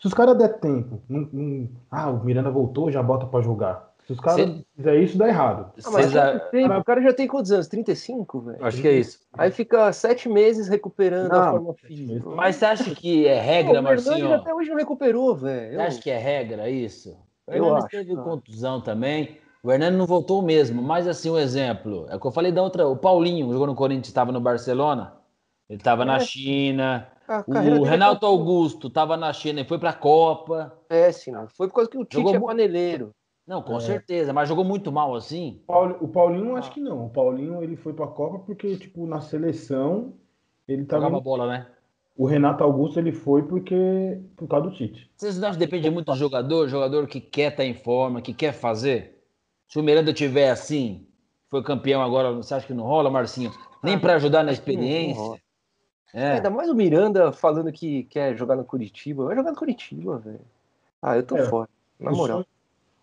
[0.02, 3.93] Se os caras der tempo, não, não, ah, o Miranda voltou, já bota para jogar.
[4.08, 4.66] Se os caras Cê...
[4.76, 5.72] fizer isso, dá errado.
[5.86, 6.39] Ah, mas já...
[6.39, 7.68] tem, o cara já tem quantos anos?
[7.68, 8.66] 35, velho?
[8.66, 9.20] Acho que é isso.
[9.38, 12.30] Aí fica sete meses recuperando não, a forma física.
[12.30, 14.30] Mas você acha que é regra, não, Marcinho?
[14.30, 15.76] O até hoje não recuperou, velho.
[15.76, 17.16] Você acha que é regra isso?
[17.45, 19.38] O Hernandes teve contusão também.
[19.64, 22.08] O Hernani não voltou mesmo, mas assim, um exemplo.
[22.10, 22.88] É o que eu falei da outra.
[22.88, 25.14] O Paulinho jogou no Corinthians, estava no Barcelona.
[25.70, 26.06] Ele estava é.
[26.06, 27.08] na China,
[27.80, 30.78] o Renato Augusto estava na China e foi para a Copa.
[30.90, 31.48] É, sim, não.
[31.48, 32.36] Foi por causa que o Tite jogou...
[32.36, 33.12] é paneleiro.
[33.48, 33.80] Não, com é.
[33.80, 35.62] certeza, mas jogou muito mal assim.
[36.00, 37.06] O Paulinho, acho que não.
[37.06, 40.14] O Paulinho ele foi para a Copa porque, tipo, na seleção
[40.68, 41.04] ele tava.
[41.04, 41.68] Jogava bola, né?
[42.16, 45.10] O Renato Augusto ele foi porque por causa do Tite.
[45.16, 46.68] Vocês não acham que depende muito do jogador?
[46.68, 49.24] Jogador que quer estar tá em forma, que quer fazer?
[49.68, 51.08] Se o Miranda tiver assim,
[51.50, 53.52] foi campeão agora, você acha que não rola, Marcinho?
[53.84, 55.42] Nem ah, para ajudar na experiência?
[56.14, 56.34] É.
[56.34, 59.26] Ainda mais o Miranda falando que quer jogar no Curitiba.
[59.26, 60.41] Vai jogar no Curitiba, velho.
[61.01, 61.45] Ah, eu tô é.
[61.45, 61.70] fora.
[61.99, 62.38] Na o moral.
[62.38, 62.47] Sonho,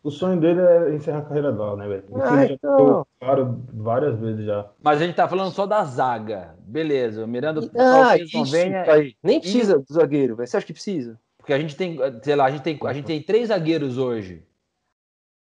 [0.05, 2.05] o sonho dele é encerrar a carreira dela, né, velho?
[2.23, 3.07] Ah, então...
[3.19, 4.69] claro várias vezes já.
[4.83, 6.55] Mas a gente tá falando só da zaga.
[6.61, 8.83] Beleza, o Miranda ah, talvez não venha.
[8.93, 9.17] Aí.
[9.23, 9.79] Nem precisa e...
[9.79, 10.47] do zagueiro, velho.
[10.47, 11.19] Você acha que precisa?
[11.37, 14.43] Porque a gente tem, sei lá, a gente tem, a gente tem três zagueiros hoje.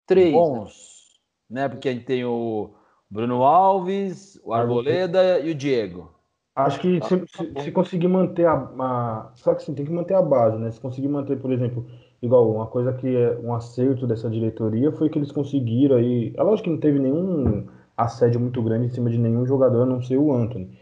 [0.05, 0.33] Três.
[0.33, 1.17] Bons.
[1.49, 1.69] Né?
[1.69, 2.73] Porque a gente tem o
[3.09, 6.13] Bruno Alves, o Arboleda e o Diego.
[6.55, 10.13] Acho que se, se, se conseguir manter a, a, Só que sim, tem que manter
[10.13, 10.69] a base, né?
[10.71, 11.87] Se conseguir manter, por exemplo,
[12.21, 16.31] igual uma coisa que é um acerto dessa diretoria foi que eles conseguiram aí.
[16.37, 19.85] É lógico que não teve nenhum assédio muito grande em cima de nenhum jogador, a
[19.85, 20.77] não ser o Anthony.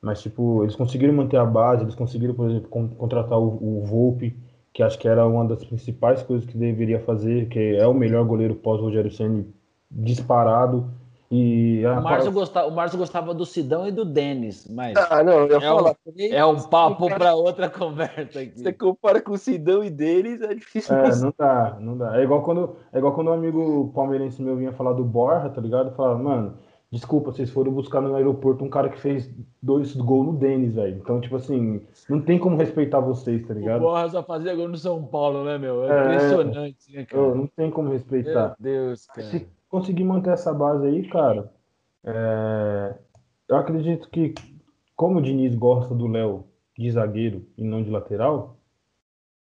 [0.00, 4.36] Mas, tipo, eles conseguiram manter a base, eles conseguiram, por exemplo, contratar o, o Volpe,
[4.72, 8.24] que acho que era uma das principais coisas que deveria fazer, que é o melhor
[8.24, 9.44] goleiro pós-Rogério Senna
[9.90, 10.90] disparado.
[11.34, 14.94] E o, Márcio gostava, o Márcio gostava do Sidão e do Denis, mas.
[14.98, 18.60] Ah, não, eu é, falar, um, é um papo para outra conversa aqui.
[18.60, 20.94] Você compara com o Sidão e Denis, é difícil.
[20.94, 22.20] É, não dá, não dá.
[22.20, 25.58] É igual quando, é igual quando um amigo palmeirense meu vinha falar do Borja, tá
[25.58, 25.96] ligado?
[25.96, 26.58] Falava, mano,
[26.90, 30.98] desculpa, vocês foram buscar no aeroporto um cara que fez dois gols no Denis, velho.
[30.98, 31.80] Então, tipo assim,
[32.10, 33.80] não tem como respeitar vocês, tá ligado?
[33.80, 35.90] O Borja só fazia gol no São Paulo, né, meu?
[35.90, 37.34] É, é impressionante, né, cara?
[37.34, 38.54] Não tem como respeitar.
[38.60, 39.28] Meu Deus, cara.
[39.28, 41.50] Se conseguir manter essa base aí, cara,
[42.04, 42.94] é...
[43.48, 44.34] eu acredito que,
[44.94, 46.44] como o Diniz gosta do Léo
[46.78, 48.58] de zagueiro e não de lateral,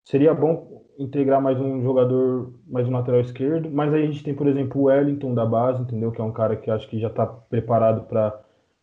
[0.05, 3.69] seria bom integrar mais um jogador, mais um lateral esquerdo.
[3.69, 6.11] Mas aí a gente tem, por exemplo, o Wellington da base, entendeu?
[6.11, 8.39] Que é um cara que acho que já está preparado para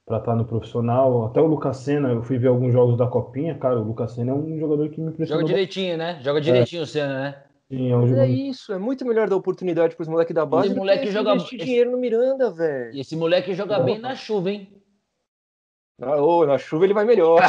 [0.06, 1.26] para estar tá no profissional.
[1.26, 4.32] Até o Lucas Senna, eu fui ver alguns jogos da Copinha, cara, o Lucas Senna
[4.32, 5.42] é um jogador que me impressionou.
[5.42, 6.18] Joga direitinho, né?
[6.20, 6.82] Joga direitinho é.
[6.82, 7.42] o Senna, né?
[7.70, 10.66] Sim, é, um é isso, é muito melhor dar oportunidade para os moleques da base.
[10.66, 11.56] Esse moleque joga esse...
[11.56, 12.92] dinheiro no Miranda, velho.
[12.92, 14.76] E esse moleque joga bem na chuva, hein?
[16.02, 17.40] Ah, oh, na chuva ele vai melhor.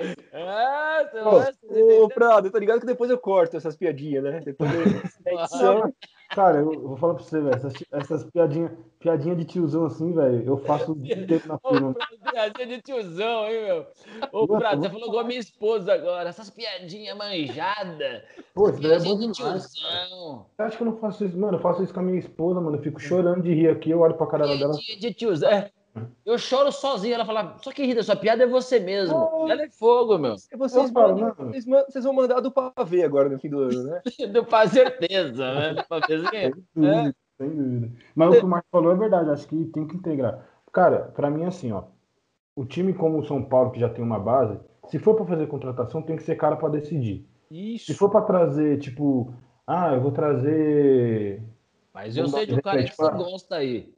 [0.32, 4.40] é, ô, ô, Prado, tá ligado que depois eu corto essas piadinhas, né?
[4.44, 4.70] Depois
[5.26, 5.92] edição.
[6.30, 8.70] Cara, eu, vou falar pra você, velho, essas, essas piadinhas
[9.00, 11.94] piadinha de tiozão assim, velho, eu faço o dia inteiro na firma.
[12.30, 13.86] Piadinha de tiozão, hein, meu?
[14.30, 18.22] Ô, Prado, você falou igual a minha esposa agora, essas piadinhas manjadas.
[18.54, 19.72] Pô, isso daí é bom demais.
[19.72, 20.46] Tiozão.
[20.54, 21.56] Você acha que eu não faço isso, mano?
[21.56, 24.00] Eu faço isso com a minha esposa, mano, eu fico chorando de rir aqui, eu
[24.00, 24.74] olho pra cara dela.
[24.74, 25.70] De tiozão, é.
[26.24, 27.14] Eu choro sozinho.
[27.14, 29.16] Ela fala, só que Rita, sua piada é você mesmo.
[29.16, 30.36] Oh, ela é fogo, meu.
[30.56, 34.02] Vocês, mandam, vocês, vocês, vão mandar do pavê agora no fim do ano, né?
[34.32, 35.74] do pá, certeza, né?
[35.74, 36.30] Do pavêzinho.
[36.30, 37.12] Sem dúvida, é.
[37.38, 37.92] sem dúvida.
[38.14, 40.46] Mas o que o Marco falou é verdade, acho que tem que integrar.
[40.72, 41.84] Cara, pra mim, assim, ó.
[42.54, 45.46] O time como o São Paulo, que já tem uma base, se for pra fazer
[45.46, 47.26] contratação, tem que ser cara pra decidir.
[47.50, 47.86] Isso.
[47.86, 49.32] Se for pra trazer, tipo,
[49.66, 51.42] ah, eu vou trazer.
[51.92, 53.92] Mas eu sei de um cara que você gosta aí.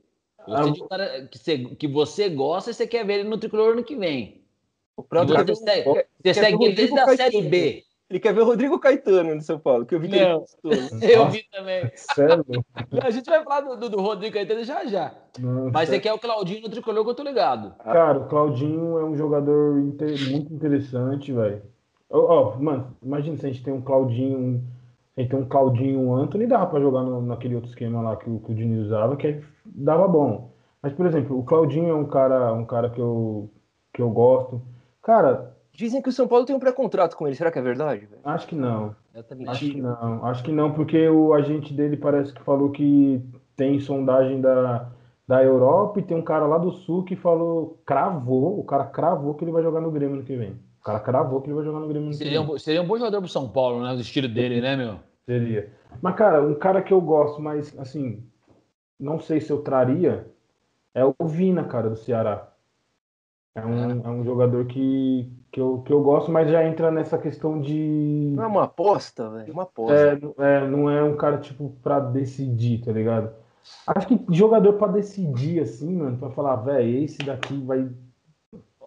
[0.46, 3.28] Gostei ah, de um cara que você, que você gosta e você quer ver ele
[3.28, 4.42] no tricolor ano que vem.
[4.96, 7.84] O próprio você, segue, você segue ele desde a Série B.
[8.10, 10.44] Ele quer ver o Rodrigo Caetano no São Paulo, que eu vi que Não,
[11.00, 11.90] Eu vi também.
[11.94, 12.44] Sério?
[13.02, 15.14] A gente vai falar do, do Rodrigo Caetano já já.
[15.38, 15.70] Nossa.
[15.72, 17.74] Mas você quer o Claudinho no tricolor que eu tô ligado.
[17.82, 20.30] Cara, o Claudinho é um jogador inter...
[20.30, 21.62] muito interessante, velho.
[22.10, 24.81] Ó, oh, mano, imagina se a gente tem um Claudinho, a
[25.20, 28.28] gente tem um Claudinho um Anthony, dá pra jogar no, naquele outro esquema lá que
[28.28, 30.52] o, que o Diniz usava, que dava bom.
[30.82, 33.50] Mas, por exemplo, o Claudinho é um cara, um cara que eu,
[33.92, 34.60] que eu gosto.
[35.02, 37.34] Cara, Dizem que o São Paulo tem um pré-contrato com ele.
[37.34, 38.04] Será que é verdade?
[38.04, 38.20] velho?
[38.24, 38.94] Acho que não.
[39.14, 40.24] Eu Acho também que não.
[40.26, 43.22] Acho que não, porque o agente dele parece que falou que
[43.56, 44.90] tem sondagem da,
[45.26, 49.34] da Europa e tem um cara lá do Sul que falou, cravou, o cara cravou
[49.34, 50.58] que ele vai jogar no Grêmio no que vem.
[50.82, 52.98] O cara cravou que ele vai jogar no Grêmio no Seria um, seria um bom
[52.98, 53.94] jogador pro São Paulo, né?
[53.94, 54.98] Do estilo dele, né, meu?
[55.24, 55.72] Seria.
[56.02, 58.24] Mas, cara, um cara que eu gosto, mas, assim,
[58.98, 60.28] não sei se eu traria,
[60.92, 62.48] é o Vina, cara, do Ceará.
[63.54, 67.16] É um, é um jogador que, que, eu, que eu gosto, mas já entra nessa
[67.16, 68.32] questão de.
[68.34, 69.50] Não é uma aposta, velho.
[69.50, 69.94] É uma aposta.
[69.94, 73.32] É, não- é, não é um cara, tipo, pra decidir, tá ligado?
[73.86, 77.88] Acho que jogador pra decidir, assim, mano, pra falar, velho, esse daqui vai.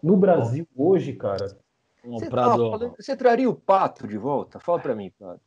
[0.03, 1.63] No Brasil, hoje, cara.
[2.05, 4.59] Você, falando- você traria o Pato de volta?
[4.59, 5.41] Fala pra mim, Pato.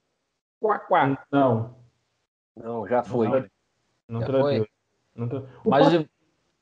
[1.31, 1.77] Não,
[2.57, 3.29] Não, já foi.
[3.29, 3.45] Não.
[4.09, 4.43] não Já traria.
[4.43, 4.69] foi?
[5.15, 6.09] Não tra- O Mas Pato,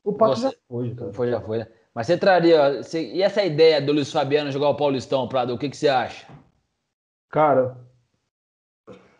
[0.03, 1.13] o Pato você- já foi, cara.
[1.13, 1.67] foi, já foi, né?
[1.93, 2.83] Mas você traria.
[2.83, 5.87] você- e essa ideia do Luiz Fabiano jogar o Paulistão, Prado, o que, que você
[5.87, 6.27] acha?
[7.29, 7.77] Cara,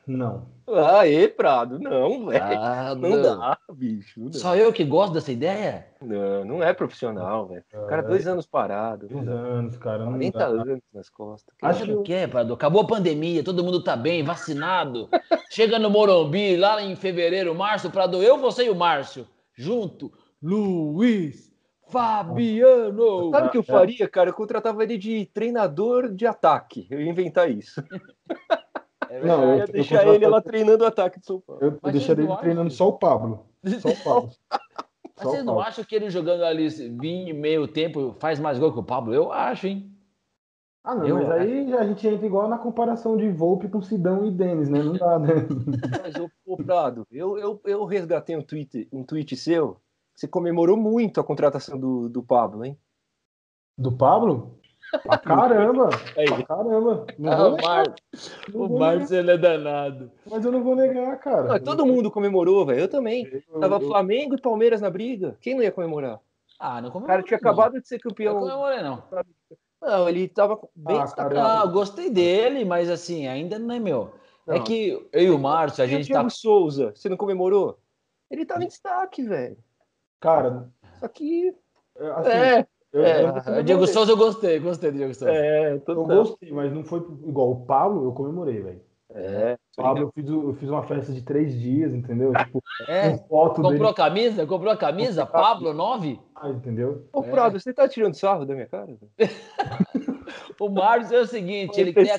[0.05, 0.47] não.
[0.69, 1.79] Aê, Prado.
[1.79, 2.43] Não, velho.
[2.43, 4.19] Ah, não dá, bicho.
[4.19, 4.37] Não, dá.
[4.37, 5.87] Só eu que gosto dessa ideia?
[6.01, 7.63] não, não é profissional, velho.
[7.73, 9.07] O cara, dois anos parado.
[9.07, 9.99] Dois anos, cara.
[9.99, 10.45] Não 40 dá.
[10.45, 11.55] anos nas costas.
[11.61, 12.53] Acho Acho que- que quer, Prado.
[12.53, 15.07] Acabou a pandemia, todo mundo tá bem, vacinado.
[15.51, 20.11] Chega no Morumbi, lá em fevereiro, março, Prado, eu, você e o Márcio, junto.
[20.43, 21.47] Luiz
[21.89, 23.31] Fabiano.
[23.31, 24.29] Sabe o que eu faria, cara?
[24.29, 26.85] Eu contratava ele de treinador de ataque.
[26.91, 27.81] Eu ia inventar isso.
[29.09, 31.61] É Não, Eu ia deixar ele lá treinando o ataque de São Paulo.
[31.61, 33.45] Eu, eu deixaria ele treinando só o Pablo.
[33.79, 34.29] Só o Pablo.
[35.17, 38.79] Mas vocês não acham que ele jogando ali 20 meio tempo faz mais gol que
[38.79, 39.13] o Pablo?
[39.13, 39.91] Eu acho, hein?
[40.83, 43.81] Ah, não, Eu mas aí já a gente entra igual na comparação de Volpe com
[43.81, 44.81] Sidão e Denis, né?
[44.81, 45.27] Não dá, né?
[46.01, 49.81] Mas, ô, ô Prado, eu, eu, eu resgatei um tweet, um tweet seu.
[50.15, 52.79] Você comemorou muito a contratação do, do Pablo, hein?
[53.77, 54.57] Do Pablo?
[55.03, 55.89] Pra caramba!
[56.17, 56.25] Aí.
[56.27, 57.05] Pra caramba!
[57.17, 57.95] Não Ah, vou o negar, Mar...
[58.53, 60.11] não o Márcio ele é danado.
[60.29, 61.55] Mas eu não vou negar, cara.
[61.55, 62.79] Ah, todo mundo comemorou, velho.
[62.81, 63.25] Eu também.
[63.51, 65.35] Eu- Tava eu- Flamengo e Palmeiras na briga.
[65.41, 66.19] Quem não ia comemorar?
[66.59, 67.15] Ah, não O comemorei.
[67.17, 67.51] cara tinha não.
[67.51, 68.39] acabado de ser Não campeão.
[68.39, 69.03] comemorei, não.
[69.81, 71.37] Não, ele tava bem Ah, destacado.
[71.39, 74.11] Ah, gostei dele, mas assim, ainda não é meu.
[74.47, 74.63] É Não.
[74.63, 76.29] que eu e o Márcio, a E o gente Diego tá.
[76.29, 77.77] Souza, você não comemorou?
[78.31, 79.57] Ele tava em destaque, velho.
[80.19, 80.69] Cara,
[80.99, 81.53] Só que.
[82.15, 85.33] assim, é, eu, é, eu- Ah, Diego Souza eu gostei, gostei do Diego Souza.
[85.33, 86.05] é, eu total.
[86.05, 88.81] gostei, mas não foi igual o Pablo, eu comemorei, velho.
[89.13, 92.35] É, Pablo, eu fiz, eu fiz uma festa de três dias, entendeu?
[92.35, 94.45] Tipo, É, com foto comprou dele, a camisa?
[94.45, 95.25] Comprou a camisa?
[95.25, 96.19] Pablo 9?
[96.45, 97.07] entendeu?
[97.13, 98.87] Ô, Prado, você tá tirando sarro da minha cara?
[100.59, 102.17] O Márcio é o seguinte, ele tem a,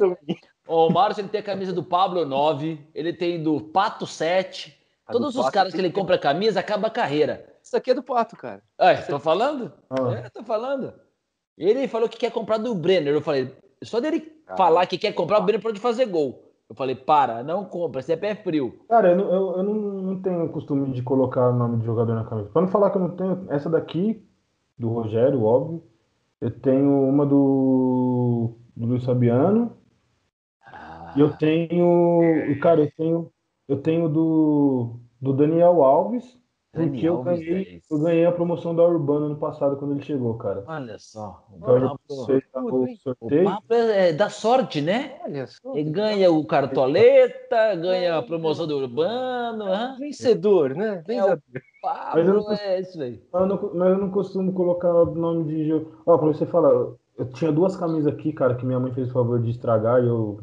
[0.66, 4.77] o Márcio ele tem a camisa do Pablo 9, ele tem do Pato 7.
[5.10, 7.46] Todos os caras que tem ele compra a camisa, acaba a carreira.
[7.62, 8.62] Isso aqui é do Pato, cara.
[8.78, 9.72] Ai, tô falando?
[9.90, 10.12] Ah.
[10.24, 10.92] É, tô falando.
[11.56, 13.12] Ele falou que quer comprar do Brenner.
[13.14, 14.56] Eu falei, só dele Ah.
[14.56, 16.44] falar que quer comprar, o Brenner pode fazer gol.
[16.68, 18.78] Eu falei, para, não compra, você é pé frio.
[18.88, 21.86] Cara, eu, não- eu, eu não, não tenho o costume de colocar o nome de
[21.86, 22.50] jogador na camisa.
[22.50, 24.22] Pra não falar que eu não tenho, essa daqui,
[24.78, 25.82] do Rogério, óbvio.
[26.40, 29.76] Eu tenho uma do, do Luiz Fabiano.
[30.64, 32.20] Ah, E eu tenho.
[32.60, 33.32] Cara, eu tenho.
[33.68, 36.38] Eu tenho do, do Daniel Alves.
[36.72, 37.84] Porque Daniel eu Alves, ganhei, dez.
[37.90, 40.64] eu ganhei a promoção da Urbana ano passado quando ele chegou, cara.
[40.66, 41.44] Olha só.
[41.50, 43.44] O Então, Pablo, você o o sorteio.
[43.44, 45.18] Pablo é, é da sorte, né?
[45.24, 45.74] Olha só.
[45.74, 49.64] Ele ganha o cartoleta, ganha a promoção do Urbano.
[49.64, 49.96] hã?
[49.98, 51.02] Vencedor, né?
[51.08, 51.42] É o Vencedor.
[52.14, 53.22] Mas eu Pablo não- é isso aí.
[53.32, 55.92] Mas eu, não, mas eu não costumo colocar o nome de jogo.
[56.06, 59.08] Ó, pra você falar, eu, eu tinha duas camisas aqui, cara, que minha mãe fez
[59.08, 60.40] o favor de estragar e eu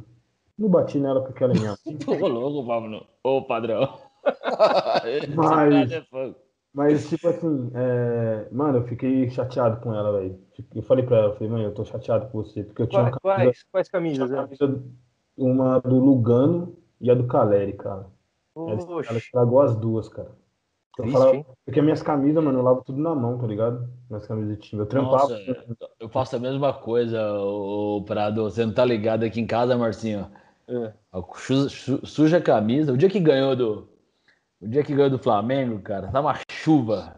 [0.57, 1.75] não bati nela porque ela é minha.
[2.21, 3.05] Ô, louco, Pablo.
[3.23, 3.87] Ô, padrão.
[5.35, 6.05] Mas- é.
[6.73, 10.37] Mas, tipo assim, é, mano, eu fiquei chateado com ela, velho.
[10.73, 13.01] Eu falei pra ela, eu falei, mãe, eu tô chateado com você, porque eu tinha
[13.01, 14.57] uma Quais, camisa, quais, quais camisas, tinha uma né?
[14.57, 14.83] camisa-
[15.37, 18.07] uma do Lugano e a do Caleri, cara.
[18.57, 18.77] Ela,
[19.07, 20.31] ela estragou as duas, cara.
[20.97, 21.45] Eu triste, falava, hein?
[21.65, 23.89] porque minhas camisas, mano, eu lavo tudo na mão, tá ligado?
[24.09, 24.81] Minhas camisas de time.
[24.81, 25.29] Eu trampava.
[25.29, 25.65] Nossa,
[25.99, 28.43] eu faço a mesma coisa, o Prado.
[28.43, 30.29] Você não tá ligado aqui em casa, Marcinho?
[30.67, 30.91] É.
[31.35, 32.91] Su- su- Suja a camisa.
[32.93, 33.89] O dia que ganhou do.
[34.61, 37.15] O dia que ganhou do Flamengo, cara, tá uma chuva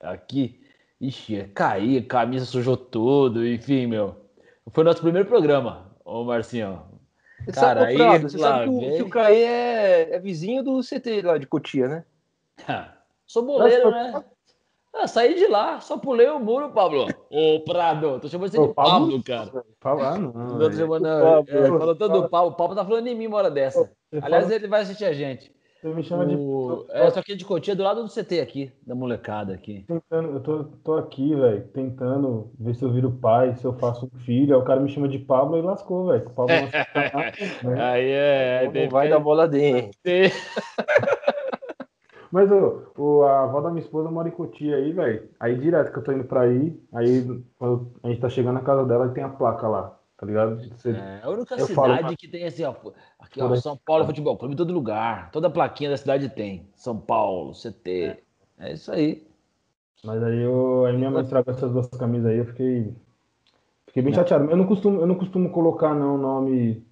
[0.00, 0.60] aqui.
[1.00, 4.14] Ixi, caía, a camisa sujou tudo, enfim, meu.
[4.70, 6.82] Foi nosso primeiro programa, ô Marcinho.
[7.44, 10.18] Você Cara, sabe, aí Prado, você sabe que o, vem- que o Caê é, é
[10.18, 12.04] vizinho do CT lá de Cotia, né?
[13.26, 14.24] Sou boleiro, né?
[14.96, 17.06] Ah, saí de lá, só pulei o muro, Pablo.
[17.28, 18.92] Ô, Prado, tô chamando você Ô, de Pablo?
[18.92, 19.64] Pablo, cara.
[19.80, 20.32] Falar, não.
[20.32, 22.50] Não, tô chamando, Pablo, é, falou todo o Pablo.
[22.50, 23.90] O Pablo tá falando em mim uma hora dessa.
[24.22, 25.52] Aliás, fala- ele vai assistir a gente.
[25.82, 26.34] Você me chama de.
[26.34, 26.86] O...
[26.90, 29.84] É, só que de Cotia do lado do CT aqui, da molecada aqui.
[29.86, 34.06] Tentando, eu tô, tô aqui, velho, tentando ver se eu viro pai, se eu faço
[34.06, 34.54] um filho.
[34.54, 36.30] Aí o cara me chama de Pablo e lascou, velho.
[36.30, 36.54] Pablo
[37.64, 37.82] né?
[37.84, 38.70] Aí é.
[38.72, 39.90] Não vai dar bola dentro.
[42.34, 45.30] Mas o, o, a avó da minha esposa mora em Cotia aí, velho.
[45.38, 47.24] Aí direto que eu tô indo pra aí, aí
[47.56, 50.56] quando a gente tá chegando na casa dela e tem a placa lá tá ligado?
[50.56, 52.74] Você, é a única cidade falo, que tem assim, ó,
[53.18, 55.30] aqui, ó, São Paulo Futebol Clube todo lugar.
[55.30, 56.66] Toda plaquinha da cidade tem.
[56.74, 57.90] São Paulo, CT.
[58.58, 59.24] É, é isso aí.
[60.02, 62.94] Mas aí eu, a minha mãe estragou essas duas camisas aí, eu fiquei.
[63.86, 64.50] Fiquei bem chateado.
[64.50, 66.84] Eu não costumo, eu não costumo colocar não nome.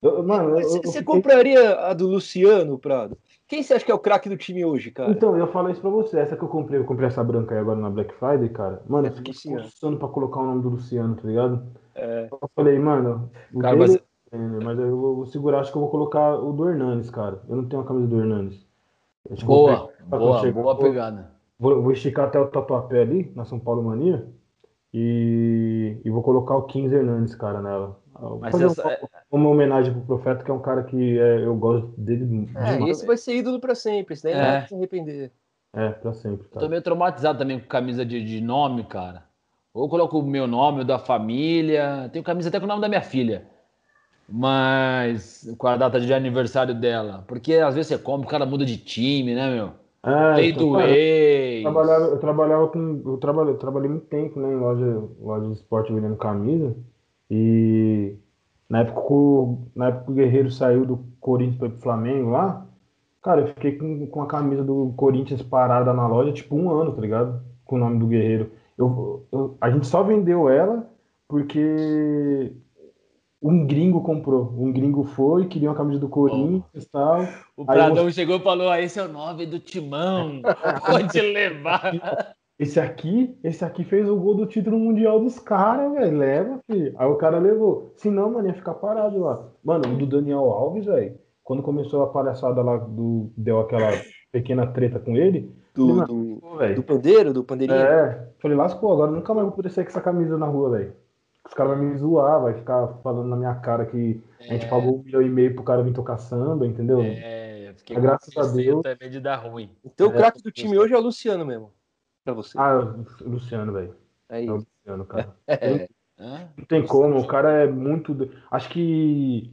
[0.00, 3.18] Eu, mano, você, eu, eu compraria a do Luciano Prado?
[3.46, 5.10] Quem você acha que é o craque do time hoje, cara?
[5.10, 6.18] Então, eu falo isso pra você.
[6.18, 8.82] Essa que eu comprei, eu comprei essa branca aí agora na Black Friday, cara.
[8.88, 11.62] Mano, eu fiquei pensando pra colocar o nome do Luciano, tá ligado?
[11.94, 12.28] É.
[12.30, 13.30] Eu falei, mano,
[13.60, 13.94] cara, mas...
[14.32, 17.40] É, mas eu vou segurar, acho que eu vou colocar o do Hernanes, cara.
[17.48, 18.66] Eu não tenho a camisa do Hernanes.
[19.44, 21.30] Boa, boa, boa pegada.
[21.58, 24.26] Vou, vou, esticar até o tatuapé ali, na São Paulo Mania,
[24.96, 28.00] e, e vou colocar o 15 Hernandes, cara, nela.
[28.40, 31.56] Mas essa, uma, é- uma, homenagem pro Profeta, que é um cara que é, eu
[31.56, 32.48] gosto dele.
[32.54, 34.44] É, de esse vai ser ídolo pra sempre, senão ele é.
[34.44, 35.32] não vai se arrepender.
[35.72, 36.46] É, pra sempre.
[36.46, 36.60] Cara.
[36.60, 39.24] Tô meio traumatizado também com camisa de, de nome, cara.
[39.74, 42.08] Ou coloco o meu nome, o da família.
[42.12, 43.48] Tenho camisa até com o nome da minha filha.
[44.28, 47.24] Mas com a data de aniversário dela.
[47.26, 49.72] Porque às vezes você compra, o cara muda de time, né, meu?
[50.04, 51.64] É, Feito então, ex.
[51.64, 53.02] Eu trabalhava, eu trabalhava com.
[53.06, 56.76] Eu trabalhei, eu trabalhei muito tempo né, em loja, loja de esporte vendendo camisa.
[57.30, 58.16] E
[58.68, 59.00] na época,
[59.74, 62.66] na época que o Guerreiro saiu do Corinthians para o Flamengo lá,
[63.22, 66.92] cara, eu fiquei com, com a camisa do Corinthians parada na loja tipo um ano,
[66.92, 67.40] tá ligado?
[67.64, 68.50] Com o nome do Guerreiro.
[68.76, 70.86] Eu, eu, a gente só vendeu ela
[71.26, 72.52] porque
[73.44, 74.54] um gringo comprou.
[74.56, 77.28] Um gringo foi, queria uma camisa do Corinthians e tal.
[77.54, 78.10] O Pradão eu...
[78.10, 80.40] chegou e falou: ah, esse é o nome do timão,
[80.86, 82.34] pode levar.
[82.58, 86.16] Esse aqui, esse aqui fez o gol do título mundial dos caras, velho.
[86.16, 86.94] Leva, filho.
[86.96, 87.92] Aí o cara levou.
[87.96, 89.46] Se não, mano, ia ficar parado lá.
[89.62, 91.18] Mano, o do Daniel Alves, velho.
[91.42, 93.90] Quando começou a palhaçada lá, do, deu aquela
[94.32, 96.40] pequena treta com ele, do, do,
[96.76, 97.78] do pandeiro, do pandeirinho?
[97.78, 100.94] É, falei, lascou, agora nunca mais vou poder sair com essa camisa na rua, velho.
[101.46, 104.44] Os caras vão me zoar, vai ficar falando na minha cara que é.
[104.44, 104.68] a gente é.
[104.68, 107.02] pagou um milhão e meio pro cara vir tocar samba, entendeu?
[107.02, 108.82] É, fiquei graças a Deus.
[108.82, 109.70] Também de dar ruim.
[109.84, 111.72] Então o é, craque do time hoje é o Luciano mesmo,
[112.24, 112.58] pra você.
[112.58, 112.78] Ah,
[113.20, 113.94] o Luciano, velho.
[114.28, 115.34] É, é o Luciano, cara.
[116.16, 116.46] É.
[116.56, 118.30] Não tem como, o cara é muito.
[118.48, 119.52] Acho que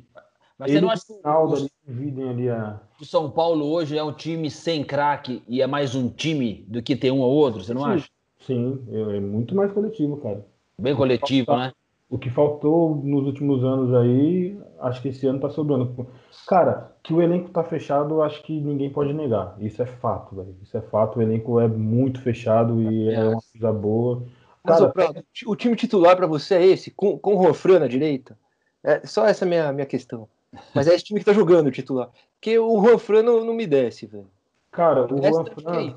[0.62, 2.80] mas ele você não acha que o, ali a...
[3.02, 6.84] o São Paulo hoje é um time sem craque e é mais um time do
[6.84, 7.64] que ter um ou outro?
[7.64, 7.90] Você não Sim.
[7.90, 8.10] acha?
[8.42, 10.46] Sim, é muito mais coletivo, cara.
[10.78, 11.72] Bem coletivo, né?
[12.12, 16.06] O que faltou nos últimos anos aí, acho que esse ano tá sobrando.
[16.46, 19.56] Cara, que o elenco tá fechado, acho que ninguém pode negar.
[19.60, 20.54] Isso é fato, velho.
[20.62, 21.18] Isso é fato.
[21.18, 24.24] O elenco é muito fechado e é, é uma coisa boa.
[24.68, 28.38] Cara, Mas, o time titular para você é esse, com, com o Rofran na direita?
[28.84, 30.28] É só essa minha, minha questão.
[30.76, 32.10] Mas é esse time que tá jogando o titular.
[32.36, 34.28] Porque o Juan Fran não, não me desce, velho.
[34.72, 35.94] Cara, o, o Juan Fran, é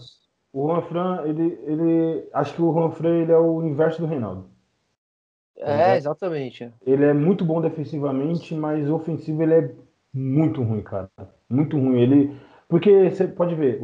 [0.52, 2.28] o Juan Fran, ele, ele.
[2.32, 4.53] Acho que o Juan Fran ele é o inverso do Reinaldo.
[5.56, 6.70] É, exatamente.
[6.86, 9.70] Ele é muito bom defensivamente, mas ofensivo ele é
[10.12, 11.08] muito ruim, cara.
[11.48, 12.00] Muito ruim.
[12.00, 12.36] Ele.
[12.68, 13.80] Porque você pode ver,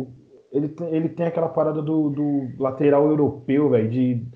[0.52, 4.26] ele tem, ele tem aquela parada do, do lateral europeu, velho, de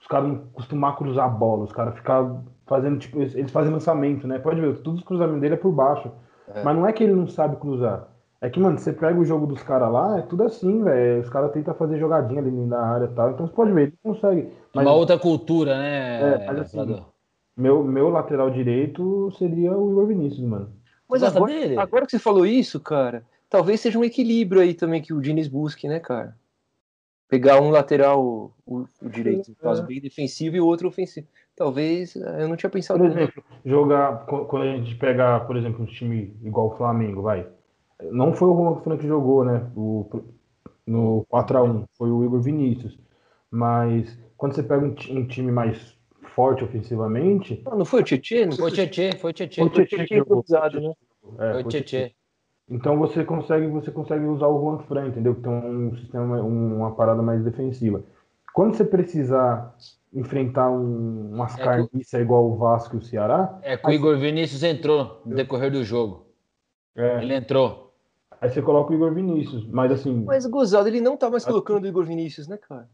[0.00, 4.26] os caras não costumar cruzar a bola, os caras ficar fazendo, tipo, eles fazem lançamento,
[4.26, 4.38] né?
[4.38, 6.10] Pode ver, todos os cruzamentos dele é por baixo.
[6.48, 6.62] É.
[6.62, 8.08] Mas não é que ele não sabe cruzar.
[8.40, 11.22] É que, mano, você pega o jogo dos caras lá, é tudo assim, velho.
[11.22, 13.30] Os caras tentam fazer jogadinha ali da área e tal.
[13.30, 14.52] Então você pode ver, ele consegue.
[14.74, 16.34] Mas, Uma outra cultura, né?
[16.34, 17.04] É, mas assim,
[17.56, 20.72] meu, meu lateral direito seria o Igor Vinícius, mano.
[21.08, 25.12] Mas agora, agora que você falou isso, cara, talvez seja um equilíbrio aí também que
[25.12, 26.36] o Diniz busque, né, cara?
[27.28, 29.86] Pegar um lateral, o, o direito, no caso, é.
[29.86, 31.26] bem defensivo e o outro ofensivo.
[31.56, 32.98] Talvez eh, eu não tinha pensado.
[32.98, 37.46] Por exemplo, jogar quando a gente pegar, por exemplo, um time igual o Flamengo, vai.
[38.10, 39.70] Não foi o Fran que jogou, né?
[39.76, 40.08] O,
[40.86, 42.98] no 4x1, foi o Igor Vinícius.
[43.50, 45.96] Mas quando você pega um, um time mais
[46.34, 47.62] forte ofensivamente.
[47.64, 48.52] Não, não foi o Tietchan?
[48.52, 49.62] Foi o Tietchan, foi o Tietchan.
[49.62, 50.44] Foi o Tietchan que jogou.
[50.46, 50.92] Né?
[51.38, 52.10] É, foi o Tietchan.
[52.68, 55.34] Então você consegue, você consegue usar o Juan Fran, entendeu?
[55.34, 58.04] Que tem um sistema, uma parada mais defensiva.
[58.52, 59.74] Quando você precisar
[60.12, 62.16] enfrentar um, umas é carniças que...
[62.18, 63.58] igual o Vasco e o Ceará.
[63.62, 66.26] É que o Igor Vinícius entrou no decorrer do jogo.
[66.94, 67.22] É.
[67.22, 67.94] Ele entrou.
[68.42, 70.22] Aí você coloca o Igor Vinícius, mas assim.
[70.22, 72.86] Mas o Gozado, ele não tá mais colocando o Igor Vinícius, né, cara?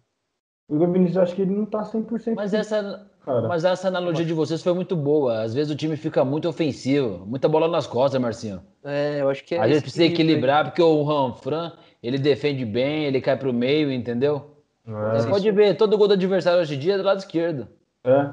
[0.71, 2.35] O Igor Vinícius, eu acho que ele não tá 100%.
[2.37, 3.49] Mas essa, cara.
[3.49, 5.43] mas essa analogia de vocês foi muito boa.
[5.43, 8.61] Às vezes o time fica muito ofensivo, muita bola nas costas, Marcinho.
[8.85, 9.59] É, eu acho que é.
[9.61, 14.53] Às vezes precisa equilibrar, porque o Ranfran, ele defende bem, ele cai pro meio, entendeu?
[14.87, 17.67] É, Você pode ver, todo gol do adversário hoje em dia é do lado esquerdo.
[18.05, 18.31] é.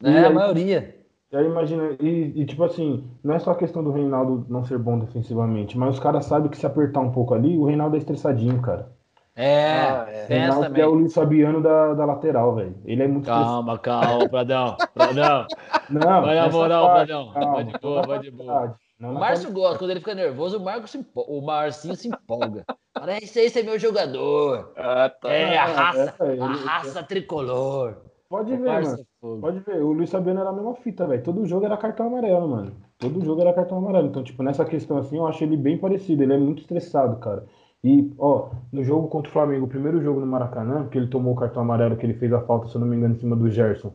[0.00, 0.24] E Né?
[0.24, 0.96] A aí- maioria.
[1.32, 4.62] E aí imagina, e, e, tipo assim, não é só a questão do Reinaldo não
[4.64, 7.96] ser bom defensivamente, mas os caras sabem que se apertar um pouco ali, o Reinaldo
[7.96, 8.90] é estressadinho, cara.
[9.34, 10.24] É, Ah, é.
[10.24, 10.82] O tem essa Reinaldo também.
[10.82, 12.74] é o Luiz Fabiano da, da lateral, velho.
[12.84, 14.76] Ele é muito Calma, calma, Pradão.
[14.94, 15.46] Pradão.
[15.90, 17.32] Não, Vai na moral, parte, Pradão.
[17.32, 18.52] calma, Vai de boa, vai de boa.
[18.52, 21.96] qualidade, não O Márcio gosta, quando ele fica nervoso, o, Marco se empo- o Marcinho
[21.96, 22.64] se empolga.
[22.96, 24.72] Fala, esse, esse é meu jogador.
[24.76, 25.32] Ah, tá.
[25.32, 27.96] É, a raça, é, ele- a raça tricolor.
[28.28, 29.36] Pode O ver, Márcio mano.
[29.38, 29.40] é.
[29.40, 31.22] Pode ver, o Luiz Fabiano era a mesma fita, velho.
[31.22, 32.72] Todo jogo era cartão amarelo, mano.
[32.98, 34.06] Todo jogo era cartão amarelo.
[34.08, 36.22] Então, tipo, nessa questão assim, eu acho ele bem parecido.
[36.22, 37.44] Ele é muito estressado, cara.
[37.84, 41.32] E, ó, no jogo contra o Flamengo, o primeiro jogo no Maracanã, que ele tomou
[41.32, 43.34] o cartão amarelo, que ele fez a falta, se eu não me engano, em cima
[43.34, 43.92] do Gerson.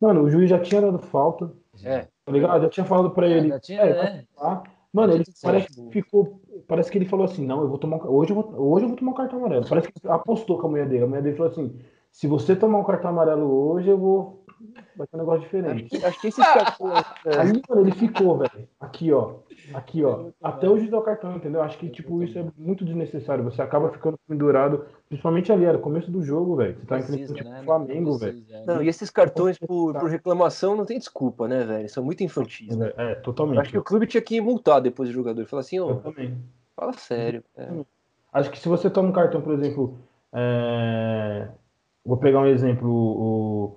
[0.00, 1.50] Mano, o juiz já tinha dado falta,
[1.82, 2.06] É.
[2.24, 2.62] tá ligado?
[2.62, 3.48] Já tinha falado pra ele.
[3.48, 4.24] Já tinha, é, né?
[4.36, 4.62] tá?
[4.92, 6.40] Mano, Já ele tinha parece que ficou.
[6.68, 7.98] Parece que ele falou assim: não, eu vou tomar.
[8.06, 9.66] Hoje eu vou, hoje eu vou tomar um cartão amarelo.
[9.68, 11.04] Parece que apostou com a mulher dele.
[11.04, 11.76] A mulher dele falou assim:
[12.12, 14.45] se você tomar um cartão amarelo hoje, eu vou.
[14.96, 15.84] Vai ser um negócio Acho diferente.
[15.90, 17.04] que, acho que esses cartões.
[17.26, 18.68] é, Aí, mano, ele ficou, velho.
[18.80, 19.34] Aqui, ó.
[19.74, 20.26] Aqui, ó.
[20.42, 21.62] Até o juiz dar o cartão, entendeu?
[21.62, 23.44] Acho que, tipo, isso é muito desnecessário.
[23.44, 26.74] Você acaba ficando pendurado, principalmente ali, era o começo do jogo, velho.
[26.78, 27.60] Você tá Precisa, enfrentando tipo, né?
[27.60, 28.32] o Flamengo, velho.
[28.42, 31.88] precisa, Não, e esses cartões por, por reclamação não tem desculpa, né, velho?
[31.88, 32.92] São muito infantis, né?
[32.96, 33.58] É, totalmente.
[33.60, 35.44] acho que o clube tinha que multar depois do jogador.
[35.46, 36.36] Falar assim, ô, Eu também.
[36.74, 37.42] fala sério.
[37.56, 37.68] É.
[38.32, 39.96] Acho que se você toma um cartão, por exemplo,
[40.32, 41.48] é,
[42.04, 43.76] vou pegar um exemplo, o,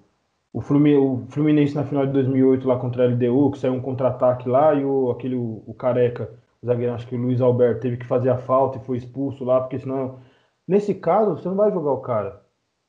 [0.54, 3.82] o, Flumi- o Fluminense na final de 2008 lá contra a LDU, que saiu um
[3.82, 6.30] contra-ataque lá e o, aquele, o, o careca,
[6.62, 9.44] o zagueiro, acho que o Luiz Alberto teve que fazer a falta e foi expulso
[9.44, 10.20] lá, porque senão,
[10.68, 12.42] nesse caso, você não vai jogar o cara.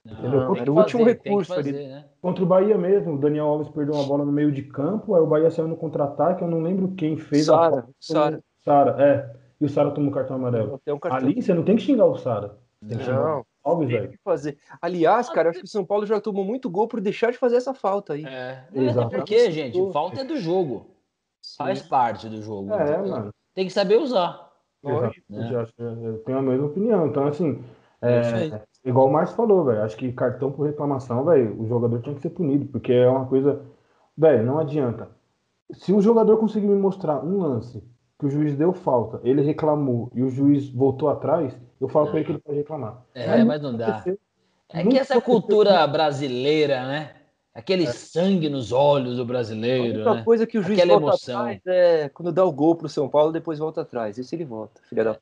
[0.05, 0.31] Entendeu?
[0.31, 1.89] Não, Era o que último fazer, recurso fazer, ali.
[1.89, 2.05] né?
[2.23, 5.21] Contra o Bahia mesmo, o Daniel Alves perdeu uma bola no meio de campo, aí
[5.21, 7.89] o Bahia saiu no contra-ataque, eu não lembro quem fez a Sara, falta.
[8.01, 8.41] Sara.
[8.61, 9.37] Sara, é.
[9.61, 10.81] E o Sara tomou cartão amarelo.
[10.89, 11.29] Um cartão.
[11.29, 12.57] Ali você não tem que xingar o Sara.
[12.89, 14.11] Tem que xingar Não, Alves, tem velho.
[14.13, 14.59] que fazer.
[14.81, 17.39] Aliás, cara, eu acho que o São Paulo já tomou muito gol por deixar de
[17.39, 18.25] fazer essa falta aí.
[18.25, 18.65] É.
[18.73, 19.07] Exato.
[19.09, 20.87] Até porque, gente, falta é do jogo.
[21.57, 22.73] Faz parte do jogo.
[22.73, 23.31] É, mano.
[23.55, 24.51] Tem que saber usar.
[24.83, 25.27] Lógico.
[25.31, 25.53] Exato.
[25.53, 27.07] Eu, acho- eu tenho a mesma opinião.
[27.07, 27.63] Então, assim,
[28.03, 29.83] É é, igual o Márcio falou, velho.
[29.83, 33.27] Acho que cartão por reclamação, velho, o jogador tinha que ser punido, porque é uma
[33.27, 33.63] coisa.
[34.17, 35.09] Velho, não adianta.
[35.73, 37.83] Se o jogador conseguir me mostrar um lance
[38.21, 42.17] que o juiz deu falta, ele reclamou e o juiz voltou atrás, eu falo pra
[42.19, 43.03] ele que ele pode reclamar.
[43.15, 44.05] É, mas não dá.
[44.73, 47.11] É que essa cultura brasileira, né?
[47.53, 50.23] Aquele sangue nos olhos do A brasileiro, única né?
[50.23, 51.41] coisa que o juiz Aquela volta emoção.
[51.41, 54.17] atrás é quando dá o gol pro São Paulo, depois volta atrás.
[54.19, 55.17] Esse ele volta, filha da.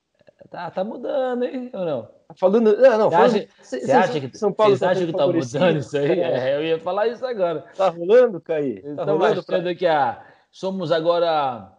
[0.51, 1.71] Tá, tá mudando, hein?
[1.73, 2.03] Ou não?
[2.03, 2.77] Tá Falando.
[2.77, 3.35] Não, não, Você falando.
[3.35, 6.21] acha, Cê- você cê- acha que, São Paulo vocês acham que tá mudando isso aí?
[6.21, 6.51] É.
[6.51, 7.65] É, eu ia falar isso agora.
[7.77, 8.83] Tá rolando, Caí?
[8.83, 9.57] Tá estão rolando pra...
[9.57, 11.73] achando que a, somos agora.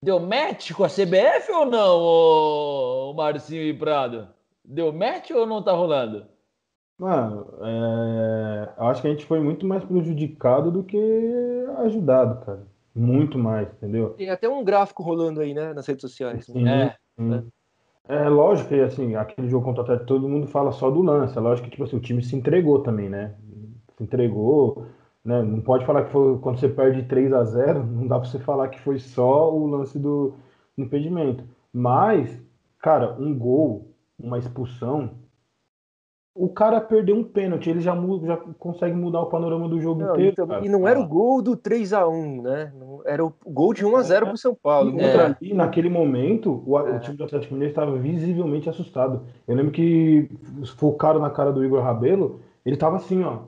[0.00, 4.28] Deu match com a CBF ou não, ô, ô Marcinho e Prado?
[4.64, 6.24] Deu match ou não tá rolando?
[6.96, 12.66] Mano, é, eu acho que a gente foi muito mais prejudicado do que ajudado, cara.
[12.94, 14.10] Muito mais, entendeu?
[14.10, 16.46] Tem até um gráfico rolando aí, né, nas redes sociais.
[16.46, 17.48] Sim, É, sim.
[18.08, 21.36] É lógico que assim, aquele jogo contra o Atlético, todo mundo fala só do lance.
[21.36, 23.34] É lógico que tipo assim, o time se entregou também, né?
[23.96, 24.86] Se entregou,
[25.28, 25.42] né?
[25.42, 28.38] Não pode falar que foi quando você perde 3 a 0 não dá pra você
[28.38, 30.32] falar que foi só o lance do
[30.76, 31.44] impedimento.
[31.70, 32.40] Mas,
[32.78, 35.10] cara, um gol, uma expulsão,
[36.34, 40.00] o cara perdeu um pênalti, ele já, muda, já consegue mudar o panorama do jogo
[40.00, 40.32] Não, inteiro.
[40.44, 40.64] e, cara.
[40.64, 42.72] e não era o gol do 3x1, né?
[42.78, 44.90] Não- Era o gol de 1x0 pro São Paulo.
[44.90, 45.14] E né?
[45.40, 46.96] ali, naquele momento, o, É.
[46.96, 49.22] o time do Atlético Mineiro estava visivelmente assustado.
[49.46, 50.30] Eu lembro que
[50.76, 53.40] focaram na cara do Igor Rabelo, ele tava assim, ó.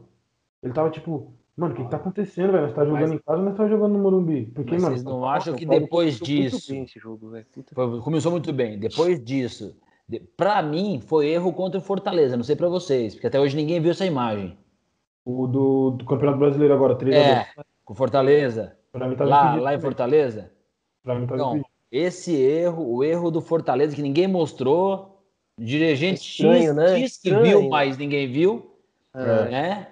[0.63, 2.65] Ele tava tipo, mano, o que, que tá acontecendo, velho?
[2.67, 4.47] Nós tá jogando Mas- em casa, nós tá jogando no Morumbi.
[4.55, 6.73] Porque, Mas mano, vocês não acham que depois muito disso.
[6.73, 7.31] bem esse jogo,
[7.75, 8.79] Foi- começou muito bem.
[8.79, 9.77] Depois disso,
[10.09, 12.37] de, pra mim, foi erro contra o Fortaleza.
[12.37, 14.57] Não sei pra vocês, porque até hoje ninguém viu essa imagem.
[15.25, 17.47] o do, do Campeonato Brasileiro agora, 3 a 2 É,
[17.85, 18.77] com Fortaleza.
[18.91, 19.81] Pra mim tá Lá, lá em também.
[19.81, 20.51] Fortaleza.
[21.05, 25.23] Pra mim tá Então, esse erro, o erro do Fortaleza, que ninguém mostrou.
[25.59, 26.95] Dirigente Estranho, X né?
[26.97, 27.45] diz que Estranho.
[27.61, 28.75] viu, mas ninguém viu.
[29.15, 29.51] É.
[29.51, 29.89] Né?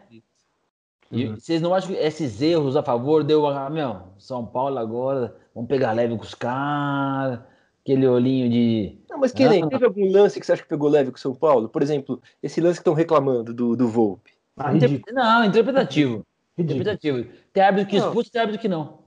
[1.11, 1.35] E Uhum.
[1.37, 3.71] vocês não acham que esses erros a favor deu a.
[3.71, 7.41] Meu, São Paulo agora, vamos pegar leve com os caras.
[7.83, 8.99] Aquele olhinho de.
[9.09, 9.69] Não, mas que nem, Ah.
[9.69, 11.69] teve algum lance que você acha que pegou leve com o São Paulo?
[11.71, 14.33] Por exemplo, esse lance que estão reclamando do, do Volpe.
[14.57, 15.03] Ah, Interpre-.
[15.13, 16.27] Não, interpretativo.
[16.59, 16.83] ridículo.
[16.83, 17.27] Interpretativo.
[17.53, 18.07] Tem árbitro que Não.
[18.09, 18.99] expulsa, tem árbitro que não.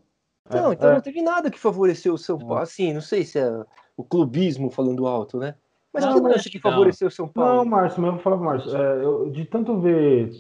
[0.49, 0.93] Não, É, então é.
[0.95, 2.55] não teve nada que favoreceu o São Paulo.
[2.57, 3.63] Assim, não sei se é
[3.95, 5.53] o clubismo falando alto, né?
[5.93, 6.71] Mas Não, que lance que não.
[6.71, 7.69] favoreceu o São Não, Paulo?
[7.69, 8.75] Márcio, mas eu vou falar Márcio.
[8.75, 10.31] é, eu- de tanto ver.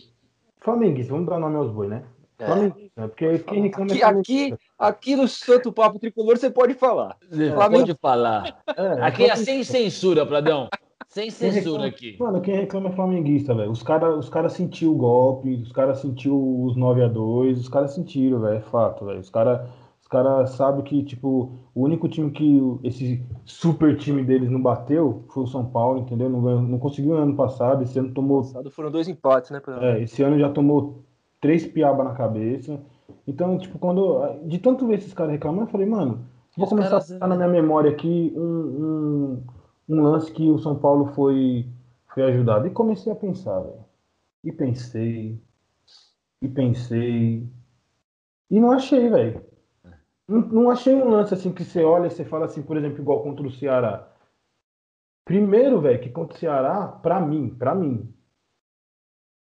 [0.61, 2.03] Flamenguista, vamos dar nome aos bois, né?
[2.39, 2.45] É.
[2.45, 3.07] Flamenguista, né?
[3.07, 7.17] Porque quem reclama Aqui, é aqui, aqui no Santo Papo Tricolor você pode falar.
[7.29, 8.61] Você Flamengo- Pode falar.
[8.77, 10.67] É, Aqui é sem censura, Pradão.
[11.07, 12.15] Sem censura reclama- aqui.
[12.19, 13.69] Mano, quem reclama é flamenguista, velho.
[13.71, 17.67] Os caras os cara sentiu o golpe, os caras sentiu os 9 a 2 os
[17.67, 18.57] caras sentiram, velho.
[18.57, 19.19] É fato, velho.
[19.19, 19.67] Os caras
[20.11, 25.23] os cara sabem que, tipo, o único time que esse super time deles não bateu
[25.29, 26.29] foi o São Paulo, entendeu?
[26.29, 29.61] Não, ganhou- não conseguiu no ano passado, esse ano tomou Passado Foram dois empates, né?
[29.79, 31.05] É, esse ano já tomou
[31.39, 32.77] três piaba na cabeça.
[33.25, 34.19] Então, tipo, quando.
[34.45, 36.25] De tanto ver esses caras reclamando, eu falei, mano,
[36.57, 39.43] vou começar caras- a botar na minha memória aqui um, um,
[39.87, 41.65] um lance que o São Paulo foi,
[42.13, 42.67] foi ajudado.
[42.67, 43.85] E comecei a pensar, velho.
[44.43, 45.39] E pensei.
[46.41, 47.47] E pensei.
[48.49, 49.49] E não achei, velho.
[50.31, 53.01] Não, não achei um lance assim que você olha e você fala assim, por exemplo,
[53.01, 54.07] igual contra o Ceará.
[55.25, 58.13] Primeiro, velho, que contra o Ceará, pra mim, pra mim,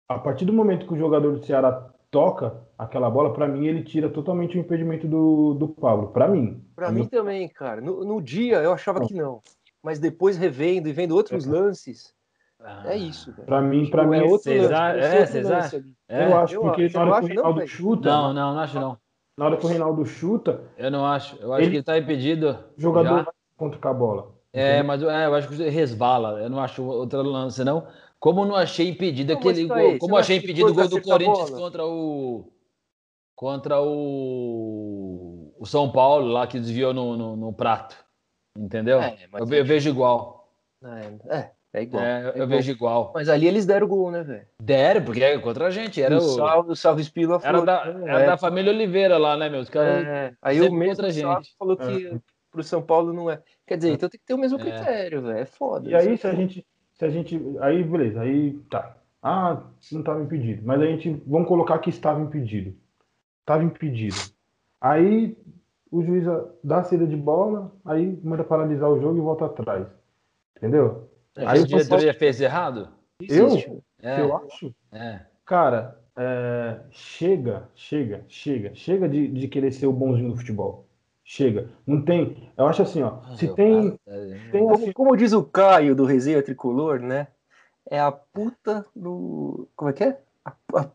[0.09, 1.71] a partir do momento que o jogador do Ceará
[2.09, 6.09] toca aquela bola, pra mim ele tira totalmente o impedimento do, do Pablo.
[6.09, 6.65] Pra mim.
[6.75, 7.79] Pra A mim também, cara.
[7.79, 9.39] No, no dia eu achava que não.
[9.83, 12.13] Mas depois revendo e vendo outros lances,
[12.85, 13.45] é isso, velho.
[13.45, 15.79] Pra mim, pra mim, é outro lance, a- esse é, outro vocês lance acham?
[15.79, 15.95] ali.
[16.09, 16.25] É?
[16.27, 16.97] eu acho, eu porque acho.
[16.97, 17.67] na hora que o não não, velho?
[17.67, 18.97] chuta, Não, não, não acho não.
[19.41, 21.35] Na hora que o Reinaldo chuta, Eu não acho.
[21.37, 22.59] Eu acho Ele- que ele tá impedido.
[22.77, 23.23] o jogador já.
[23.23, 24.31] vai contra com a bola.
[24.53, 26.39] É, mas é, eu acho que resvala.
[26.39, 27.87] Eu não acho outro lance, não.
[28.19, 29.97] Como eu não achei impedido Não, aquele gol.
[29.97, 32.51] Como achei impedido o gol do Corinthians contra o.
[33.35, 35.51] Contra o.
[35.57, 37.95] O São Paulo, lá que desviou no, no, no prato.
[38.55, 39.01] Entendeu?
[39.01, 40.51] É, eu, eu vejo igual.
[40.83, 42.03] É, é, é igual.
[42.03, 43.11] É, eu é eu vejo igual.
[43.13, 44.45] Mas ali eles deram gol, né, velho?
[44.61, 46.01] Deram, porque é contra a gente.
[46.01, 46.21] Era o, o.
[46.21, 48.25] Salve, o Salve Espínola Era da, era é.
[48.25, 50.05] da família Oliveira lá, né, meus caras?
[50.05, 51.55] É, aí o mesmo contra a gente.
[51.57, 52.19] Falou que
[52.51, 53.41] pro São Paulo não é.
[53.65, 54.61] Quer dizer, então tem que ter o mesmo É.
[54.61, 55.37] critério, velho.
[55.37, 55.89] É foda.
[55.89, 56.65] E aí, se a gente.
[56.93, 57.41] Se a gente.
[57.61, 58.97] Aí, beleza, aí tá.
[59.23, 60.61] Ah, não estava impedido.
[60.65, 61.23] Mas a gente.
[61.25, 62.75] Vamos colocar que estava impedido.
[63.39, 64.17] Estava impedido.
[64.81, 65.37] Aí
[65.89, 66.25] o juiz
[66.63, 69.87] dá a saída de bola, aí manda paralisar o jogo e volta atrás.
[70.57, 71.10] Entendeu?
[71.47, 72.89] Aí aí a diretoria fez errado?
[73.27, 73.83] Eu?
[74.01, 74.73] É, Eu acho.
[74.91, 75.21] é.
[75.45, 80.85] Cara, é, chega, chega, chega, chega de, de querer ser o bonzinho do futebol.
[81.23, 81.69] Chega.
[81.85, 82.49] Não tem.
[82.57, 83.21] Eu acho assim, ó.
[83.35, 83.99] Se Eu- tem.
[84.07, 87.27] é, tem assim, Como, como diz o Caio do Resenha Tricolor, né?
[87.89, 89.67] É a puta do.
[89.75, 90.19] Como é que é?
[90.45, 90.89] A, a,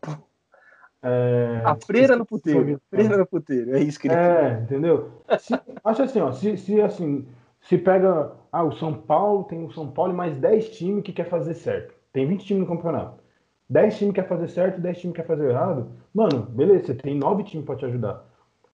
[1.03, 2.81] é, a freira no puteiro.
[2.89, 3.75] Freira no puteiro.
[3.75, 5.21] É isso que ele É, entendeu?
[5.39, 7.27] Se, acho assim, ó, se, se assim,
[7.61, 11.13] se pega, ah, o São Paulo, tem o São Paulo e mais 10 times que
[11.13, 11.93] quer fazer certo.
[12.13, 13.23] Tem 20 times no campeonato.
[13.69, 15.91] 10 times quer fazer certo, 10 times quer fazer errado.
[16.13, 18.25] Mano, beleza, você tem 9 times pra te ajudar.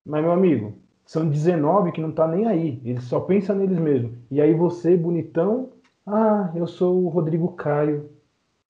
[0.06, 0.74] Mas, meu amigo,
[1.06, 2.82] são 19 que não tá nem aí.
[2.86, 4.12] Eles só pensam neles mesmos.
[4.30, 5.70] E aí você, bonitão,
[6.06, 8.10] ah, eu sou o Rodrigo Caio.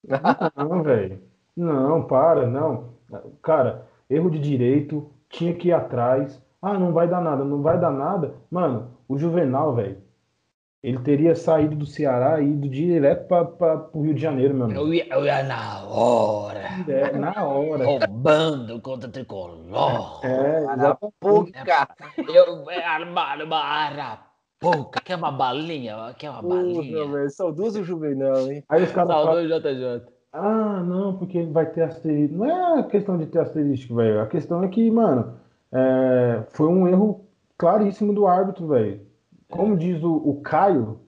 [0.56, 1.20] Não, velho.
[1.56, 2.94] Não, para, não.
[3.42, 6.42] Cara, erro de direito, tinha que ir atrás.
[6.60, 8.34] Ah, não vai dar nada, não vai dar nada.
[8.50, 9.98] Mano, o Juvenal, velho,
[10.84, 14.80] ele teria saído do Ceará e ido direto para o Rio de Janeiro, meu amigo.
[14.80, 17.84] Eu ia, eu ia na hora, É, na hora.
[17.86, 20.20] roubando contra o tricolor.
[20.22, 20.60] É.
[21.18, 21.88] Pouca.
[22.18, 25.96] Eu é, armado uma arapuca, quer uma balinha?
[26.18, 27.06] Quer uma balinha?
[27.08, 27.30] velho.
[27.30, 28.62] Saudoso Juvenal, hein?
[28.68, 30.02] Aí os caras falam, Saudou JJ.
[30.34, 32.36] ah, não, porque ele vai ter asterisco.
[32.36, 34.20] Não é questão de ter asterisco, velho.
[34.20, 35.34] A questão é que, mano,
[35.72, 37.24] é, foi um erro
[37.56, 39.00] claríssimo do árbitro, velho.
[39.50, 41.00] Como diz o, o Caio,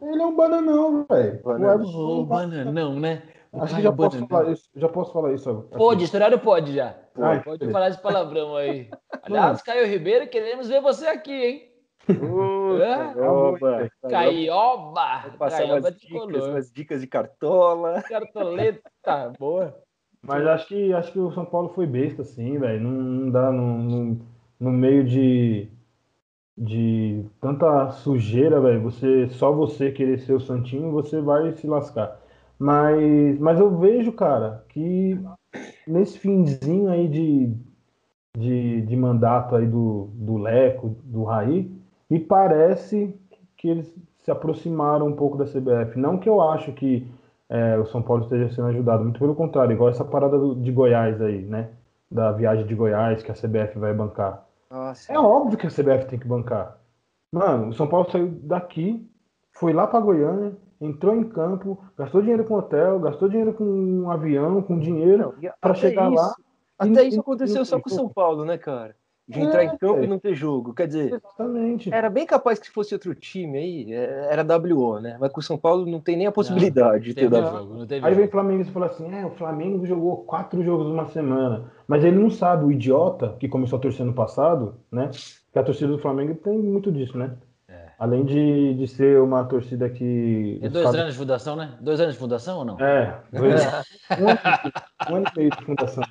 [0.00, 1.40] ele é um bananão, velho.
[1.44, 3.22] O árbitro- Ô, bananão, né?
[3.52, 4.28] O Acho que já posso Bananão.
[4.28, 4.68] falar isso.
[4.74, 5.50] Já posso falar isso.
[5.50, 5.68] assim.
[5.78, 6.94] Pode, esse horário pode já.
[7.18, 8.90] Ai, Pode falar esse palavrão aí.
[9.22, 11.72] Aliás, Caio Ribeiro, queremos ver você aqui, hein?
[12.06, 13.28] Puta, É?
[13.28, 13.88] oba.
[14.08, 15.22] Caioba!
[15.28, 18.02] Vou passar Caioba umas dicas, umas dicas de cartola.
[18.02, 18.82] Cartoleta,
[19.38, 19.76] boa.
[20.22, 22.80] Mas acho que, acho que o São Paulo foi besta, assim, velho.
[22.80, 24.20] Não, não dá no, no,
[24.60, 25.68] no meio de,
[26.56, 28.82] de tanta sujeira, velho.
[28.82, 32.20] Você, só você querer ser o Santinho, você vai se lascar.
[32.58, 35.18] Mas, mas eu vejo, cara, que
[35.86, 37.54] nesse finzinho aí de,
[38.36, 41.70] de, de mandato aí do, do Leco, do Raí,
[42.10, 43.14] me parece
[43.56, 45.98] que eles se aproximaram um pouco da CBF.
[45.98, 47.06] Não que eu acho que
[47.48, 50.72] é, o São Paulo esteja sendo ajudado, muito pelo contrário, igual essa parada do- de
[50.72, 51.70] Goiás aí, né?
[52.10, 54.45] Da viagem de Goiás que a CBF vai bancar.
[54.70, 55.12] Nossa.
[55.12, 56.78] É óbvio que a CBF tem que bancar.
[57.32, 59.08] Mano, o São Paulo saiu daqui,
[59.52, 64.10] foi lá pra Goiânia, entrou em campo, gastou dinheiro com hotel, gastou dinheiro com um
[64.10, 66.34] avião, com dinheiro até chegar isso- lá.
[66.78, 68.94] Até e- isso aconteceu e- só com o São Paulo, né, cara?
[69.28, 70.08] De entrar É, em campo e velho.
[70.10, 70.72] não ter jogo.
[70.72, 71.92] Quer dizer, Exatamente.
[71.92, 75.16] era bem capaz que se fosse outro time aí, é, era WO, né?
[75.18, 77.42] Mas com o São Paulo não tem nem a possibilidade de ter WO.
[77.42, 78.30] jogo, não Aí vem o.
[78.30, 81.64] Flamengo e fala assim: é, o Flamengo jogou quatro jogos numa semana.
[81.88, 85.10] Mas ele não sabe, o idiota que começou a torcer no passado, né?
[85.52, 87.36] Que a torcida do Flamengo tem muito disso, né?
[87.68, 87.86] É.
[87.98, 90.60] Além de, de ser uma torcida que.
[90.62, 91.74] É dois anos de fundação, né?
[91.80, 92.78] Dois anos de fundação ou não?
[92.80, 93.60] É, dois,
[94.20, 94.38] um, ano,
[95.10, 96.04] um ano e meio de fundação.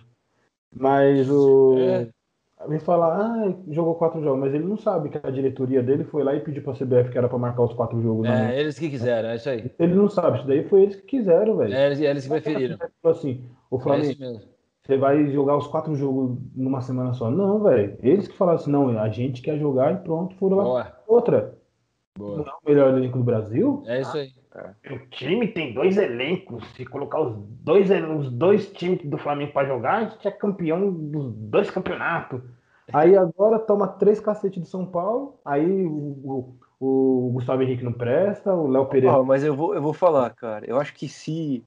[0.73, 1.77] Mas o.
[1.79, 2.07] É.
[2.67, 6.23] Vem falar, ah, jogou quatro jogos, mas ele não sabe que a diretoria dele foi
[6.23, 8.27] lá e pediu pra CBF que era pra marcar os quatro jogos.
[8.27, 9.71] É, eles que quiseram, é isso aí.
[9.79, 11.73] Ele não sabe, isso daí foi eles que quiseram, velho.
[11.73, 12.77] É, eles, eles que preferiram.
[13.03, 14.41] Assim, o É Flamengo, isso mesmo.
[14.85, 17.29] você vai jogar os quatro jogos numa semana só.
[17.31, 17.97] Não, velho.
[18.01, 20.63] Eles que falaram assim, não, a gente quer jogar e pronto, foram lá.
[20.63, 21.57] Boa, Outra.
[22.17, 22.37] boa.
[22.37, 23.83] Não é o melhor elenco do Brasil?
[23.85, 24.29] É isso aí.
[24.91, 26.63] O time tem dois elencos.
[26.75, 30.91] Se colocar os dois, os dois times do Flamengo pra jogar, a gente é campeão
[30.91, 32.41] dos dois campeonatos.
[32.93, 35.39] Aí agora toma três cacetes de São Paulo.
[35.43, 39.23] Aí o, o- o Gustavo Henrique não presta, o Léo Pereira.
[39.23, 40.65] Mas eu vou, eu vou falar, cara.
[40.69, 41.63] Eu acho que se,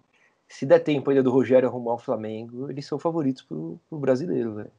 [0.47, 4.55] se der tempo ainda do Rogério arrumar o Flamengo, eles são favoritos pro, pro brasileiro,
[4.55, 4.70] velho.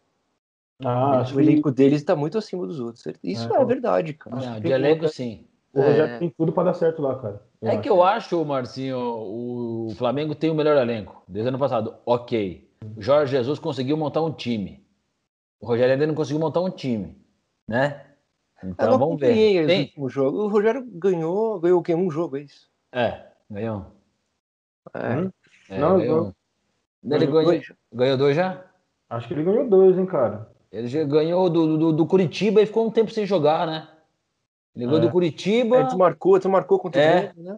[0.82, 3.04] Ah, O que elenco deles tá muito acima dos outros.
[3.22, 3.62] Isso É.
[3.62, 4.36] é, verdade, cara.
[4.38, 5.46] Não, de elenco, sim.
[5.74, 6.20] O Rogério É.
[6.20, 7.42] tem tudo pra dar certo lá, cara.
[7.62, 11.22] É que eu acho, Marcinho, o Flamengo tem o melhor elenco.
[11.28, 12.68] Desde ano passado, ok.
[12.96, 14.84] O Jorge Jesus conseguiu montar um time.
[15.60, 17.18] O Rogério ainda não conseguiu montar um time,
[17.68, 18.06] né?
[18.64, 19.68] Então vamos ver.
[19.68, 19.82] Tem...
[19.84, 20.40] últimos jogos.
[20.40, 21.94] O Rogério ganhou, ganhou o quê?
[21.94, 22.70] Um jogo, é isso?
[22.94, 23.86] É, ganhou.
[24.94, 25.16] É.
[25.16, 25.32] Hum?
[25.70, 26.34] É, Não, ganhou.
[27.04, 27.16] não.
[27.16, 27.64] Ele Ganhou ganhou,
[27.94, 28.66] ganhou dois já?
[29.10, 30.50] Acho que ele ganhou dois, hein, cara.
[30.72, 33.88] Ele já ganhou do, do, do Curitiba e ficou um tempo sem jogar, né?
[34.80, 35.06] Ele ganhou É.
[35.08, 35.78] do Curitiba.
[35.78, 37.18] É, desmarcou, desmarcou contra É.
[37.18, 37.58] o Grêmio, né?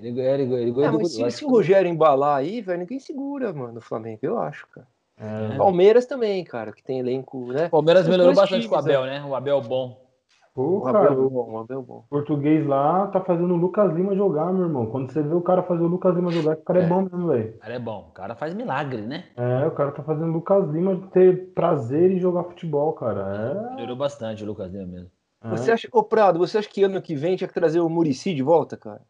[0.00, 1.30] Ele, ele, ele ganhou É, do mas se, Curitiba.
[1.30, 4.86] se o Rogério embalar aí, velho, ninguém segura, mano, o Flamengo, eu acho, cara.
[5.18, 5.56] É.
[5.58, 7.66] Palmeiras também, cara, que tem elenco, né?
[7.66, 9.22] O Palmeiras Os melhorou bastante com o times, Abel, né?
[9.24, 10.08] O Abel bom.
[10.54, 12.04] Pô, O cara, Abel o bom, o Abel bom.
[12.08, 14.86] português lá tá fazendo o Lucas Lima jogar, meu irmão.
[14.86, 16.86] Quando você vê o cara fazer o Lucas Lima jogar, o cara é, É.
[16.88, 17.54] bom mesmo, velho.
[17.54, 18.06] O cara é bom.
[18.08, 19.24] O cara faz milagre, né?
[19.36, 23.72] É, o cara tá fazendo o Lucas Lima ter prazer em jogar futebol, cara.
[23.74, 25.10] Melhorou bastante o Lucas Lima mesmo.
[25.44, 28.34] Você acha, ô Prado, você acha que ano que vem tinha que trazer o Murici
[28.34, 29.00] de volta, cara?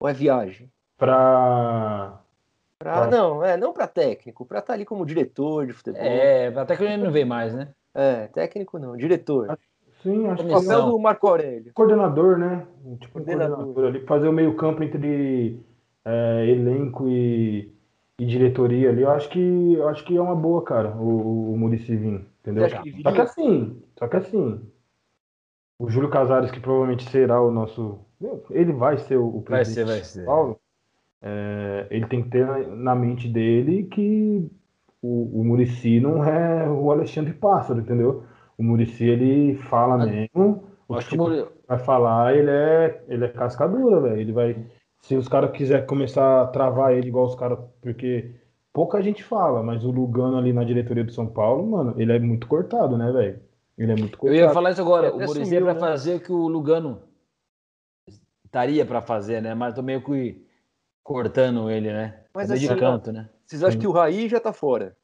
[0.00, 0.70] Ou é viagem?
[0.96, 2.18] Pra.
[2.78, 3.06] Pra, Tá.
[3.06, 6.00] Não, é, não pra técnico, pra estar ali como diretor de futebol.
[6.00, 7.68] É, até que ele não vem mais, né?
[7.94, 9.56] É, técnico não, diretor.
[10.02, 10.52] Sim, acho que.
[10.52, 11.72] Papel do Marco Aurélio.
[11.74, 12.66] coordenador, né?
[12.98, 13.56] Tipo, Coordenador.
[13.56, 15.60] coordenador ali, fazer o meio-campo entre
[16.04, 17.72] é, elenco e,
[18.18, 19.02] e diretoria ali.
[19.02, 22.68] Eu acho que eu acho que é uma boa, cara, o, o Muricy vir, entendeu?
[22.68, 24.60] Só que assim, só que assim,
[25.84, 28.00] o Júlio Casares, que provavelmente será o nosso.
[28.50, 30.24] Ele vai ser o, o Vai presidente ser, vai ser.
[30.24, 30.60] São Paulo.
[31.20, 34.50] é, ele tem que ter na, mente dele que
[35.02, 38.24] o, o Murici não é o Alexandre Pássaro, entendeu?
[38.58, 40.64] O Murici ele fala Ah, mesmo.
[40.88, 44.18] O Acho que que o Muri- vai falar, ele é, ele é cascadura, velho.
[44.20, 44.66] Ele vai.
[45.00, 47.58] Se os caras quiserem começar a travar ele igual os caras.
[47.80, 48.34] Porque
[48.72, 52.18] pouca gente fala, mas o Lugano ali na diretoria do São Paulo, mano, ele é
[52.18, 53.40] muito cortado, né, velho?
[53.76, 54.34] Ele é muito Eu cortado.
[54.36, 55.14] ia falar isso agora.
[55.14, 55.80] O é sumiu, pra né?
[55.80, 57.02] fazer o que o Lugano
[58.44, 59.54] estaria pra fazer, né?
[59.54, 60.46] Mas tô meio que
[61.02, 62.24] cortando ele, né?
[62.34, 63.30] Mas assim, de canto, né?
[63.46, 63.78] Vocês acham Sim.
[63.78, 64.96] que o Raí já tá fora?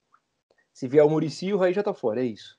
[0.72, 2.58] Se vier o Murici, o Raí já tá fora, é isso.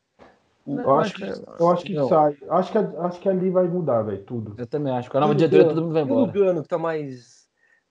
[0.68, 2.08] Eu acho que, eu acho que Não.
[2.08, 2.38] sai.
[2.50, 4.56] Acho que, acho que ali vai mudar, velho, tudo.
[4.58, 5.10] Eu também acho.
[5.10, 6.22] Com a nova diretoria, todo mundo vai E o embora.
[6.28, 7.50] Lugano, que tá mais,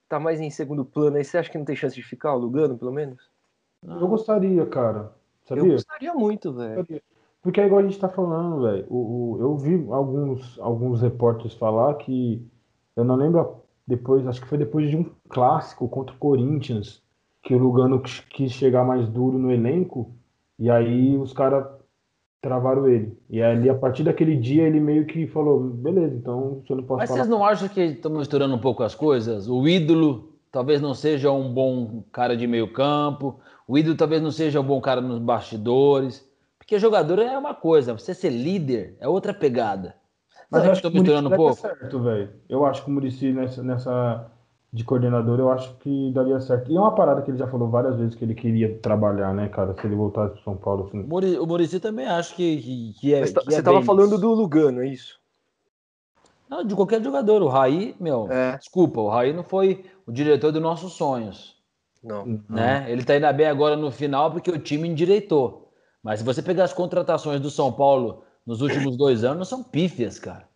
[0.09, 2.39] tá mais em segundo plano aí, você acha que não tem chance de ficar, o
[2.39, 3.31] Lugano, pelo menos?
[3.85, 5.13] Eu gostaria, cara.
[5.51, 5.73] Eu Sabia?
[5.73, 6.87] gostaria muito, velho.
[7.49, 8.87] Porque é igual a gente tá falando, velho.
[9.41, 12.47] Eu vi alguns, alguns repórteres falar que.
[12.95, 17.03] Eu não lembro depois, acho que foi depois de um clássico contra o Corinthians,
[17.43, 20.15] que o Lugano quis chegar mais duro no elenco,
[20.59, 21.65] e aí os caras
[22.43, 23.17] travaram ele.
[23.31, 26.99] E ali, a partir daquele dia, ele meio que falou: beleza, então eu não posso
[26.99, 27.21] Mas falar.
[27.21, 29.49] vocês não acham que estamos misturando um pouco as coisas?
[29.49, 34.31] O ídolo talvez não seja um bom cara de meio campo, o ídolo talvez não
[34.31, 36.28] seja um bom cara nos bastidores,
[36.69, 39.95] porque jogador é uma coisa, você ser líder é outra pegada.
[40.51, 41.61] Mas Será eu acho que misturando um daria pouco?
[41.63, 42.31] certo, velho.
[42.47, 44.31] Eu acho que o Muricy nessa, nessa
[44.71, 46.71] de coordenador, eu acho que daria certo.
[46.71, 49.49] E é uma parada que ele já falou várias vezes que ele queria trabalhar, né,
[49.49, 49.75] cara?
[49.81, 51.01] Se ele voltasse pro São Paulo, assim.
[51.01, 53.21] O Muri- O Muricy também acho que, que, que é.
[53.21, 54.21] Mas tá- é Você tava bem falando isso.
[54.21, 55.19] do Lugano, é isso?
[56.51, 57.41] Não, de qualquer jogador.
[57.41, 58.59] O Raí, meu, É.
[58.59, 61.57] desculpa, o Raí não foi o diretor dos nossos sonhos.
[62.05, 62.43] Não.
[62.47, 62.85] né?
[62.91, 65.68] Ele tá indo bem agora no final porque o time endireitou.
[66.09, 70.19] Mas se você pegar as contratações do São Paulo nos últimos dois anos, são pífias,
[70.19, 70.49] cara.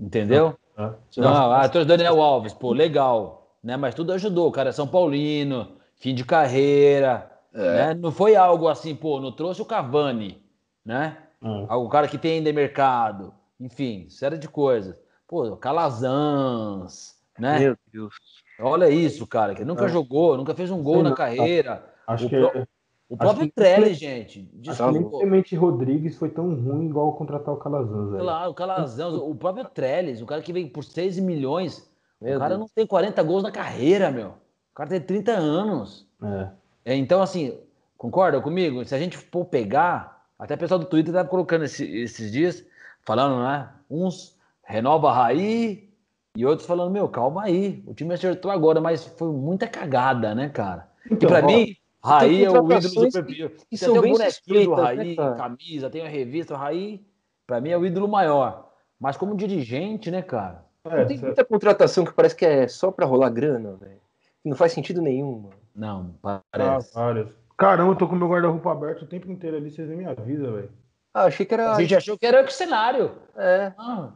[0.00, 0.58] Entendeu?
[0.74, 0.96] Tá?
[1.16, 3.56] Não, ah, trouxe Daniel Alves, pô, legal.
[3.62, 3.76] Né?
[3.76, 7.30] Mas tudo ajudou, o cara é São Paulino, fim de carreira.
[7.52, 7.94] Né?
[7.94, 10.42] Não foi algo assim, pô, não trouxe o Cavani.
[10.84, 11.18] né?
[11.40, 11.64] Hum.
[11.70, 15.00] O cara que tem ainda mercado, enfim, série de coisas.
[15.28, 17.60] Pô, Calazans, né?
[17.60, 18.14] Meu Deus.
[18.58, 19.88] Olha isso, cara, que nunca é.
[19.88, 21.94] jogou, nunca fez um gol Sim, na carreira.
[22.08, 22.66] Acho o que pro...
[23.08, 24.42] O próprio que, Trelli, gente.
[24.52, 25.18] Desculpa.
[25.18, 28.20] Clemente Rodrigues foi tão ruim igual contratar o Calazans.
[28.20, 31.90] Claro, o Calazans, o próprio Trellis, o cara que veio por 6 milhões.
[32.20, 32.60] Meu o cara Deus.
[32.60, 34.28] não tem 40 gols na carreira, meu.
[34.28, 36.06] O cara tem 30 anos.
[36.22, 36.48] É.
[36.84, 36.96] é.
[36.96, 37.58] Então, assim,
[37.96, 38.84] concorda comigo?
[38.84, 42.64] Se a gente for pegar, até o pessoal do Twitter tá colocando esse, esses dias,
[43.06, 43.70] falando, né?
[43.90, 45.88] Uns renova a Raí
[46.36, 47.82] e outros falando, meu, calma aí.
[47.86, 50.88] O time acertou agora, mas foi muita cagada, né, cara?
[51.10, 51.74] Então, e pra ó, mim,
[52.08, 53.50] Raí é o ídolo do perfil.
[53.50, 57.04] Que, Você tem o bonequinho do Raí, né, camisa, tem a revista, o Raí,
[57.46, 58.70] pra mim é o ídolo maior.
[58.98, 60.64] Mas como dirigente, né, cara?
[60.84, 64.00] É, tem muita contratação que parece que é só pra rolar grana, velho.
[64.44, 65.54] Não faz sentido nenhum, mano.
[65.74, 66.14] Não,
[66.50, 66.90] parece.
[66.96, 67.28] Ah, várias.
[67.56, 70.54] Caramba, eu tô com meu guarda-roupa aberto o tempo inteiro ali, vocês nem me avisam,
[70.54, 70.70] velho.
[71.12, 71.72] Ah, achei que era.
[71.72, 73.12] A gente achou que era o cenário.
[73.36, 73.72] É.
[73.76, 74.10] Ah,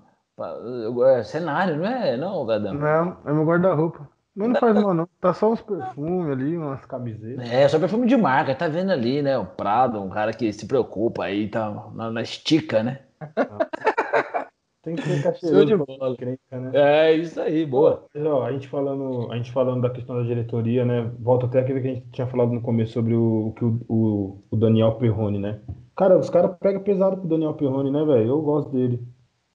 [1.17, 2.17] é cenário, não é?
[2.17, 2.73] Não, velho.
[2.73, 4.09] Não, é meu guarda-roupa.
[4.35, 5.09] Mas não faz mal, não.
[5.21, 7.51] Tá só uns perfumes ali, umas camisetas.
[7.51, 8.55] É, só perfume de marca.
[8.55, 9.37] Tá vendo ali, né?
[9.37, 13.01] O Prado, um cara que se preocupa aí, tá na, na estica, né?
[14.83, 16.17] Tem que ser cacheiroso de bola.
[16.17, 16.71] Crenca, né?
[16.75, 18.05] É, isso aí, boa.
[18.13, 21.09] Mas, ó, a, gente falando, a gente falando da questão da diretoria, né?
[21.21, 24.57] Volta até aquilo que a gente tinha falado no começo sobre o, o, o, o
[24.57, 25.61] Daniel Perrone, né?
[25.97, 28.29] Cara, os caras pegam pesado pro Daniel Perrone, né, velho?
[28.31, 29.01] Eu gosto dele.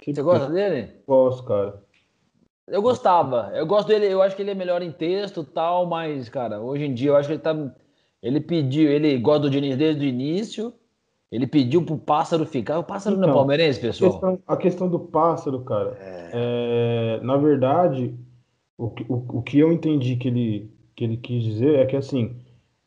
[0.01, 0.93] Você gosta dele?
[1.05, 1.83] Gosto, cara.
[2.67, 3.51] Eu gostava.
[3.53, 6.83] Eu gosto dele, eu acho que ele é melhor em texto tal, mas, cara, hoje
[6.83, 7.55] em dia eu acho que ele tá.
[8.21, 10.73] Ele pediu, ele gosta do Diniz desde o início.
[11.31, 12.79] Ele pediu pro pássaro ficar.
[12.79, 14.09] O pássaro então, não é então, palmeirense, pessoal?
[14.09, 16.29] A questão, a questão do pássaro, cara, é...
[16.33, 18.17] É, na verdade,
[18.77, 22.35] o, o, o que eu entendi que ele, que ele quis dizer é que, assim,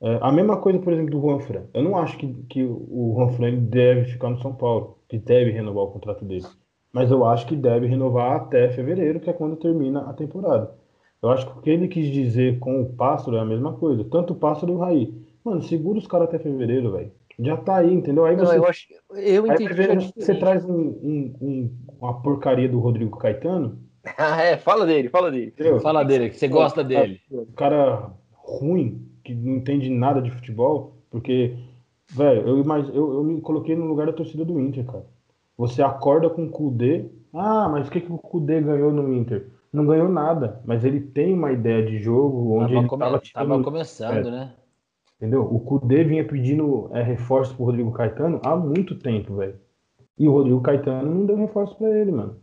[0.01, 1.65] é, a mesma coisa, por exemplo, do Juan Fran.
[1.73, 5.51] Eu não acho que, que o Juan Fran deve ficar no São Paulo, que deve
[5.51, 6.47] renovar o contrato dele
[6.93, 10.75] mas eu acho que deve renovar até fevereiro, que é quando termina a temporada.
[11.23, 14.05] Eu acho que o que ele quis dizer com o Pássaro é a mesma coisa,
[14.05, 15.15] tanto o Pássaro e o Raí.
[15.45, 17.13] Mano, segura os caras até fevereiro, velho.
[17.39, 18.27] Já tá aí, entendeu?
[18.27, 19.81] Aí você, Não, eu, acho, eu entendi.
[19.81, 23.79] Aí, você traz um, um, um, uma porcaria do Rodrigo Caetano.
[24.17, 25.49] Ah, é, fala dele, fala dele.
[25.49, 25.81] Entendeu?
[25.81, 27.21] Fala dele, que você gosta dele.
[27.31, 31.57] O cara ruim, que não entende nada de futebol, porque,
[32.11, 35.07] velho, eu, eu, eu me coloquei no lugar da torcida do Inter, cara.
[35.61, 37.05] Você acorda com o Kudê.
[37.35, 39.51] Ah, mas o que, que o Kudê ganhou no Inter?
[39.71, 43.05] Não ganhou nada, mas ele tem uma ideia de jogo onde tava ele come...
[43.05, 44.55] tava, tava começando, é, né?
[45.19, 45.43] Entendeu?
[45.43, 49.61] O Kudê vinha pedindo é, reforço pro Rodrigo Caetano há muito tempo, velho.
[50.19, 52.37] E o Rodrigo Caetano não deu reforço para ele, mano.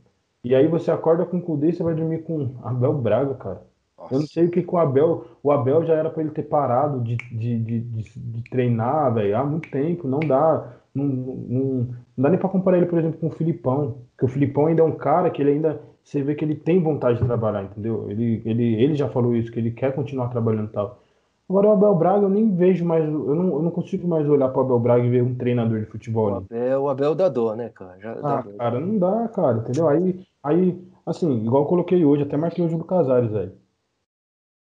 [0.43, 3.63] E aí você acorda com o Kudê e você vai dormir com Abel Braga, cara.
[3.97, 4.13] Nossa.
[4.13, 5.25] Eu não sei o que, que o Abel.
[5.41, 9.35] O Abel já era para ele ter parado de, de, de, de, de treinar, velho,
[9.35, 10.07] há muito tempo.
[10.07, 10.73] Não dá.
[10.93, 11.87] Não, não, não
[12.17, 13.97] dá nem para comparar ele, por exemplo, com o Filipão.
[14.17, 15.81] Que o Filipão ainda é um cara que ele ainda.
[16.03, 18.09] Você vê que ele tem vontade de trabalhar, entendeu?
[18.09, 21.01] Ele, ele, ele já falou isso, que ele quer continuar trabalhando e tal.
[21.49, 24.49] Agora o Abel Braga eu nem vejo mais, eu não, eu não consigo mais olhar
[24.49, 26.45] para o Abel Braga e ver um treinador de futebol ali.
[26.49, 27.97] É o Abel da dor, né, cara?
[27.99, 29.87] Já ah, cara, não dá, cara, entendeu?
[29.87, 33.53] Aí, aí, assim, igual eu coloquei hoje, até marquei hoje do Casares, velho.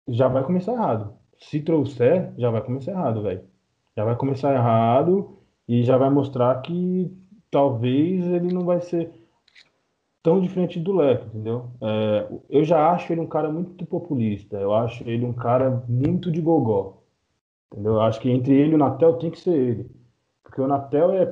[0.08, 1.14] Já vai começar errado.
[1.38, 3.44] Se trouxer, já vai começar errado, velho.
[3.96, 5.38] Já vai começar errado
[5.68, 7.12] e já vai mostrar que
[7.50, 9.12] talvez ele não vai ser
[10.24, 11.72] tão diferente do Leco, entendeu?
[11.82, 16.32] É, eu já acho ele um cara muito populista, eu acho ele um cara muito
[16.32, 17.02] de gogó,
[17.72, 17.94] entendeu?
[17.94, 19.92] Eu acho que entre ele e o Natel tem que ser ele,
[20.44, 21.30] porque o Natel é...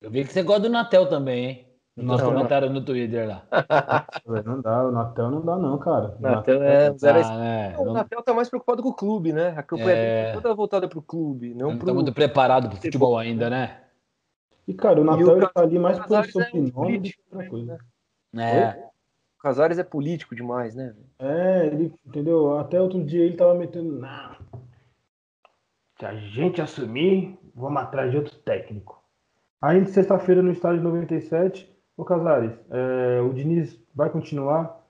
[0.00, 1.69] Eu vi que você gosta do Natel também, hein?
[1.96, 3.42] Nos comentários no Twitter lá.
[4.44, 6.16] não dá, o Natel não dá, não, cara.
[6.18, 9.54] O Natel, é, é, o Natel tá mais preocupado com o clube, né?
[9.56, 10.32] A campanha é...
[10.32, 11.54] toda voltada pro clube.
[11.54, 11.86] Não, não pro...
[11.86, 13.82] tá muito preparado pro futebol ainda, né?
[14.66, 17.78] E, cara, o Natel ele tá ali mais por sobrenome do que outra coisa.
[18.32, 18.58] Né?
[18.60, 18.90] É.
[19.38, 20.94] O Casares é político demais, né?
[21.18, 22.58] É, ele, entendeu?
[22.58, 23.98] Até outro dia ele tava metendo.
[23.98, 24.36] Não.
[25.98, 29.02] Se a gente assumir, vamos atrás de outro técnico.
[29.60, 31.70] Aí, sexta-feira, no estádio 97,
[32.00, 34.82] Ô Casares, é, o Diniz vai continuar?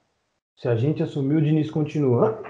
[0.55, 2.41] Se a gente assumir, o Diniz continua.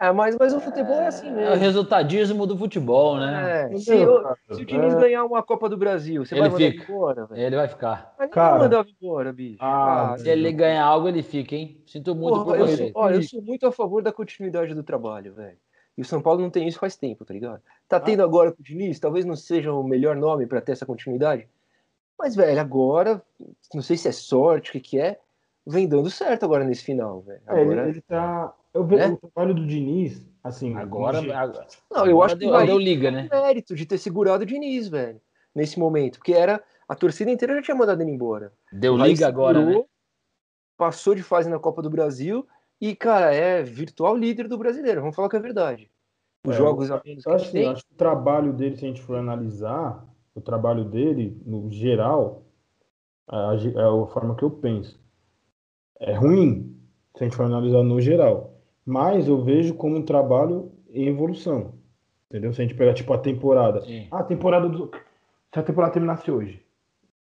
[0.00, 1.52] É, mas, mas o futebol é assim mesmo.
[1.52, 3.70] É o resultadismo do futebol, né?
[3.72, 5.00] É, se, o, se, o Diniz é.
[5.00, 6.92] ganhar uma Copa do Brasil, você ele vai mandar fica.
[6.92, 7.26] embora?
[7.26, 7.46] Véio?
[7.46, 8.12] Ele vai ficar.
[8.18, 9.58] Mas cara, mandar embora, bicho.
[9.60, 11.80] Ah, ah, se ele ganhar algo, ele fica, hein?
[11.86, 12.90] Sinto muito porra, por ele.
[12.92, 15.56] Olha, eu sou muito a favor da continuidade do trabalho, velho.
[15.96, 17.62] E o São Paulo não tem isso faz tempo, tá ligado?
[17.88, 18.00] Tá ah.
[18.00, 21.48] tendo agora com o Diniz, talvez não seja o melhor nome para ter essa continuidade,
[22.18, 23.22] mas, velho, agora,
[23.74, 25.18] não sei se é sorte, o que, que é,
[25.66, 27.42] vem dando certo agora nesse final, velho.
[27.46, 27.60] Agora...
[27.60, 28.54] É, ele, ele tá.
[28.72, 29.18] Eu vejo né?
[29.22, 30.74] o trabalho do Diniz, assim.
[30.76, 31.20] Agora.
[31.90, 33.28] Não, eu acho que deu, deu liga, né?
[33.30, 35.20] mérito de ter segurado o Diniz, velho.
[35.54, 38.52] nesse momento, porque era a torcida inteira já tinha mandado ele embora.
[38.72, 39.82] Deu Aí liga agora, né?
[40.76, 42.46] Passou de fase na Copa do Brasil
[42.80, 45.00] e, cara, é virtual líder do brasileiro.
[45.00, 45.90] Vamos falar que é verdade.
[46.46, 47.62] Os É, jogos a menos que Eu tem.
[47.64, 50.06] eu acho que o trabalho dele, se a gente for analisar,
[50.36, 52.42] o trabalho dele, no geral,
[53.26, 55.00] a, é a forma que eu penso.
[55.98, 56.78] É ruim,
[57.16, 58.52] se a gente for analisar no geral.
[58.84, 61.72] Mas eu vejo como um trabalho em evolução.
[62.28, 62.52] Entendeu?
[62.52, 63.80] Se a gente pegar, tipo, a temporada.
[63.80, 64.06] Sim.
[64.10, 64.90] Ah, a temporada do.
[65.52, 66.62] Se a temporada terminasse hoje.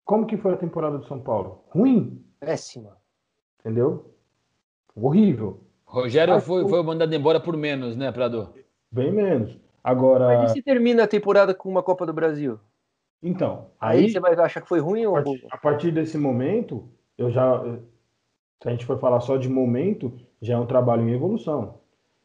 [0.06, 1.64] Como que foi a temporada do São Paulo?
[1.70, 2.98] Ruim, Péssima.
[3.60, 4.14] entendeu?
[4.96, 5.62] Horrível.
[5.86, 8.54] Rogério foi, foi mandado embora por menos, né, Prado?
[8.92, 9.58] Bem menos.
[9.84, 12.60] Agora, Mas e se termina a temporada com uma Copa do Brasil?
[13.22, 16.18] Então, Aí, aí você vai achar que foi ruim A ou partir, a partir desse
[16.18, 17.62] momento, eu já,
[18.62, 21.80] se a gente for falar só de momento, já é um trabalho em evolução.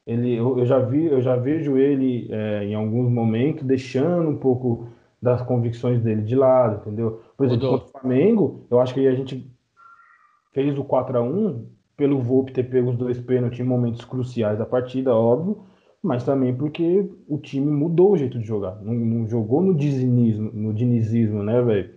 [0.06, 4.36] Ele, eu, eu já vi, eu já vejo ele é, em alguns momentos deixando um
[4.36, 4.88] pouco
[5.20, 7.22] das convicções dele de lado, entendeu?
[7.36, 9.50] Por exemplo, contra o Flamengo, eu acho que a gente
[10.52, 11.66] fez o 4 a 1
[11.96, 15.64] pelo Volpe ter pego os dois pênaltis em momentos cruciais da partida, óbvio,
[16.04, 18.76] mas também porque o time mudou o jeito de jogar.
[18.82, 21.94] Não, não jogou no dinizismo, no dinizismo, né, velho?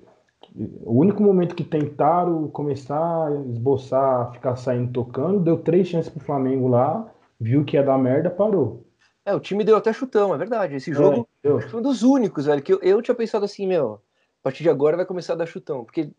[0.85, 6.23] O único momento que tentaram começar a esboçar, ficar saindo tocando, deu três chances pro
[6.23, 8.85] Flamengo lá, viu que ia dar merda, parou.
[9.25, 10.75] É, o time deu até chutão, é verdade.
[10.75, 13.43] Esse jogo É, acho que foi um dos únicos, velho, que eu, eu tinha pensado
[13.43, 13.99] assim, meu, a
[14.41, 16.11] partir de agora vai começar a dar chutão, porque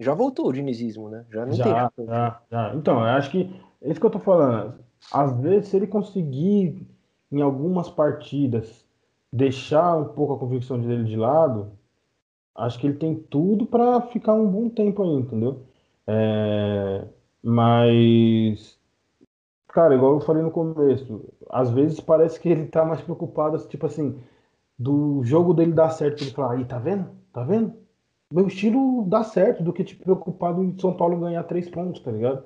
[0.00, 1.24] já voltou o dinizismo, né?
[1.30, 2.06] Já não tem Já, chutão.
[2.06, 2.74] já, já.
[2.74, 3.50] Então, eu acho que
[3.80, 4.74] é isso que eu tô falando.
[5.12, 6.86] Às vezes, se ele conseguir,
[7.30, 8.84] em algumas partidas,
[9.32, 11.72] deixar um pouco a convicção dele de lado,
[12.54, 15.62] acho que ele tem tudo para ficar um bom tempo aí, entendeu?
[16.06, 17.04] É,
[17.42, 18.78] mas,
[19.68, 23.86] cara, igual eu falei no começo, às vezes parece que ele tá mais preocupado, tipo
[23.86, 24.18] assim,
[24.78, 27.08] do jogo dele dar certo, ele falar, aí, tá vendo?
[27.32, 27.74] Tá vendo?
[28.32, 32.10] Meu estilo dá certo do que tipo preocupado em São Paulo ganhar três pontos, tá
[32.10, 32.44] ligado?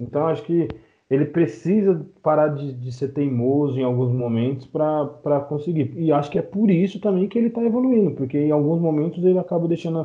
[0.00, 0.68] Então acho que
[1.10, 5.92] ele precisa parar de, de ser teimoso em alguns momentos para conseguir.
[5.96, 9.22] E acho que é por isso também que ele tá evoluindo, porque em alguns momentos
[9.24, 10.00] ele acaba deixando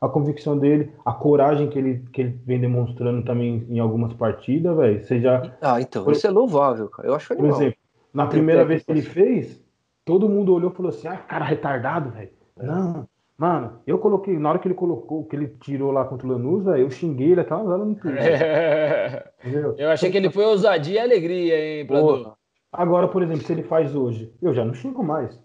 [0.00, 4.12] a, a convicção dele, a coragem que ele, que ele vem demonstrando também em algumas
[4.12, 5.04] partidas, velho.
[5.06, 7.08] Seja, Ah, então, Por- isso é louvável, cara.
[7.08, 7.56] Eu acho por animal.
[7.56, 7.78] exemplo,
[8.12, 9.60] na primeira vez que ele fez,
[10.04, 12.30] todo mundo olhou e falou assim: ah, cara retardado, velho.
[12.56, 13.08] Não,
[13.42, 16.64] mano, eu coloquei, na hora que ele colocou, que ele tirou lá contra o Lanús,
[16.64, 19.74] velho, eu xinguei ele até umas horas no Twitter, entendeu?
[19.76, 21.86] Eu achei que ele foi ousadia e alegria, hein?
[21.88, 22.36] Porra.
[22.70, 25.38] Agora, por exemplo, se ele faz hoje, eu já não xingo mais.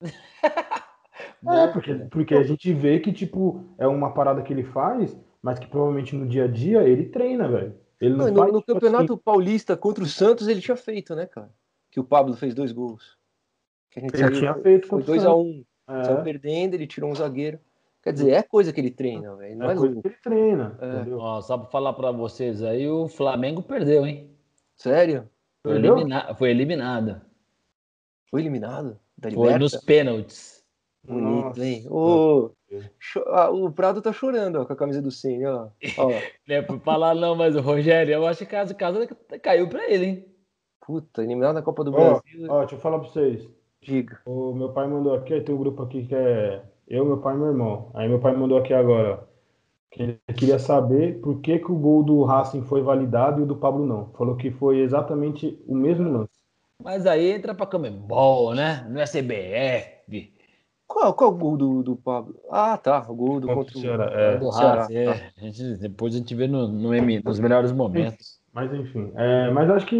[1.46, 5.58] É, porque, porque a gente vê que, tipo, é uma parada que ele faz, mas
[5.58, 7.74] que provavelmente no dia a dia ele treina, velho.
[8.00, 11.14] Ele não Não, faz, no, tipo Campeonato assim, Paulista contra o Santos ele tinha feito,
[11.14, 11.50] né, cara?
[11.92, 13.16] Que o Pablo fez dois gols.
[13.90, 15.64] Que a gente Ele saiu- tinha feito Foi contra o 2x1.
[15.88, 17.58] É, Saiu perdendo, ele tirou um zagueiro.
[18.02, 19.56] Quer dizer, é coisa que ele treina, velho.
[19.56, 20.02] Não é é coisa louco.
[20.02, 21.14] que ele treina, É.
[21.14, 24.30] Ó, só pra falar pra vocês aí, o Flamengo perdeu, hein?
[24.76, 25.28] Sério?
[25.62, 27.20] Foi, elimina- foi eliminado.
[28.30, 28.98] Foi eliminado?
[29.16, 30.64] Da Foi nos pênaltis.
[31.02, 31.64] Bonito, Nossa.
[31.64, 31.86] hein?
[33.28, 35.68] Ah, o Prado tá chorando ó, com a camisa do Cine, ó.
[35.98, 36.08] ó.
[36.46, 39.06] Não é por falar não, mas o Rogério, eu acho que a casa, casa
[39.42, 40.24] caiu pra ele, hein?
[40.86, 42.46] Puta, eliminado na Copa do Ó, Brasil.
[42.48, 43.48] ó, deixa eu falar pra vocês.
[43.82, 44.20] Diga.
[44.24, 47.38] O meu pai mandou aqui, tem um grupo aqui que é eu, meu pai e
[47.38, 47.90] meu irmão.
[47.94, 49.26] Aí meu pai mandou aqui agora, ó,
[49.90, 53.46] que ele queria saber por que, que o gol do Racing foi validado e o
[53.46, 54.12] do Pablo não.
[54.14, 56.32] Falou que foi exatamente o mesmo lance.
[56.82, 58.86] Mas aí entra pra Comembol, né?
[58.88, 60.32] Não é CBF.
[60.86, 62.40] Qual, qual o gol do, do Pablo?
[62.50, 63.04] Ah, tá.
[63.10, 64.38] O gol do Contra contra o o Ceará, é.
[64.38, 65.32] do Ceará, Racing, é.
[65.36, 68.37] A gente, depois a gente vê no, no M- nos melhores momentos.
[68.52, 69.96] Mas enfim, é, mas acho que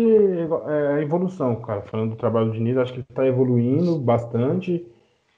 [0.67, 1.83] é a evolução, cara.
[1.83, 4.85] Falando do trabalho do Diniz, acho que ele está evoluindo bastante.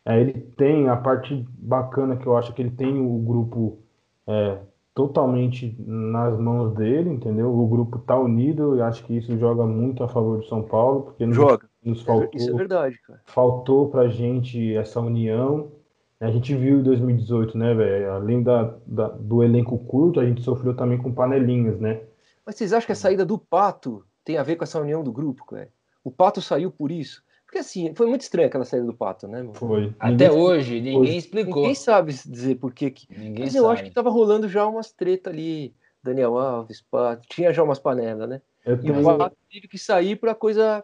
[0.05, 3.78] É, ele tem a parte bacana que eu acho que ele tem o grupo
[4.27, 4.59] é,
[4.95, 7.53] totalmente nas mãos dele, entendeu?
[7.55, 11.03] O grupo tá unido e acho que isso joga muito a favor do São Paulo,
[11.03, 11.69] porque nos, Joga.
[11.85, 13.20] nos É, faltou Isso é verdade, cara.
[13.27, 15.73] faltou pra gente essa união.
[16.20, 18.12] A gente viu em 2018, né, velho?
[18.12, 22.03] Além da, da- do elenco curto, a gente sofreu também com panelinhas, né?
[22.51, 25.12] Mas vocês acham que a saída do Pato tem a ver com essa união do
[25.12, 25.68] grupo, cara?
[26.02, 27.22] O Pato saiu por isso?
[27.47, 29.55] Porque assim, foi muito estranho aquela saída do Pato, né, mano?
[29.55, 29.94] Foi.
[30.01, 31.55] Até Ninguém- hoje, ninguém explicou.
[31.62, 32.93] Ninguém sabe dizer por que.
[33.09, 33.74] Ninguém Mas eu sabe.
[33.74, 35.72] acho que tava rolando já umas treta ali.
[36.02, 37.28] Daniel Alves, Pato.
[37.28, 38.40] Tinha já umas panelas, né?
[38.64, 40.82] Eu E tenho, o Pato teve que sair pra coisa.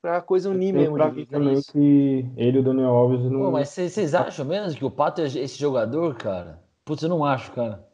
[0.00, 0.94] pra coisa unir mesmo.
[0.94, 1.26] pra mim né?
[1.28, 1.72] também Isso.
[1.72, 3.40] que ele e o Daniel Alves não.
[3.40, 6.62] Pô, mas vocês acham mesmo que o Pato é esse jogador, cara?
[6.84, 7.84] Putz, eu não acho, cara.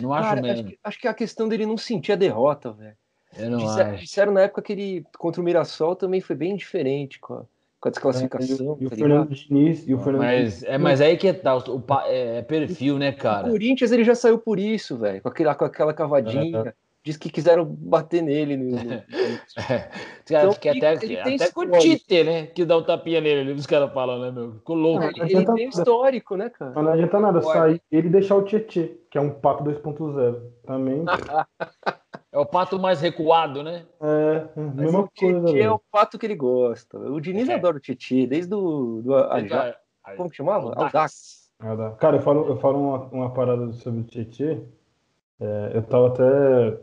[0.00, 0.68] Não acho Cara, acho mesmo.
[0.70, 2.96] que, acho que é a questão dele não sentir a derrota, velho.
[3.38, 4.02] Eu não Disser- acho.
[4.02, 7.18] Disseram na época que ele, contra o Mirassol, também foi bem diferente.
[7.20, 7.46] cara.
[7.80, 8.76] com a desclassificação.
[8.80, 9.34] E o tá Fernando ligado?
[9.48, 9.88] Diniz.
[9.88, 13.10] E o Fernando Mas é, mas aí que tá, o, pa- é, é perfil, né,
[13.10, 13.48] O cara?
[13.48, 16.74] Corinthians ele já saiu por isso, velho, com aquela, com aquela cavadinha.
[17.04, 18.56] Diz que quiseram bater nele.
[18.56, 19.02] No, no-
[19.68, 19.90] É,
[20.24, 21.78] Então, que até, ele tem até com o histórico.
[21.80, 22.46] Tite, né?
[22.46, 24.52] Que dá um tapinha nele, os caras falam, né, meu?
[24.54, 25.04] Ficou louco.
[25.04, 26.72] ele, ele tem histórico, né, cara?
[26.74, 27.52] Mas não adianta nada Pode.
[27.58, 30.40] sair ele e deixar o Tietê, que é um pato 2.0.
[30.64, 31.04] Também
[32.32, 33.84] É o pato mais recuado, né?
[34.00, 35.44] é Mas mesma o coisa.
[35.44, 36.98] Tietê é o pato que ele gosta.
[36.98, 37.54] O Diniz É.
[37.54, 39.76] adora o Tietê, desde o do Ajax.
[40.16, 40.70] Como que chamava?
[40.90, 41.08] Dá.
[41.98, 44.62] Cara, eu falo, eu falo uma, uma parada sobre o Tietê.
[45.40, 46.78] É, eu tava até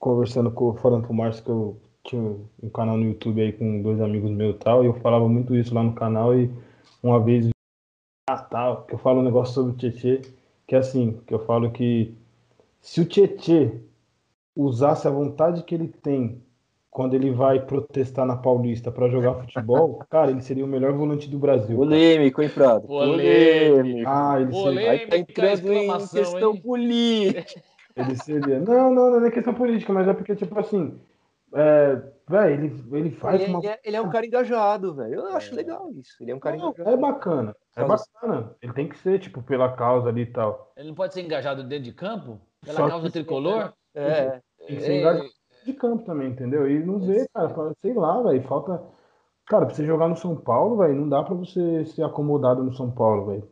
[0.00, 4.00] conversando com, falando pro Márcio que eu tinha um canal no YouTube aí com dois
[4.00, 6.50] amigos meus e tal, e eu falava muito isso lá no canal, e
[7.02, 7.50] uma vez
[8.28, 10.22] ah, tal, que eu falo um negócio sobre o Tietê,
[10.66, 12.14] que é assim, que eu falo que
[12.80, 13.72] se o Tietê
[14.56, 16.42] usasse a vontade que ele tem
[16.90, 21.28] quando ele vai protestar na Paulista pra jogar futebol, cara, ele seria o melhor volante
[21.28, 21.76] do Brasil.
[21.76, 22.86] Polêmico, hein, Prado?
[22.86, 24.08] Polêmico.
[24.08, 24.62] Ah, ele seria.
[24.62, 26.60] Polêmica, Aí tá entrando em questão hein?
[26.60, 27.62] política.
[27.96, 28.60] Ele seria.
[28.60, 31.00] Não, não, não é questão política, mas é porque, tipo assim.
[31.52, 33.58] É, velho, ele, ele faz Ele, uma.
[33.58, 35.14] ele é, ele é um cara engajado, velho.
[35.14, 36.22] Eu acho legal isso.
[36.22, 36.90] Ele é um cara Não, engajado.
[36.90, 37.56] é bacana.
[37.74, 38.54] É bacana.
[38.62, 40.72] Ele tem que ser, tipo, pela causa ali e tal.
[40.76, 42.40] Ele não pode ser engajado dentro de campo?
[42.64, 43.72] Pela Só causa tricolor?
[43.94, 45.28] É, Tem que ser É, engajado
[45.64, 46.70] de campo também, entendeu?
[46.70, 48.80] E não vê, cara, sei lá, velho, falta.
[49.50, 52.72] Cara, pra você jogar no São Paulo, velho, não dá pra você ser acomodado no
[52.72, 53.42] São Paulo, velho.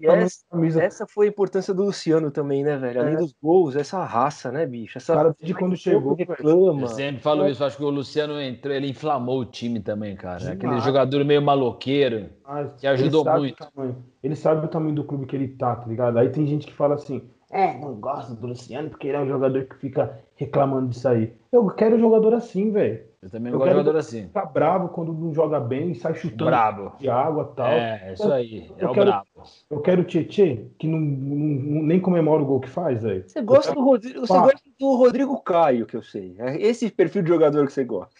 [0.00, 0.82] Essa- da camisa.
[0.82, 3.00] essa foi a importância do Luciano também, né, velho?
[3.00, 3.18] Além É.
[3.18, 4.98] dos gols, essa raça, né, bicho?
[4.98, 6.80] Essa Cara, desde quando chegou, reclama.
[6.82, 10.38] Eu sempre falo isso, acho que o Luciano entrou, ele inflamou o time também, cara.
[10.40, 10.56] Demais.
[10.56, 12.26] Aquele jogador meio maloqueiro.
[12.44, 14.02] Mas Que ajudou ele sabe muito.
[14.24, 16.18] ele sabe o tamanho do clube que ele tá, tá ligado?
[16.18, 17.22] Aí tem gente que fala assim:
[17.52, 21.32] é, não gosto do Luciano porque ele é um jogador que fica reclamando disso aí.
[21.52, 23.04] Eu quero jogador assim, velho.
[23.22, 24.22] Eu também Eu gosto de quero- jogador assim.
[24.26, 26.92] Fica bravo quando não joga bem e sai chutando Brabo.
[26.98, 27.66] de água e tal.
[27.70, 28.72] É, é isso aí.
[28.78, 29.26] É Eu o quero- brabo.
[29.70, 33.22] Eu quero o Tietê, que não, não- nem comemora o gol que faz, velho.
[33.28, 36.34] Você gosta, do Rodrigo, você gosta do Rodrigo Caio, que eu sei.
[36.38, 38.10] É esse perfil de jogador que você gosta.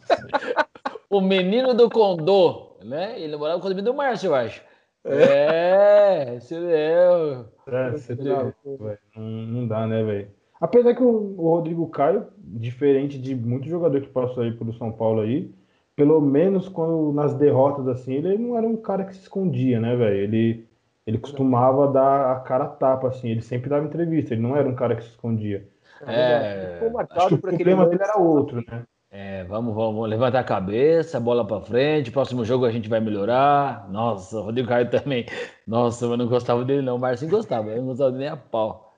[1.08, 3.20] O menino do Condô, né?
[3.20, 4.62] Ele morava com o menino do Márcio, eu acho.
[5.04, 7.44] É, esse é.
[7.66, 8.98] É, você velho.
[9.16, 10.28] Não, não dá, né, velho?
[10.60, 14.92] Apesar que o, o Rodrigo Caio, diferente de muito jogador que passou aí pelo São
[14.92, 15.50] Paulo aí,
[15.96, 19.96] pelo menos quando nas derrotas assim, ele não era um cara que se escondia, né,
[19.96, 20.16] velho?
[20.16, 20.66] Ele,
[21.06, 24.68] ele costumava dar a cara a tapa, assim, ele sempre dava entrevista, ele não era
[24.68, 25.66] um cara que se escondia.
[26.06, 26.78] É.
[26.80, 28.84] Ficou Acho que o problema dele era outro, né?
[29.12, 32.12] É, vamos, vamos levantar a cabeça, bola pra frente.
[32.12, 33.88] Próximo jogo a gente vai melhorar.
[33.90, 35.26] Nossa, o Rodrigo Caio também.
[35.66, 36.96] Nossa, eu não gostava dele, não.
[36.96, 38.94] O Marcinho gostava, eu não gostava nem a pau.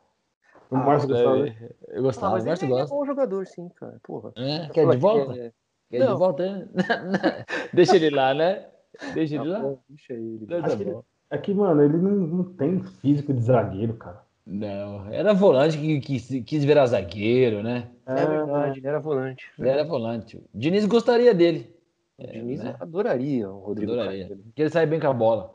[0.71, 1.57] O Márcio É, gostava dele.
[1.89, 2.95] Eu Ah, gostava, mas o Márcio ele é gosta.
[2.95, 3.99] bom jogador, sim, cara.
[4.03, 4.33] Porra.
[4.37, 5.35] É, quer de volta?
[5.35, 5.53] É,
[5.91, 6.19] Quer de Não.
[6.19, 6.47] volta?
[6.47, 6.69] hein?
[7.73, 8.67] Deixa ele lá, né?
[9.15, 9.61] Deixa ele tá lá.
[9.61, 10.47] bom, deixa ele.
[10.47, 10.97] Tá que.
[11.31, 14.23] É que, mano, ele não, não tem físico de zagueiro, cara.
[14.45, 17.89] Não, era volante que, que quis virar zagueiro, né?
[18.05, 19.47] É verdade, ele era volante.
[19.59, 20.37] Ele era volante.
[20.37, 21.75] O Diniz gostaria dele.
[22.19, 22.77] O Diniz né?
[22.81, 24.29] adoraria o Rodrigo Adoraria.
[24.29, 25.55] Porque ele sai bem com a bola.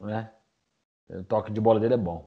[0.00, 0.30] Né?
[1.08, 2.26] O toque de bola dele é bom.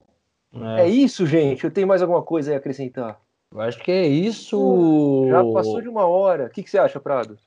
[0.77, 1.65] É isso, gente.
[1.65, 3.19] Eu tenho mais alguma coisa aí a acrescentar.
[3.51, 5.27] Eu acho que é isso.
[5.29, 6.45] Já passou de uma hora.
[6.45, 7.37] O que, que você acha, Prado?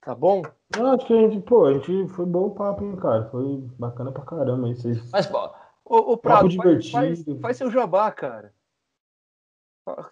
[0.00, 0.42] Tá bom?
[0.76, 3.28] Não, acho que a gente, pô, a gente foi bom o papo, hein, cara.
[3.30, 4.74] Foi bacana pra caramba aí.
[4.74, 5.10] Vocês...
[5.10, 5.50] Mas, pô,
[5.88, 8.52] Ô, ô Prado, faz, faz, faz seu jabá, cara.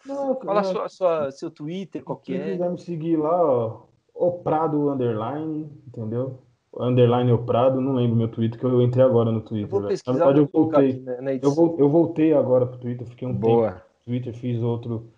[0.06, 0.70] Não, Fala não.
[0.72, 2.52] sua, sua- seu Twitter, qual que Quem é.
[2.52, 3.80] quiser me seguir lá, ó,
[4.14, 6.38] o Prado Underline, entendeu?
[6.78, 9.68] Underline o Prado, não lembro meu Twitter, que eu entrei agora no Eu Twitter.
[9.68, 9.90] vou velho.
[9.90, 11.01] pesquisar, Na verdade, eu vou voltei.
[11.02, 13.70] na, na Eu, eu voltei agora pro Twitter, fiquei um tempo boa.
[13.72, 15.10] no Twitter, fiz outro,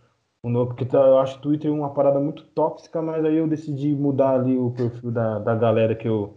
[0.42, 3.46] um novo, porque tá- eu acho o Twitter uma parada muito tóxica, mas aí eu
[3.46, 6.34] decidi mudar ali o perfil da, da galera que eu,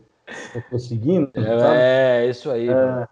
[0.55, 1.79] eu tô seguindo, sabe?
[1.81, 2.67] É, isso aí.
[2.69, 3.07] É,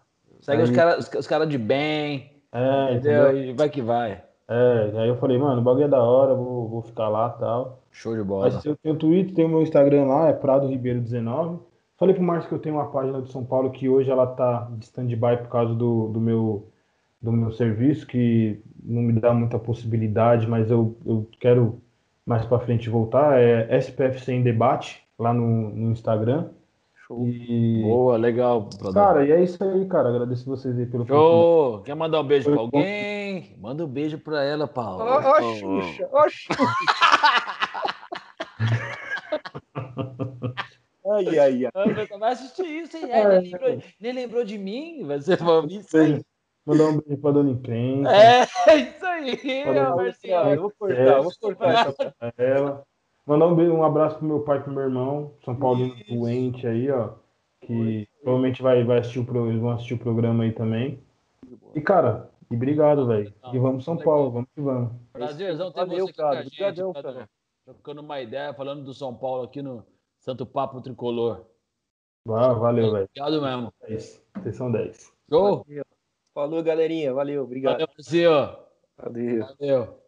[0.52, 2.32] Segue os aí- caras os, os cara de bem.
[2.52, 3.32] é, Entendeu?
[3.32, 3.44] entendeu?
[3.50, 4.24] E vai que vai.
[4.50, 7.40] É, aí eu falei, mano, o bagulho é da hora, vou, vou ficar lá e
[7.40, 7.84] tal.
[7.92, 8.46] Show de bola.
[8.46, 11.60] Mas eu tenho o Twitter, tenho o meu Instagram lá, é Prado Ribeiro 19.
[11.98, 14.70] Falei pro Márcio que eu tenho uma página de São Paulo que hoje ela tá
[14.78, 16.70] de stand-by por causa do, do, meu,
[17.22, 21.82] do meu serviço, que não me dá muita possibilidade, mas eu, eu quero
[22.26, 23.40] mais pra frente voltar.
[23.42, 26.46] É SPF Sem Debate, lá no, no Instagram.
[27.08, 27.26] Show.
[27.28, 28.64] E, Boa, legal.
[28.64, 28.94] produtor.
[28.94, 30.10] cara, e é isso aí, cara.
[30.10, 31.82] Agradeço vocês aí pelo Show!
[31.84, 33.56] Quer mandar um beijo pra alguém?
[33.60, 35.04] Manda um beijo pra ela, Paulo.
[35.04, 36.58] Ó, ó, a Xuxa, ó, a Xuxa.
[41.10, 41.72] ai, ai, ai.
[42.20, 43.10] Vai assistir isso, hein?
[43.10, 45.06] É, nem, lembrou, nem lembrou de mim?
[45.06, 45.40] Vai ser
[45.70, 46.22] isso aí.
[46.66, 48.12] Mandar um beijo pra Dona Encrenca.
[48.12, 49.66] É, isso aí,
[49.96, 50.36] Marcinho.
[50.36, 52.84] eu vou cortar, eu vou cortar essa ela.
[53.28, 56.90] Mandar um, um abraço pro meu pai e pro meu irmão, São Paulino doente aí,
[56.90, 57.10] ó.
[57.62, 61.04] que provavelmente vai, vai assistir o, pro- eles vão assistir o programa aí também.
[61.76, 63.34] E, cara, e obrigado, velho.
[63.54, 64.92] E vamos São Paulo, vamos que vamos.
[65.12, 66.30] Prazerzão ter Valeu, você aqui cara.
[66.30, 67.14] com a gente, Obrigadão, Pedro.
[67.14, 67.30] cara.
[67.66, 69.84] Trocando uma ideia, falando do São Paulo aqui no
[70.20, 71.44] Santo Papo Tricolor.
[72.30, 73.10] Ah, valeu, velho.
[73.18, 73.74] Obrigado mesmo.
[73.88, 74.24] 10.
[74.38, 75.14] Vocês são 10.
[75.30, 75.66] Show?
[76.34, 77.14] Falou, galerinha.
[77.14, 77.74] Valeu, obrigado.
[77.74, 78.32] Valeu, Brasil.
[78.98, 79.46] Valeu.
[79.60, 80.00] Valeu.